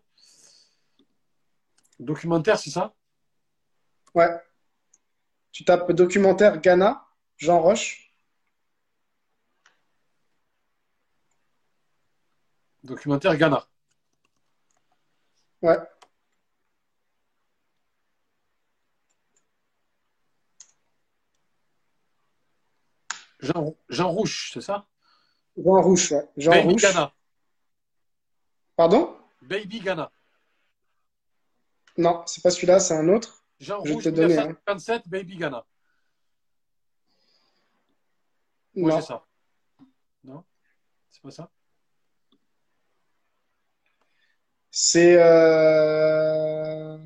[1.99, 2.93] Documentaire, c'est ça?
[4.15, 4.41] Ouais.
[5.52, 7.03] Tu tapes documentaire Ghana,
[7.38, 8.14] Jean Roche.
[12.85, 13.68] Documentaire Ghana.
[15.61, 15.77] Ouais.
[23.45, 24.88] Jean, Jean Rouge, c'est ça?
[25.57, 26.30] Jean Rouge, ouais.
[26.35, 26.81] Jean Baby Rouge.
[26.81, 27.13] Ghana.
[28.76, 29.15] Pardon?
[29.41, 30.11] Baby Ghana.
[31.97, 33.45] Non, c'est pas celui-là, c'est un autre.
[33.59, 34.47] Jean Je Rouge, te donner, hein.
[34.47, 35.65] 1957, Baby Ghana.
[38.76, 38.95] Non.
[38.97, 39.26] j'ai ça.
[40.23, 40.43] Non?
[41.11, 41.49] C'est pas ça?
[44.72, 46.97] C'est euh...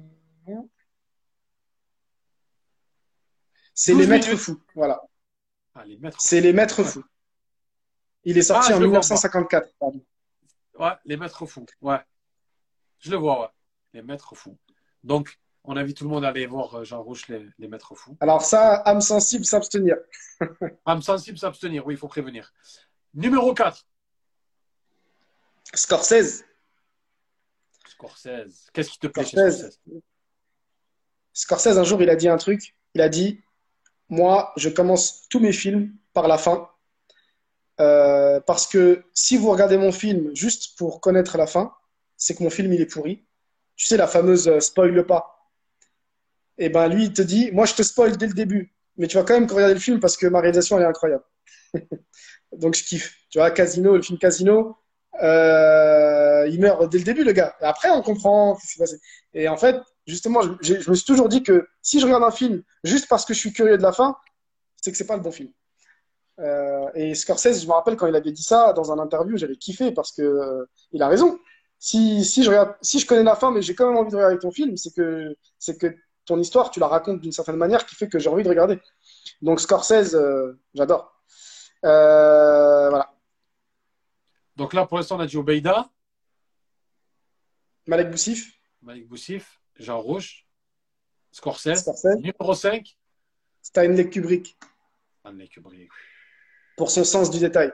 [3.75, 4.41] c'est 12 les maîtres minutes.
[4.41, 4.59] fous.
[4.73, 4.99] Voilà.
[5.79, 6.19] Ah, les maîtres.
[6.19, 7.05] C'est les maîtres fous.
[8.25, 9.73] Il est sorti Ah, je en le vois, 1954.
[9.79, 10.05] pardon.
[10.77, 11.65] Ouais, les maîtres fous.
[11.81, 11.99] Ouais.
[12.99, 13.47] Je le vois, ouais.
[13.93, 14.57] Les maîtres fous.
[15.03, 17.95] Donc, on invite tout le monde à aller voir euh, Jean Rouge, les, les maîtres
[17.95, 18.17] fous.
[18.19, 19.95] Alors ça, âme sensible, s'abstenir.
[20.85, 21.87] Âme sensible, s'abstenir.
[21.87, 22.53] Oui, il faut prévenir.
[23.13, 23.85] Numéro 4.
[25.73, 26.43] Scorsese.
[27.87, 28.69] Scorsese.
[28.73, 29.37] Qu'est-ce qui te plaît chez.
[29.37, 29.79] Scorsese?
[31.31, 32.75] Scorsese, un jour, il a dit un truc.
[32.95, 33.41] Il a dit,
[34.09, 36.69] moi, je commence tous mes films par la fin.
[37.79, 41.73] Euh, parce que si vous regardez mon film juste pour connaître la fin,
[42.17, 43.23] c'est que mon film, il est pourri.
[43.75, 45.49] Tu sais, la fameuse euh, spoil pas.
[46.57, 48.73] Et ben lui, il te dit, moi, je te spoil dès le début.
[48.97, 51.23] Mais tu vas quand même regarder le film parce que ma réalisation, elle est incroyable.
[52.51, 53.15] Donc, je kiffe.
[53.29, 54.75] Tu vois, Casino, le film Casino,
[55.21, 57.55] euh, il meurt dès le début, le gars.
[57.61, 58.99] Après, on comprend ce qui s'est passé.
[59.33, 59.77] Et en fait,
[60.07, 63.33] justement, je, me suis toujours dit que si je regarde un film juste parce que
[63.33, 64.15] je suis curieux de la fin,
[64.81, 65.49] c'est que c'est pas le bon film.
[66.39, 69.57] Euh, et Scorsese, je me rappelle quand il avait dit ça dans un interview, j'avais
[69.57, 71.37] kiffé parce que euh, il a raison.
[71.79, 74.15] Si, si, je regarde, si je connais la fin, mais j'ai quand même envie de
[74.15, 77.85] regarder ton film, c'est que, c'est que ton histoire, tu la racontes d'une certaine manière
[77.85, 78.79] qui fait que j'ai envie de regarder.
[79.41, 80.15] Donc Scorsese,
[80.73, 81.13] j'adore.
[81.81, 83.09] Voilà.
[84.59, 85.89] Donc là, pour l'instant, on a dit Obeida,
[87.87, 90.45] Malek Boussif, Malik Boussif, Jean Rouge,
[91.31, 91.79] Scorsese.
[91.79, 92.97] Scorsese, Numéro 5,
[93.61, 94.57] Stanley Kubrick,
[95.21, 95.89] Stanley Kubrick.
[96.75, 97.71] pour son sens du détail.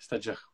[0.00, 0.50] C'est-à-dire?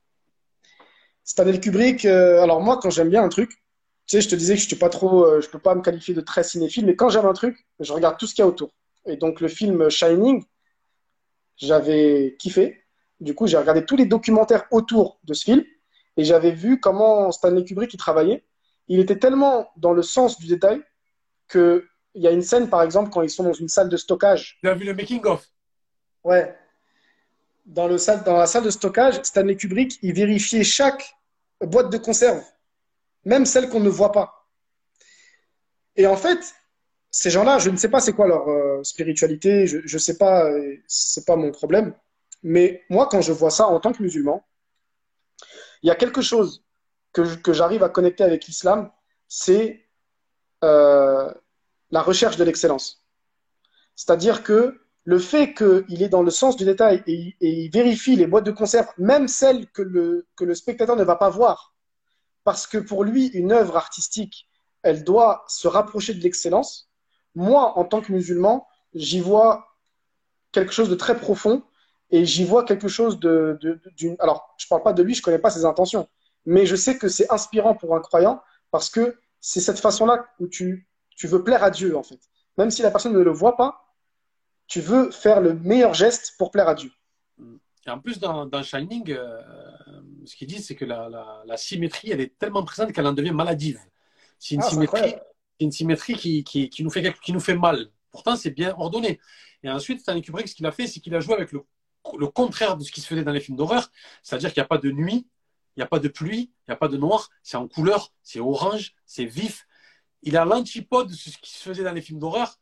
[1.22, 4.54] Stanley Kubrick, euh, alors moi, quand j'aime bien un truc, tu sais, je te disais
[4.54, 6.96] que je suis pas trop, euh, je peux pas me qualifier de très cinéphile, mais
[6.96, 8.74] quand j'aime un truc, je regarde tout ce qu'il y a autour.
[9.06, 10.44] Et donc le film Shining,
[11.56, 12.83] j'avais kiffé.
[13.24, 15.64] Du coup, j'ai regardé tous les documentaires autour de ce film
[16.18, 18.44] et j'avais vu comment Stanley Kubrick il travaillait.
[18.86, 20.82] Il était tellement dans le sens du détail
[21.48, 23.96] que il y a une scène, par exemple, quand ils sont dans une salle de
[23.96, 24.58] stockage.
[24.60, 25.42] Tu as vu le making-of
[26.22, 26.54] Ouais.
[27.64, 31.16] Dans, le salle, dans la salle de stockage, Stanley Kubrick, il vérifiait chaque
[31.62, 32.44] boîte de conserve,
[33.24, 34.46] même celle qu'on ne voit pas.
[35.96, 36.54] Et en fait,
[37.10, 40.44] ces gens-là, je ne sais pas c'est quoi leur euh, spiritualité, je ne sais pas,
[40.44, 41.94] euh, c'est pas mon problème.
[42.44, 44.46] Mais moi, quand je vois ça en tant que musulman,
[45.82, 46.62] il y a quelque chose
[47.12, 48.90] que, j'arrive à connecter avec l'islam,
[49.28, 49.86] c'est
[50.62, 51.32] euh,
[51.90, 53.02] la recherche de l'excellence.
[53.96, 58.26] C'est-à-dire que le fait qu'il est dans le sens du détail et, il vérifie les
[58.26, 61.74] boîtes de conserve, même celles que le, que le spectateur ne va pas voir,
[62.42, 64.48] parce que pour lui, une œuvre artistique,
[64.82, 66.90] elle doit se rapprocher de l'excellence.
[67.34, 69.78] Moi, en tant que musulman, j'y vois
[70.52, 71.62] quelque chose de très profond
[72.10, 73.58] et j'y vois quelque chose de,
[73.96, 74.16] d'une.
[74.18, 76.08] Alors, je ne parle pas de lui, je ne connais pas ses intentions,
[76.46, 80.48] mais je sais que c'est inspirant pour un croyant parce que c'est cette façon-là où
[80.48, 82.20] tu, tu veux plaire à Dieu, en fait.
[82.56, 83.94] Même si la personne ne le voit pas,
[84.66, 86.90] tu veux faire le meilleur geste pour plaire à Dieu.
[87.86, 89.42] Et en plus, dans, dans Shining, euh,
[90.24, 91.08] ce qu'ils disent, c'est que la,
[91.44, 93.78] la, symétrie, elle est tellement présente qu'elle en devient maladive.
[94.38, 94.70] C'est une, ah,
[95.60, 97.90] une symétrie qui, qui, qui, nous fait, qui nous fait mal.
[98.10, 99.20] Pourtant, c'est bien ordonné.
[99.62, 101.64] Et ensuite, Stanley Kubrick, ce qu'il a fait, c'est qu'il a joué avec le,
[102.16, 103.90] le, contraire de ce qui se faisait dans les films d'horreur.
[104.22, 105.26] C'est-à-dire qu'il n'y a pas de nuit,
[105.76, 107.30] il n'y a pas de pluie, il n'y a pas de noir.
[107.42, 109.66] C'est en couleur, c'est orange, c'est vif.
[110.22, 112.58] Il a l'antipode de ce qui se faisait dans les films d'horreur.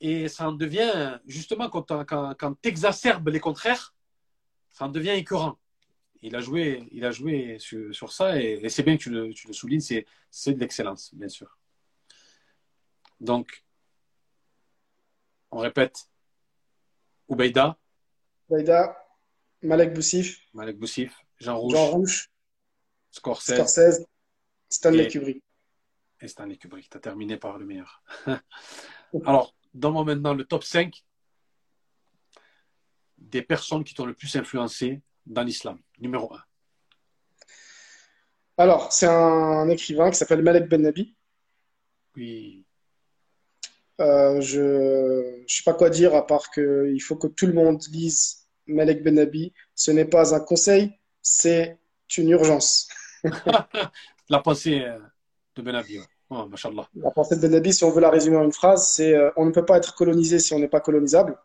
[0.00, 1.84] Et ça en devient, justement, quand,
[2.62, 3.94] tu exacerbes les contraires,
[4.70, 5.58] ça en devient écœurant.
[6.20, 9.80] Il a joué, il a joué sur, ça et, c'est bien que tu le, soulignes,
[9.80, 11.58] c'est de l'excellence, bien sûr.
[13.20, 13.64] Donc,
[15.50, 16.10] on répète,
[17.28, 17.78] Oubaïda.
[19.62, 20.40] Malek Boussif.
[20.52, 21.72] Malek Boussif, Jean Rouge.
[21.72, 22.30] Jean Rouge.
[23.10, 23.54] Scorsese.
[23.54, 24.06] Scorsese.
[24.68, 25.42] Stanley Kubrick.
[26.20, 28.02] Et Stanley Kubrick, tu as terminé par le meilleur.
[29.24, 31.04] Alors, donne-moi maintenant le top 5
[33.18, 35.78] des personnes qui t'ont le plus influencé dans l'islam.
[35.98, 36.38] Numéro 1.
[38.58, 41.16] Alors, c'est un écrivain qui s'appelle Malek Ben Nabi.
[42.16, 42.64] Oui.
[44.00, 47.82] Euh, je ne sais pas quoi dire à part qu'il faut que tout le monde
[47.90, 49.52] lise Malek Ben Nabi.
[49.74, 50.92] Ce n'est pas un conseil,
[51.22, 51.78] c'est
[52.16, 52.88] une urgence.
[54.28, 54.98] La pensée euh,
[55.56, 55.82] de Ben.
[56.30, 56.48] Oh,
[56.94, 59.30] la pensée de Ben Nabi, si on veut la résumer en une phrase, c'est euh,
[59.36, 61.38] on ne peut pas être colonisé si on n'est pas colonisable.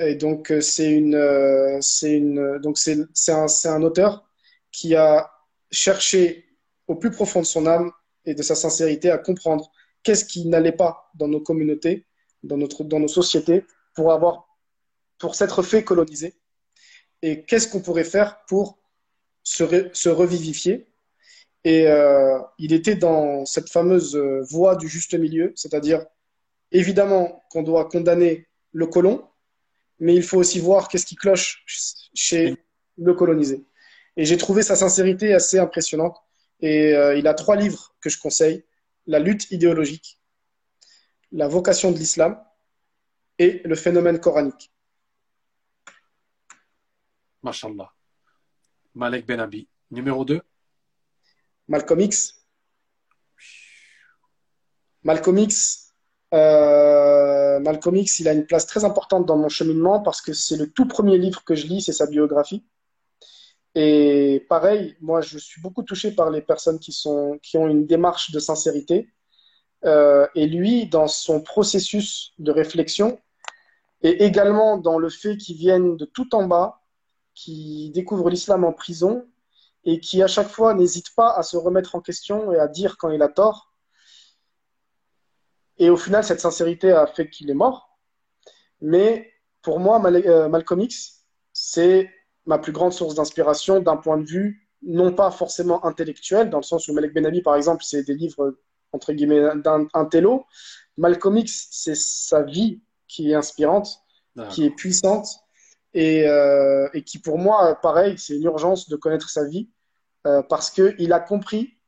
[0.00, 4.28] Et donc c'est une, c'est une, donc c'est, c'est un, c'est un auteur
[4.70, 5.30] qui a
[5.70, 6.48] cherché
[6.86, 7.92] au plus profond de son âme
[8.24, 9.70] et de sa sincérité à comprendre
[10.02, 12.06] qu'est-ce qui n'allait pas dans nos communautés,
[12.42, 13.64] dans, notre, dans nos sociétés,
[13.94, 14.47] pour, avoir,
[15.18, 16.34] pour s'être fait coloniser
[17.22, 18.78] Et qu'est-ce qu'on pourrait faire pour
[19.42, 20.86] se, revivifier?
[21.64, 24.16] Et euh, il était dans cette fameuse
[24.48, 26.04] voie du juste milieu, c'est-à-dire
[26.72, 29.26] évidemment qu'on doit condamner le colon,
[30.00, 31.64] mais il faut aussi voir qu'est-ce qui cloche
[32.14, 32.56] chez
[32.96, 33.64] le colonisé.
[34.16, 36.16] Et j'ai trouvé sa sincérité assez impressionnante.
[36.60, 38.64] Et euh, il a trois livres que je conseille
[39.06, 40.20] la lutte idéologique,
[41.32, 42.38] la vocation de l'islam
[43.38, 44.72] et le phénomène coranique.
[47.48, 47.90] Mashallah.
[48.94, 49.66] Malek Benabi.
[49.90, 50.42] Numéro 2
[51.68, 52.44] Malcolm X.
[55.02, 55.94] Malcolm X,
[56.34, 60.56] euh, Malcolm X, il a une place très importante dans mon cheminement parce que c'est
[60.56, 62.66] le tout premier livre que je lis, c'est sa biographie.
[63.74, 67.86] Et pareil, moi, je suis beaucoup touché par les personnes qui, sont, qui ont une
[67.86, 69.08] démarche de sincérité.
[69.86, 73.18] Euh, et lui, dans son processus de réflexion,
[74.02, 76.82] et également dans le fait qu'il vienne de tout en bas,
[77.38, 79.24] qui découvre l'islam en prison,
[79.84, 82.96] et qui à chaque fois n'hésite pas à se remettre en question et à dire
[82.98, 83.72] quand il a tort.
[85.78, 87.96] Et au final, cette sincérité a fait qu'il est mort.
[88.80, 89.30] Mais
[89.62, 92.10] pour moi, euh, Malcolm X, c'est
[92.44, 96.64] ma plus grande source d'inspiration d'un point de vue non pas forcément intellectuel, dans le
[96.64, 98.58] sens où Malek Benabi, par exemple, c'est des livres
[98.92, 100.44] entre guillemets d'un télo.
[100.96, 104.00] Malcolm X, c'est sa vie qui est inspirante,
[104.50, 105.28] qui est puissante
[105.94, 109.70] et, euh, et, qui pour moi, pareil, c'est une urgence de connaître sa vie
[110.26, 111.78] euh, parce qu'il a compris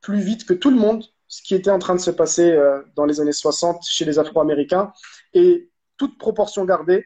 [0.00, 2.82] plus vite que tout le monde ce qui était en train de se passer euh,
[2.94, 4.92] dans les années 60 chez les Afro-Américains
[5.34, 7.04] et toute proportion gardée,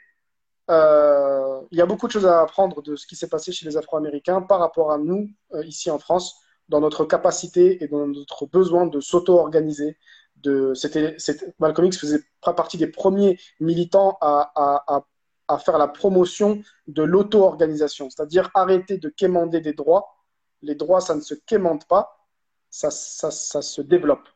[0.71, 3.67] euh, il y a beaucoup de choses à apprendre de ce qui s'est passé chez
[3.67, 5.31] les Afro-Américains par rapport à nous,
[5.65, 6.37] ici en France,
[6.69, 9.97] dans notre capacité et dans notre besoin de s'auto-organiser.
[11.59, 15.05] Malcolm X faisait partie des premiers militants à,
[15.59, 20.17] faire la promotion de l'auto-organisation, c'est-à-dire arrêter de quémander des droits.
[20.63, 22.27] Les droits, ça ne se quémande pas,
[22.71, 24.29] ça, ça, ça se développe.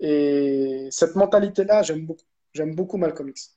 [0.00, 2.24] Et cette mentalité-là, j'aime beaucoup.
[2.54, 3.56] J'aime beaucoup Malcolm X.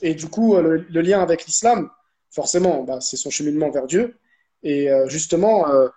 [0.00, 1.90] Et du coup, le, lien avec l'islam,
[2.30, 4.18] forcément, bah, c'est son cheminement vers Dieu.
[4.62, 5.88] Et euh, justement, euh,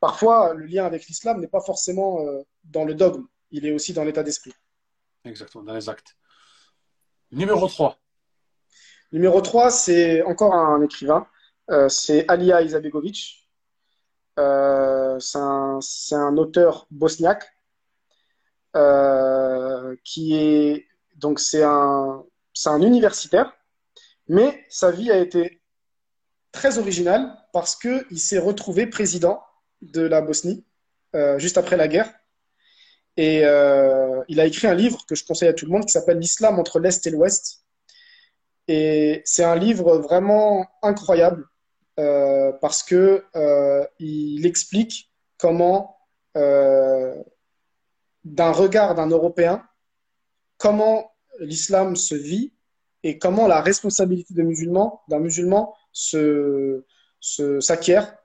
[0.00, 3.92] parfois, le lien avec l'islam n'est pas forcément euh, dans le dogme, il est aussi
[3.92, 4.52] dans l'état d'esprit.
[5.24, 6.16] Exactement, dans les actes.
[7.32, 7.98] Numéro 3.
[9.12, 11.26] Numéro 3, c'est encore un écrivain,
[11.88, 13.48] c'est Alia Izabegovic.
[14.36, 17.44] c'est un, auteur bosniaque
[20.04, 20.86] qui est
[21.16, 22.24] donc c'est un
[22.66, 23.52] un universitaire,
[24.28, 25.62] mais sa vie a été
[26.52, 29.42] très originale parce qu'il s'est retrouvé président
[29.80, 30.64] de la Bosnie
[31.14, 32.12] euh, juste après la guerre.
[33.16, 35.92] Et euh, il a écrit un livre que je conseille à tout le monde qui
[35.92, 37.61] s'appelle L'islam entre l'Est et l'Ouest.
[38.68, 41.46] Et c'est un livre vraiment incroyable
[41.98, 43.24] euh, parce que
[43.98, 45.96] il explique comment,
[46.34, 47.22] d'un
[48.52, 49.62] regard d'un Européen,
[50.58, 52.52] comment l'islam se vit
[53.02, 56.84] et comment la responsabilité d'un musulman, d'un musulman se,
[57.20, 58.16] s'acquiert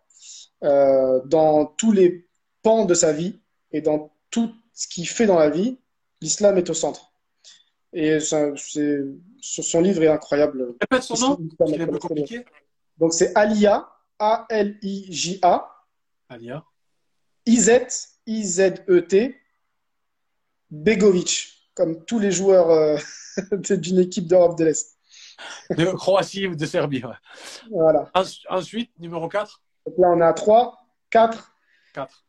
[0.64, 2.28] euh, dans tous les
[2.64, 3.40] pans de sa vie
[3.72, 5.80] et dans tout ce qu'il fait dans la vie.
[6.22, 7.12] L'islam est au centre.
[7.94, 9.04] Et c'est,
[9.48, 10.76] son livre est incroyable.
[10.82, 12.46] Répète son nom, c'est un peu compliqué.
[12.98, 15.72] Donc c'est Alia, A-L-I-J-A.
[16.30, 16.64] Alia.
[17.46, 19.36] I-Z, I-Z-E-T,
[20.70, 22.98] Begovic comme tous les joueurs euh,
[23.52, 24.98] d'une équipe d'Europe de l'Est.
[25.70, 27.04] De Croatie ou de Serbie.
[27.72, 28.10] Voilà.
[28.50, 29.62] Ensuite, numéro 4.
[29.86, 30.76] Donc là, on a 3,
[31.12, 31.52] 4.
[31.94, 32.26] 4.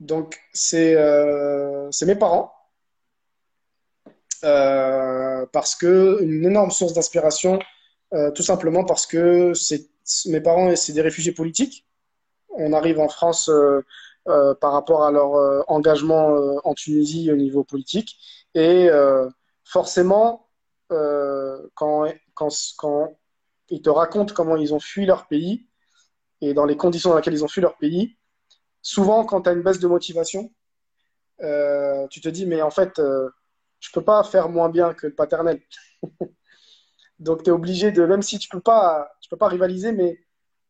[0.00, 2.52] Donc, c'est euh, mes parents.
[4.46, 7.58] Euh, parce que une énorme source d'inspiration,
[8.14, 9.52] euh, tout simplement parce que
[10.28, 11.86] mes parents, c'est des réfugiés politiques.
[12.50, 13.82] On arrive en France euh,
[14.60, 18.16] par rapport à leur engagement en Tunisie au niveau politique.
[18.54, 18.88] Et
[19.64, 20.48] forcément,
[20.88, 22.48] quand, quand,
[22.78, 23.16] quand
[23.68, 25.66] ils te racontent comment ils ont fui leur pays
[26.40, 28.16] et dans les conditions dans lesquelles ils ont fui leur pays,
[28.82, 30.50] souvent quand tu as une baisse de motivation,
[32.10, 33.00] tu te dis mais en fait
[33.86, 35.60] je peux pas faire moins bien que le paternel.
[37.18, 40.18] Donc tu es obligé de même si tu peux pas tu peux pas rivaliser mais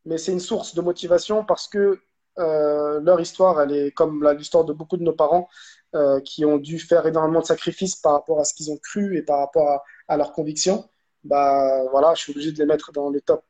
[0.05, 2.01] mais c'est une source de motivation parce que
[2.39, 5.49] euh, leur histoire, elle est comme l'histoire de beaucoup de nos parents
[5.95, 9.17] euh, qui ont dû faire énormément de sacrifices par rapport à ce qu'ils ont cru
[9.17, 10.89] et par rapport à, leurs convictions.
[11.25, 13.43] Bah voilà, je suis obligé de les mettre dans le top.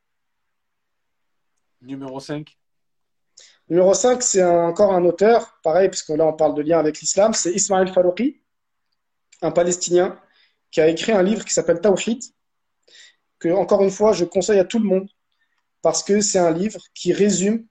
[1.83, 2.57] Numéro 5
[3.69, 7.35] Numéro 5, c'est encore un auteur, pareil, puisque là on parle de lien avec l'islam,
[7.35, 8.41] c'est Ismail Farouqi,
[9.47, 10.19] un Palestinien,
[10.71, 12.23] qui a écrit un livre qui s'appelle Tawhid,
[13.39, 15.09] que encore une fois je conseille à tout le monde,
[15.83, 17.67] parce que c'est un livre qui résume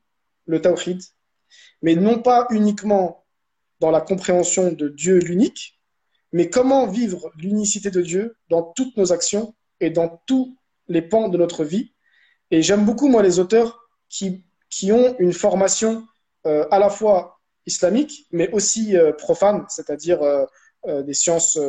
[0.46, 1.02] le tawhid,
[1.82, 3.26] mais non pas uniquement
[3.80, 5.82] dans la compréhension de Dieu l'unique,
[6.32, 10.58] mais comment vivre l'unicité de Dieu dans toutes nos actions et dans tous
[10.88, 11.94] les pans de notre vie.
[12.52, 13.80] Et j'aime beaucoup, moi, les auteurs
[14.10, 16.06] qui, qui ont une formation
[16.46, 20.46] euh, à la fois islamique, mais aussi euh, profane, c'est-à-dire euh,
[20.88, 21.60] des sciences,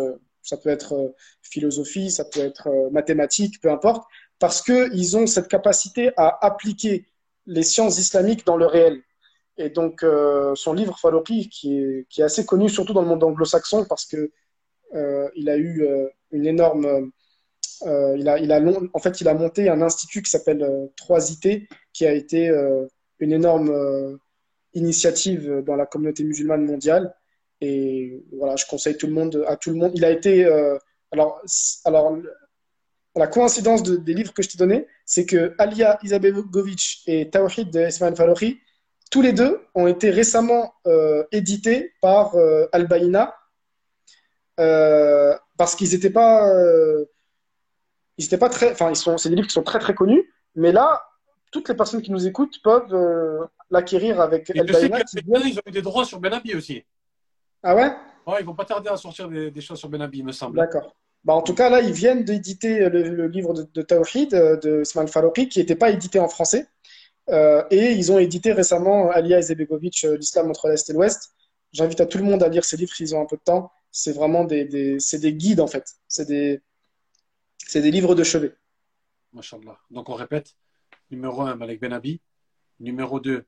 [0.42, 4.04] ça peut être philosophie, ça peut être mathématiques, peu importe,
[4.38, 7.06] parce qu'ils ont cette capacité à appliquer
[7.46, 9.02] les sciences islamiques dans le réel.
[9.58, 13.86] Et donc, euh, son livre Falouqi, qui est, assez connu surtout dans le monde anglo-saxon
[13.88, 14.30] parce que
[14.94, 17.10] euh, il a eu euh, une énorme.
[17.82, 18.60] il a, il a
[18.92, 22.50] en fait, il a monté un institut qui s'appelle 3IT, qui a été
[23.18, 24.18] une énorme
[24.74, 27.14] initiative dans la communauté musulmane mondiale.
[27.60, 29.92] Et voilà, je conseille tout le monde, à tout le monde.
[29.94, 30.44] Il a été.
[31.12, 31.42] alors,
[31.84, 32.16] alors,
[33.16, 37.88] la coïncidence des livres que je t'ai donnés, c'est que Alia Izabegovic et Tawhid de
[37.88, 38.60] Ismail Farouhi,
[39.10, 43.34] tous les deux ont été récemment euh, édités par euh, Al-Baïna
[44.58, 46.52] euh, parce qu'ils n'étaient pas,
[48.18, 51.02] ils étaient pas très, enfin, c'est des livres qui sont très très connus, mais là,
[51.52, 54.98] toutes les personnes qui nous écoutent peuvent l'acquérir avec Al-Baïna.
[55.14, 56.84] Ils ont eu des droits sur Benabi aussi.
[57.68, 57.90] Ah ouais?
[58.28, 60.56] Ouais, ils vont pas tarder à sortir des, des choses sur Benabi, me semble.
[60.56, 60.94] D'accord.
[61.24, 64.82] Bah, en tout cas, là, ils viennent d'éditer le, livre de, de Tawhid euh, de
[64.82, 66.68] Ismail Farouqi, qui n'était pas édité en français.
[67.28, 71.34] Euh, et ils ont édité récemment Alia Izebegovic, euh, L'islam entre l'Est et l'Ouest.
[71.72, 73.72] J'invite à tout le monde à lire ces livres s'ils ont un peu de temps.
[73.90, 75.96] C'est vraiment des, des, des guides, en fait.
[76.06, 76.62] C'est des,
[77.74, 78.54] des livres de chevet.
[79.32, 79.76] Machallah.
[79.90, 80.54] Donc, on répète.
[81.10, 82.20] Numéro 1, Malek Benabi.
[82.78, 83.44] Numéro 2,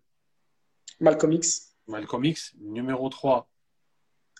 [0.98, 1.76] Malcolm X.
[1.86, 2.54] Malcolm X.
[2.58, 3.48] Numéro 3,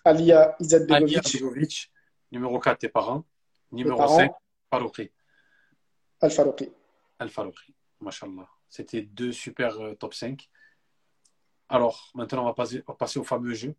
[0.05, 1.91] Alia Izetbegovic.
[2.31, 3.25] Numéro 4, tes parents.
[3.71, 4.31] Numéro 5,
[4.69, 5.11] Farouqi.
[6.21, 6.71] Al-Farouqi.
[7.19, 7.75] Al-Farouqi.
[7.99, 8.47] Mashallah.
[8.69, 10.49] C'était deux super euh, top 5.
[11.69, 13.75] Alors, maintenant, on va passer, passer au fameux jeu.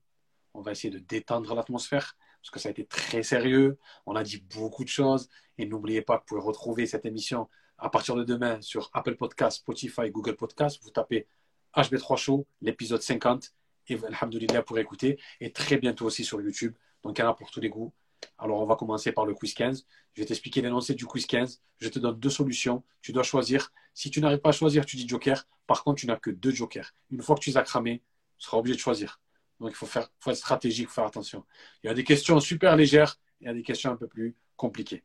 [0.55, 3.79] On va essayer de détendre l'atmosphère parce que ça a été très sérieux.
[4.07, 5.29] On a dit beaucoup de choses.
[5.59, 7.49] Et n'oubliez pas que vous pouvez retrouver cette émission
[7.79, 10.81] à partir de demain sur Apple Podcast, Spotify, Google Podcast.
[10.83, 11.27] Vous tapez
[11.75, 13.55] HB3 Show, l'épisode 50,
[13.91, 15.19] et Alhamdulillah pour écouter.
[15.41, 16.75] Et très bientôt aussi sur YouTube.
[17.03, 17.93] Donc, il y en a pour tous les goûts.
[18.39, 19.87] Alors, on va commencer par le quiz 15.
[20.15, 21.63] Je vais t'expliquer l'énoncé du quiz 15.
[21.79, 22.83] Je te donne deux solutions.
[23.03, 23.73] Tu dois choisir.
[23.95, 25.47] Si tu n'arrives pas à choisir, tu dis joker.
[25.67, 26.93] Par contre, tu n'as que deux jokers.
[27.11, 28.03] Une fois que tu les as cramés,
[28.39, 29.21] tu seras obligé de choisir.
[29.59, 31.45] Donc, il faut, faire, faut être stratégique, faut faire attention.
[31.83, 34.07] Il y a des questions super légères et il y a des questions un peu
[34.09, 35.03] plus compliquées.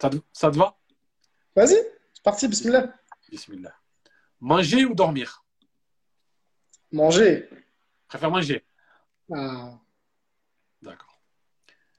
[0.00, 0.78] Ça, te- ça te va?
[1.54, 1.76] Vas-y,
[2.12, 2.92] c'est parti, bismillah.
[3.30, 3.74] Bismillah.
[4.40, 5.42] Manger ou dormir?
[6.92, 7.48] Manger.
[8.08, 8.64] Préfère manger.
[9.34, 9.78] Ah,
[10.82, 11.20] D'accord.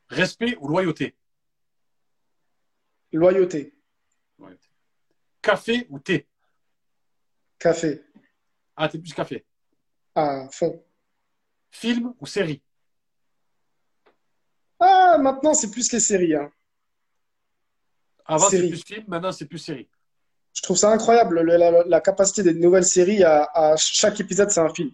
[0.09, 1.15] Respect ou loyauté?
[3.11, 3.73] Loyauté.
[4.39, 4.67] Loyauté.
[5.41, 6.27] Café ou thé?
[7.59, 8.03] Café.
[8.75, 9.45] Ah, t'es plus café.
[10.15, 10.83] À fond.
[11.71, 12.61] Film ou série?
[14.79, 16.35] Ah, maintenant, c'est plus les séries.
[16.35, 16.51] hein.
[18.25, 19.89] Avant, c'est plus film, maintenant, c'est plus série.
[20.53, 24.49] Je trouve ça incroyable, le- la, la capacité des nouvelles séries à, à chaque épisode,
[24.51, 24.91] c'est un film.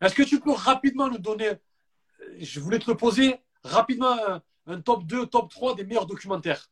[0.00, 1.52] Est-ce que tu peux rapidement nous donner,
[2.38, 6.70] je voulais te le poser, rapidement un, un top 2, top 3 des meilleurs documentaires?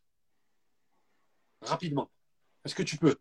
[1.63, 2.09] Rapidement.
[2.65, 3.17] Est-ce que tu peux?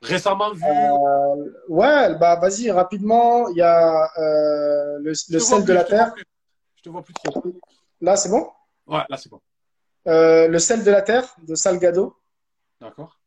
[0.00, 3.48] Récemment vu, Euh, ouais, bah vas-y, rapidement.
[3.48, 6.14] Il y a euh, le, sel de plus, la je terre.
[6.76, 7.42] Je te vois plus trop.
[8.00, 8.48] Là, c'est bon?
[8.86, 9.40] Ouais, là, c'est bon.
[10.06, 12.16] Euh, le sel de la terre de Salgado.
[12.80, 13.18] D'accord.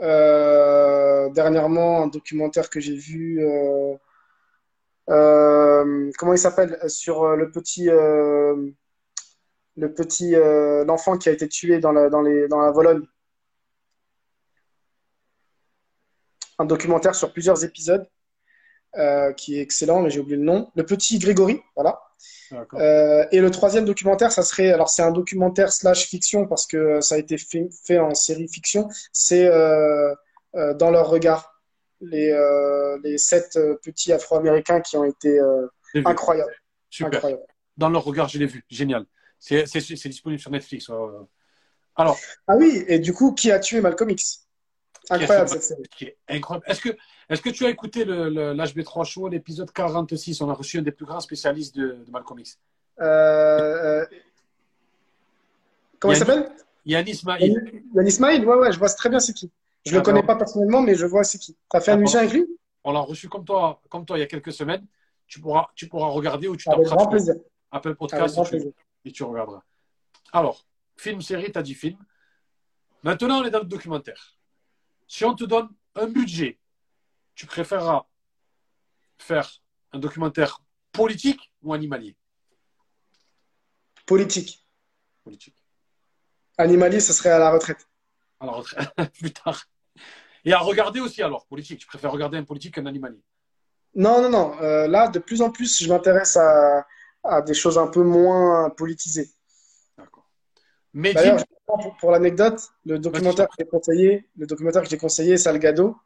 [0.00, 3.40] Euh, dernièrement, un documentaire que j'ai vu.
[5.10, 6.78] Euh, euh, comment il s'appelle?
[6.88, 8.70] Sur euh, le petit, euh,
[9.76, 13.02] le petit, euh, l'enfant qui a été tué dans la, dans les, dans la Vologne.
[16.58, 18.06] Un documentaire sur plusieurs épisodes
[18.96, 20.70] euh, qui est excellent, mais j'ai oublié le nom.
[20.76, 22.00] Le petit Grégory, voilà.
[22.74, 27.00] Euh, et le troisième documentaire, ça serait, alors c'est un documentaire slash fiction parce que
[27.00, 30.14] ça a été fait, fait en série fiction, c'est euh,
[30.54, 31.53] euh, Dans leur regard,
[32.04, 35.66] les, euh, les sept euh, petits Afro-Américains qui ont été euh,
[36.04, 36.52] incroyables.
[36.90, 37.22] Super.
[37.76, 38.64] Dans leur regard, je l'ai vu.
[38.70, 39.04] Génial.
[39.38, 39.64] C'est
[40.08, 40.88] disponible sur Netflix.
[40.88, 40.96] ouais.
[41.96, 42.18] Alors,
[42.48, 44.46] Ah oui, et du coup, qui a tué Malcolm X?
[45.10, 45.82] Incroyable cette série.
[46.00, 46.64] est incroyable.
[46.68, 46.88] Est-ce que,
[47.28, 50.82] est-ce que tu as écouté le, le- l'HB3 Show, l'épisode 46 On a reçu un
[50.82, 52.58] des plus grands spécialistes de, de Malcolm X.
[53.00, 54.04] Euh,
[55.98, 56.50] comment il s'appelle?
[56.86, 57.80] Yann Ismail.
[57.94, 58.44] Yann Ismail?
[58.46, 59.50] Ouais, ouais, je vois très bien c'est qui.
[59.86, 61.56] Je le Ah, connais pas personnellement, mais je vois c'est qui.
[61.68, 62.02] T'as fait Ah, une bon.
[62.02, 62.46] émission avec lui?
[62.84, 64.86] On l'a reçu comme toi, comme toi il y a quelques semaines.
[65.26, 67.34] Tu pourras, tu pourras regarder ou tu taperas grand plaisir.
[67.70, 68.72] Apple Podcast grand et tu, plaisir.
[69.04, 69.62] et tu regarderas.
[70.32, 70.66] Alors,
[70.96, 71.98] film, série, tu as dit film.
[73.02, 74.38] Maintenant, on est dans le documentaire.
[75.06, 76.58] Si on te donne un budget,
[77.34, 78.06] tu préféreras
[79.18, 79.50] faire
[79.92, 80.60] un documentaire
[80.92, 82.16] politique ou animalier?
[84.06, 84.66] Politique.
[85.24, 85.56] Politique.
[86.58, 87.88] Animalier, ce serait à la retraite.
[88.40, 89.64] À la retraite, plus tard.
[90.44, 91.80] Et à regarder aussi alors, politique.
[91.82, 93.20] Je préfère regarder un politique qu'un animalier.
[93.94, 94.60] Non, non, non.
[94.60, 96.84] Euh, là, de plus en plus, je m'intéresse à,
[97.22, 99.28] à des choses un peu moins politisées.
[99.96, 100.26] D'accord.
[101.38, 105.96] Je- pour, pour l'anecdote, le documentaire que j'ai conseillé, le documentaire que j'ai conseillé, Salgado.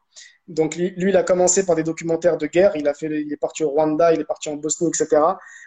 [0.47, 2.71] Donc lui, lui, il a commencé par des documentaires de guerre.
[2.75, 5.21] Il a fait, il est parti au Rwanda, il est parti en Bosnie, etc.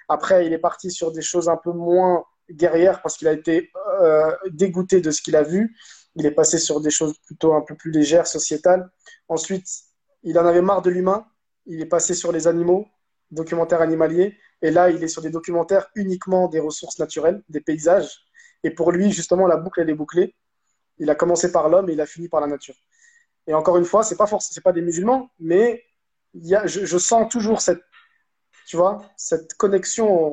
[0.09, 3.71] Après, il est parti sur des choses un peu moins guerrières parce qu'il a été
[4.01, 5.77] euh, dégoûté de ce qu'il a vu.
[6.17, 8.91] Il est passé sur des choses plutôt un peu plus légères, sociétales.
[9.29, 9.67] Ensuite,
[10.23, 11.27] il en avait marre de l'humain.
[11.67, 12.87] Il est passé sur les animaux,
[13.31, 14.37] documentaires animaliers.
[14.61, 18.27] Et là, il est sur des documentaires uniquement des ressources naturelles, des paysages.
[18.63, 20.35] Et pour lui, justement, la boucle, elle est bouclée.
[20.99, 22.77] Il a commencé par l'homme et il a fini par la nature.
[23.47, 25.85] Et encore une fois, c'est pas forcément, c'est pas des musulmans, mais
[26.35, 27.83] y a, je, sens toujours cette,
[28.67, 30.33] tu vois, cette connexion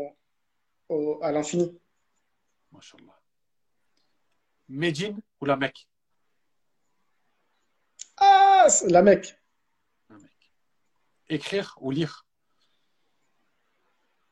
[1.21, 1.79] à l'infini.
[4.69, 5.87] Médine ou la Mecque?
[8.17, 9.35] Ah, la Mecque.
[10.09, 10.51] La Mecque.
[11.27, 12.25] Écrire ou lire?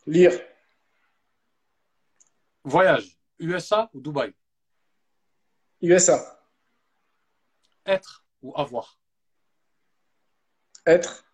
[0.05, 0.39] Lire.
[2.63, 4.33] Voyage, USA ou Dubaï?
[5.81, 6.17] USA.
[7.85, 8.99] Être ou avoir?
[10.85, 11.25] Être.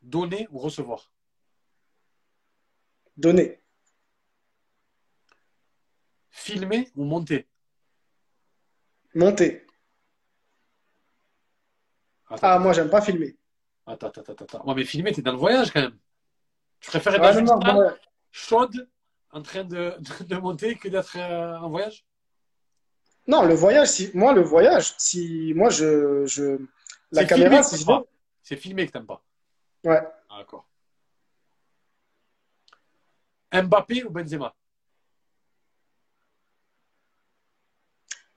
[0.00, 1.12] Donner ou recevoir?
[3.16, 3.60] Donner.
[6.38, 7.46] Filmer ou monter
[9.14, 9.66] Monter.
[12.30, 13.36] Attends, Ah, moi, j'aime pas filmer.
[13.86, 14.66] attends, attends, attends, attends.
[14.66, 15.98] Ouais, mais filmer, t'es dans le voyage quand même.
[16.80, 17.92] Tu préfères être Ah, dans non,
[18.30, 18.88] chaude
[19.30, 22.04] en train de, de, de monter que d'être euh, en voyage?
[23.26, 26.58] Non, le voyage, si, moi, le voyage, si, moi, je, je,
[27.12, 27.92] la caméra, si je.
[28.42, 29.22] C'est filmé que t'aimes pas.
[29.84, 30.00] Ouais.
[30.30, 30.66] Ah, D'accord.
[33.52, 34.54] Mbappé ou Benzema?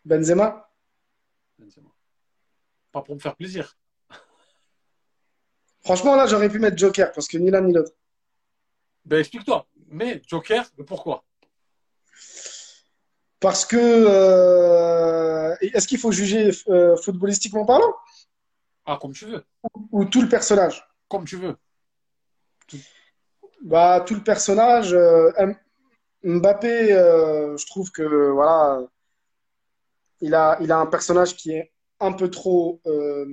[0.06, 0.70] Benzema.
[1.58, 1.90] Benzema.
[2.92, 3.78] Pas pour me faire plaisir.
[5.84, 7.92] Franchement, là, j'aurais pu mettre Joker parce que ni l'un ni l'autre.
[9.06, 9.68] Ben explique-toi.
[9.88, 11.24] Mais Joker, pourquoi?
[13.40, 17.94] Parce que, euh, est-ce qu'il faut juger euh, footballistiquement parlant?
[18.86, 19.44] Ah, comme tu veux.
[19.92, 20.88] ou tout le personnage?
[21.10, 21.58] Comme tu veux.
[23.64, 25.32] Bah, tout le personnage, euh,
[26.24, 28.82] Mbappé, je trouve que voilà,
[30.22, 33.26] il a, il a un personnage qui est un peu trop euh,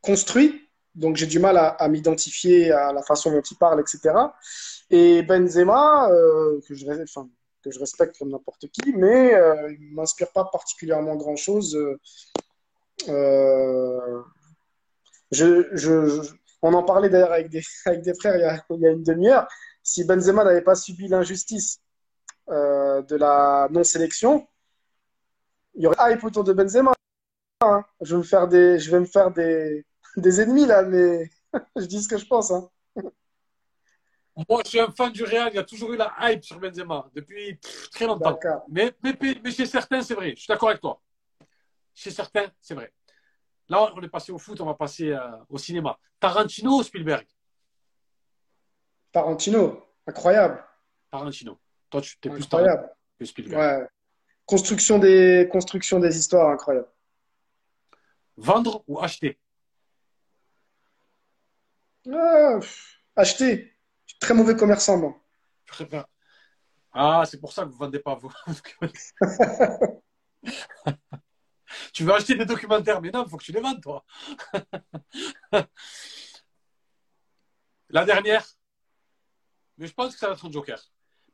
[0.00, 0.64] construit.
[0.94, 4.14] Donc j'ai du mal à, m'identifier à la façon dont il parle, etc.
[4.90, 10.44] Et Benzema, euh, que, je, respecte comme n'importe qui, mais euh, il ne m'inspire pas
[10.46, 11.78] particulièrement grand-chose.
[15.30, 16.32] Je, je,
[16.62, 18.34] on en parlait d'ailleurs avec des, avec des frères
[18.70, 19.46] il y a, une demi-heure.
[19.84, 21.80] Si Benzema n'avait pas subi l'injustice
[22.48, 24.48] de la non-sélection,
[25.78, 26.92] il y aurait hype autour de Benzema.
[27.60, 27.84] Hein.
[28.00, 29.86] Je vais me faire des, je vais me faire des,
[30.16, 31.30] des ennemis là, mais
[31.76, 32.50] je dis ce que je pense.
[32.50, 32.68] Hein.
[34.48, 35.50] Moi, je suis un fan du Real.
[35.52, 37.58] Il y a toujours eu la hype sur Benzema depuis
[37.92, 38.38] très longtemps.
[38.68, 40.30] Mais, mais, mais, chez certains, c'est vrai.
[40.30, 41.00] Je suis d'accord avec toi.
[41.94, 42.92] Chez certains, c'est vrai.
[43.68, 45.98] Là, on est passé au foot, on va passer euh, au cinéma.
[46.20, 47.26] Tarantino ou Spielberg?
[49.12, 50.64] Tarantino, incroyable.
[51.10, 51.58] Tarantino.
[51.90, 52.90] Toi, tu es plus incroyable.
[53.18, 53.80] que Spielberg.
[53.80, 53.88] Ouais.
[54.48, 56.88] Construction des, construction des histoires, incroyable.
[58.38, 59.38] Vendre ou acheter?
[62.10, 62.58] Ah,
[63.14, 63.74] Acheter.
[64.18, 65.22] Très mauvais commerçant, moi.
[66.92, 68.32] Ah, c'est pour ça que vous ne vendez pas vous.
[71.92, 74.02] tu veux acheter des documentaires, mais non, il faut que tu les vendes, toi.
[77.90, 78.46] La dernière,
[79.76, 80.82] mais je pense que ça va être un joker.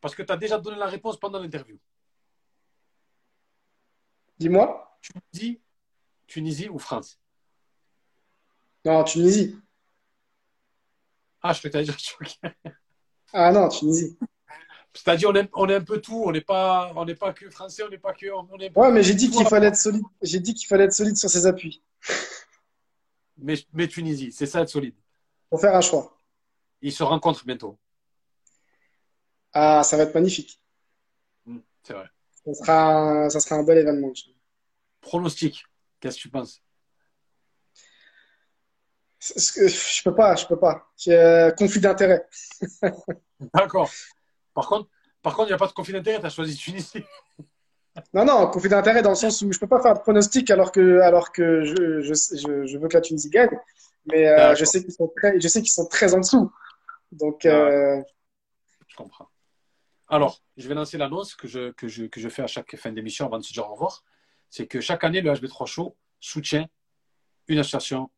[0.00, 1.78] Parce que tu as déjà donné la réponse pendant l'interview.
[4.44, 4.98] Dis-moi.
[5.00, 5.58] Tunisie,
[6.26, 7.18] Tunisie ou France?
[8.84, 9.56] Non, Tunisie.
[11.40, 12.52] Ah, je dire joker.
[13.32, 14.18] Ah non, Tunisie.
[14.92, 16.24] C'est-à-dire, on est, on est un peu tout.
[16.26, 18.26] On n'est pas, on n'est pas que français, on n'est pas que.
[18.30, 20.04] On ouais, mais j'ai dit qu'il fallait être solide.
[20.20, 21.82] J'ai dit qu'il fallait être solide sur ses appuis.
[23.38, 24.94] Mais, mais Tunisie, c'est ça être solide.
[25.48, 26.18] Pour faire un choix.
[26.82, 27.78] Ils se rencontrent bientôt.
[29.54, 30.60] Ah, ça va être magnifique.
[31.46, 32.10] Hmm, c'est vrai.
[32.46, 34.12] Ça sera, un, ça sera un bel événement.
[35.00, 35.64] Pronostic.
[36.00, 36.62] Qu'est-ce que tu penses?
[39.20, 40.86] Je peux pas, je peux pas.
[40.96, 42.26] J'ai conflit d'intérêt.
[43.54, 43.90] D'accord.
[44.52, 44.90] Par contre,
[45.22, 47.02] par contre, il n'y a pas de conflit d'intérêt, tu as choisi Tunisie.
[48.12, 50.50] Non, non, conflit d'intérêt dans le sens où je ne peux pas faire de pronostic
[50.50, 53.56] alors que, alors que je, je, je veux que la Tunisie gagne.
[54.06, 56.52] Mais euh, je sais qu'ils sont très, je sais qu'ils sont très en dessous.
[57.12, 58.02] Donc, euh...
[58.86, 59.28] je comprends.
[60.08, 62.92] Alors, je vais lancer l'annonce que je, que, je, que je fais à chaque fin
[62.92, 64.04] d'émission avant de se dire au revoir.
[64.50, 66.68] C'est que chaque année, le HB3 Show soutient
[67.48, 68.10] une association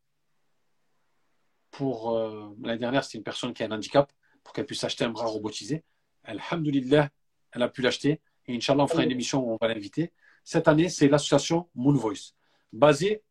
[1.71, 2.17] pour.
[2.17, 5.11] Euh, L'année dernière, c'était une personne qui a un handicap pour qu'elle puisse acheter un
[5.11, 5.85] bras robotisé.
[6.25, 7.11] Alhamdulillah,
[7.53, 8.21] elle a pu l'acheter.
[8.47, 10.13] Et Inch'Allah, on fera une émission où on va l'inviter.
[10.45, 12.35] Cette année, c'est l'association Moon Voice.
[12.73, 13.23] Basée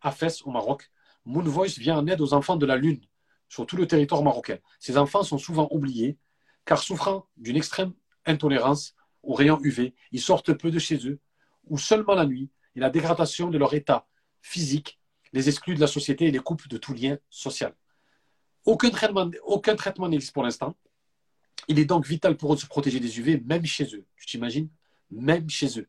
[0.00, 0.90] à Fès, au Maroc,
[1.24, 3.00] Moon Voice vient en aide aux enfants de la Lune
[3.48, 4.58] sur tout le territoire marocain.
[4.78, 6.18] Ces enfants sont souvent oubliés
[6.64, 7.92] car souffrant d'une extrême
[8.26, 11.18] intolérance aux rayons UV, ils sortent peu de chez eux
[11.66, 14.06] ou seulement la nuit et la dégradation de leur état
[14.40, 14.98] physique
[15.32, 17.74] les exclut de la société et les coupe de tout lien social.
[18.64, 20.76] Aucun traitement, n'existe pour l'instant.
[21.68, 24.04] Il est donc vital pour eux de se protéger des UV, même chez eux.
[24.16, 24.68] Tu t'imagines?
[25.10, 25.88] Même chez eux.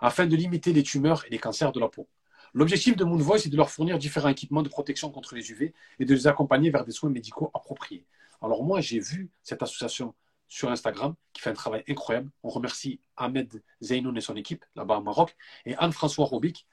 [0.00, 2.08] Afin de limiter les tumeurs et les cancers de la peau.
[2.52, 5.74] L'objectif de Moon Voice est de leur fournir différents équipements de protection contre les UV
[5.98, 8.06] et de les accompagner vers des soins médicaux appropriés.
[8.44, 10.14] Alors moi, j'ai vu cette association
[10.48, 12.30] sur Instagram qui fait un travail incroyable.
[12.42, 15.34] On remercie Ahmed Zeynoun et son équipe là-bas au Maroc
[15.64, 16.66] et Anne-François Robic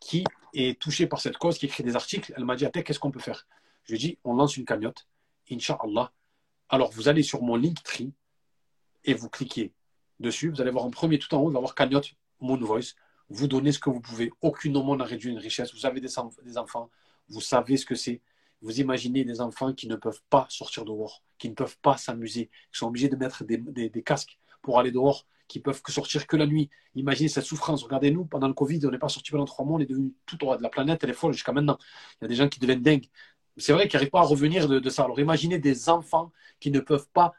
[0.00, 2.34] qui est touchée par cette cause, qui écrit des articles.
[2.36, 3.46] Elle m'a dit, qu'est-ce qu'on peut faire?
[3.84, 5.06] Je lui ai dit, on lance une cagnotte.
[5.50, 6.12] Inch'Allah,
[6.72, 8.14] alors, vous allez sur mon Linktree
[9.04, 9.74] et vous cliquez
[10.20, 10.48] dessus.
[10.48, 12.94] Vous allez voir en premier tout en haut, vous allez voir cagnotte Moon Voice.
[13.28, 14.32] Vous donnez ce que vous pouvez.
[14.40, 15.74] Aucune aumône n'a réduit une richesse.
[15.74, 16.18] Vous avez des,
[16.56, 16.90] enfants,
[17.28, 18.22] vous savez ce que c'est.
[18.62, 22.46] Vous imaginez des enfants qui ne peuvent pas sortir dehors, qui ne peuvent pas s'amuser,
[22.72, 26.46] qui sont obligés de mettre des, casques pour aller dehors, qui peuvent sortir que la
[26.46, 26.70] nuit.
[26.94, 27.82] Imaginez cette souffrance.
[27.82, 30.36] Regardez-nous, pendant le Covid, on n'est pas sorti pendant trois mois, on est devenu tout
[30.36, 31.78] droit de la planète, elle est folle jusqu'à maintenant.
[32.20, 33.08] Il y a des gens qui deviennent dingues
[33.56, 35.04] c'est vrai qu'ils n'arrivent pas à revenir de, ça.
[35.04, 37.34] Alors imaginez des enfants qui ne peuvent pas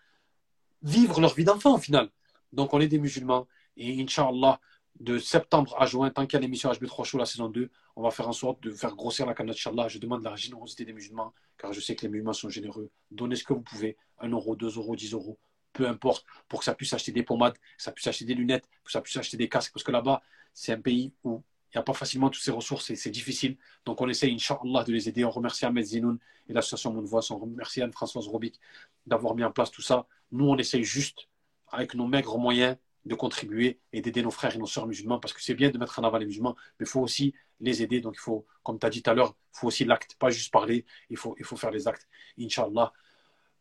[0.82, 2.10] vivre leur vie d'enfant au final.
[2.52, 3.48] Donc on est des musulmans
[3.78, 4.60] et Inch'Allah,
[5.00, 8.02] de septembre à juin, tant qu'il y a l'émission HB3 Show, la saison 2, on
[8.02, 9.88] va faire en sorte de faire grossir la canne Inch'Allah.
[9.88, 12.90] Je demande la générosité des musulmans, car je sais que les musulmans sont généreux.
[13.12, 15.38] Donnez ce que vous pouvez, 1 euro, 2 euros, 10 euros,
[15.74, 18.70] peu importe, pour que ça puisse acheter des pommades, que ça puisse acheter des lunettes,
[18.84, 20.22] que ça puisse acheter des casques, parce que là-bas,
[20.54, 21.44] c'est un pays où
[21.74, 23.58] il n'y a pas facilement toutes ces ressources et c'est difficile.
[23.84, 25.26] Donc on essaie, Inch'Allah, de les aider.
[25.26, 27.22] On remercie Ahmed Zinoun et l'association Mon Voix.
[27.32, 28.60] On remercie Anne-Françoise Robic
[29.08, 30.06] d'avoir mis en place tout ça.
[30.32, 31.28] Nous, on essaye juste,
[31.72, 35.34] avec nos maigres moyens, de contribuer et d'aider nos frères et nos sœurs musulmans parce
[35.34, 38.02] que c'est bien de mettre en avant les musulmans, mais il faut aussi les aider.
[38.02, 40.30] Donc il faut, comme tu as dit tout à l'heure, il faut aussi l'acte, pas
[40.30, 42.08] juste parler, il faut, il faut faire les actes.
[42.40, 42.94] Inch'Allah.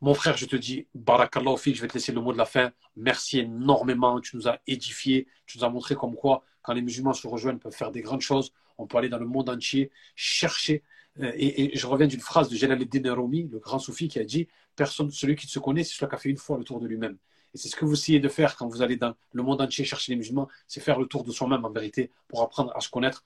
[0.01, 2.73] Mon frère, je te dis, Barakallah je vais te laisser le mot de la fin.
[2.97, 4.21] Merci énormément.
[4.21, 5.29] Tu nous as édifié.
[5.47, 8.21] Tu nous as montré comme quoi, quand les musulmans se rejoignent, peuvent faire des grandes
[8.21, 8.53] choses.
[8.79, 10.83] On peut aller dans le monde entier, chercher.
[11.21, 14.49] Euh, et, je reviens d'une phrase de Jalaluddin Rumi, le grand soufi, qui a dit
[14.75, 16.87] Personne, celui qui se connaît, c'est celui qui a fait une fois le tour de
[16.89, 17.17] lui-même.
[17.55, 19.85] Et c'est ce que vous essayez de faire quand vous allez dans le monde entier
[19.85, 22.89] chercher les musulmans, c'est faire le tour de soi-même en vérité pour apprendre à se
[22.89, 23.25] connaître,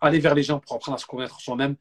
[0.00, 1.76] aller vers les gens pour apprendre à se connaître soi-même.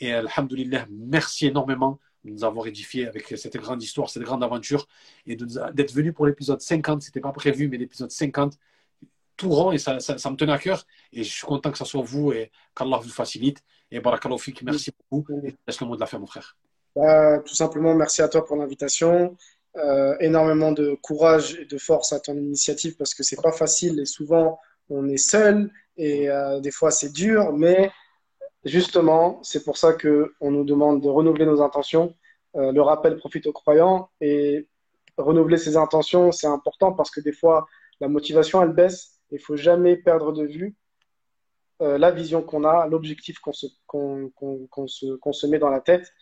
[0.00, 4.86] Et Alhamdulillah, merci énormément de nous avoir édifié avec cette grande histoire, cette grande aventure,
[5.26, 7.02] et d'être venu pour l'épisode 50.
[7.02, 8.58] C'était pas prévu, mais l'épisode 50,
[9.36, 10.84] tout rond, et ça, me tenait à cœur.
[11.12, 13.62] Et je suis content que ce soit vous et qu'Allah vous facilite.
[13.90, 15.40] Et Barakallahu merci beaucoup.
[15.44, 16.56] Et laisse le mot de la fin, mon frère.
[16.94, 19.36] Bah, tout simplement, merci à toi pour l'invitation.
[19.78, 24.00] Euh, énormément de courage et de force à ton initiative parce que c'est pas facile
[24.00, 24.58] et souvent
[24.90, 27.90] on est seul et euh, des fois c'est dur, mais
[28.64, 32.14] Justement, c'est pour ça qu'on nous demande de renouveler nos intentions.
[32.56, 34.66] Euh, le rappel profite aux croyants et
[35.16, 37.66] renouveler ses intentions, c'est important parce que des fois,
[38.00, 39.20] la motivation, elle baisse.
[39.30, 40.76] Il faut jamais perdre de vue
[41.80, 46.12] la vision qu'on a, l'objectif qu'on se, se, met dans la tête.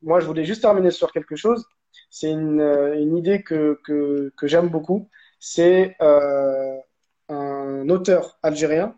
[0.00, 1.66] Moi, je voulais juste terminer sur quelque chose.
[2.10, 5.08] C'est une, euh, idée que, que, j'aime beaucoup.
[5.40, 5.96] C'est
[7.28, 8.96] un auteur algérien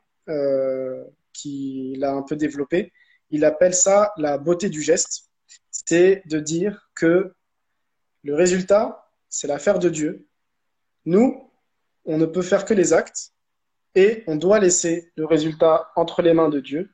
[1.32, 2.92] qu'il a un peu développé.
[3.30, 5.30] Il appelle ça la beauté du geste.
[5.70, 7.34] C'est de dire que
[8.22, 10.26] le résultat, c'est l'affaire de Dieu.
[11.04, 11.50] Nous,
[12.04, 13.32] on ne peut faire que les actes
[13.94, 16.90] et on doit laisser le résultat entre les mains de Dieu.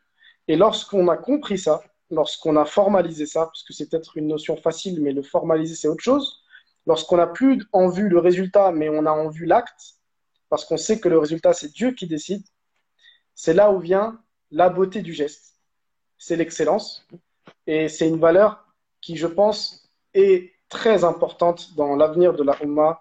[0.48, 4.56] Et lorsqu'on a compris ça, lorsqu'on a formalisé ça, parce que c'est peut-être une notion
[4.56, 6.42] facile, mais le formaliser, c'est autre chose.
[6.86, 9.96] Lorsqu'on n'a plus en vue le résultat, mais on a en vue l'acte,
[10.48, 12.42] parce qu'on sait que le résultat, c'est Dieu qui décide,
[13.34, 14.20] c'est là où vient
[14.50, 15.56] la beauté du geste.
[16.18, 17.06] C'est l'excellence.
[17.66, 18.66] Et c'est une valeur
[19.00, 23.00] qui, je pense, est très importante dans l'avenir de la Ummah,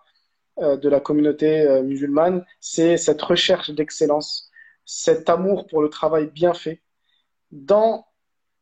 [0.59, 2.45] euh, de la communauté euh, musulmane.
[2.59, 4.51] C'est cette recherche d'excellence,
[4.85, 6.81] cet amour pour le travail bien fait,
[7.51, 8.05] dans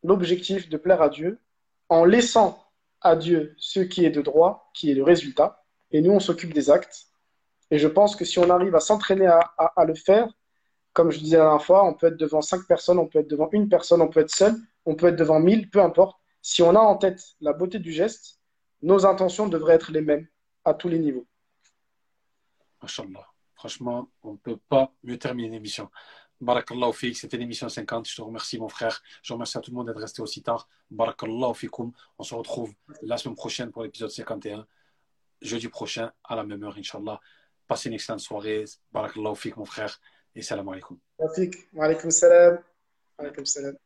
[0.08, 1.40] l'objectif de plaire à Dieu,
[1.90, 2.64] en laissant
[3.02, 5.64] à Dieu ce qui est de droit, qui est le résultat.
[5.92, 7.08] Et nous, on s'occupe des actes.
[7.72, 10.28] Et je pense que si on arrive à s'entraîner à le faire,
[10.94, 13.30] comme je disais la dernière fois, on peut être devant cinq personnes, on peut être
[13.30, 14.56] devant une personne, on peut être seul,
[14.86, 16.18] on peut être devant mille, peu importe.
[16.42, 18.40] Si on a en tête la beauté du geste,
[18.82, 20.28] nos intentions devraient être les mêmes
[20.64, 21.28] à tous les niveaux.
[22.82, 23.28] Masha'Allah.
[23.56, 25.90] Franchement, on ne peut pas mieux terminer l'émission.
[26.40, 28.08] Barakallahu fik, c'était l'émission 50.
[28.08, 29.02] Je te remercie, mon frère.
[29.24, 30.68] Je remercie à tout le monde d'être resté aussi tard.
[30.92, 31.92] Barakallahu fikum.
[32.18, 34.68] On se retrouve la semaine prochaine pour l'épisode 51.
[35.42, 37.20] Jeudi prochain, à la même heure, Inch'Allah.
[37.68, 38.66] Passez une excellente soirée.
[38.92, 40.00] Barakallahu fik, mon frère.
[40.38, 41.00] et salam alaikum.
[41.74, 42.60] Wa alaikum salam.
[43.18, 43.78] Alaikum.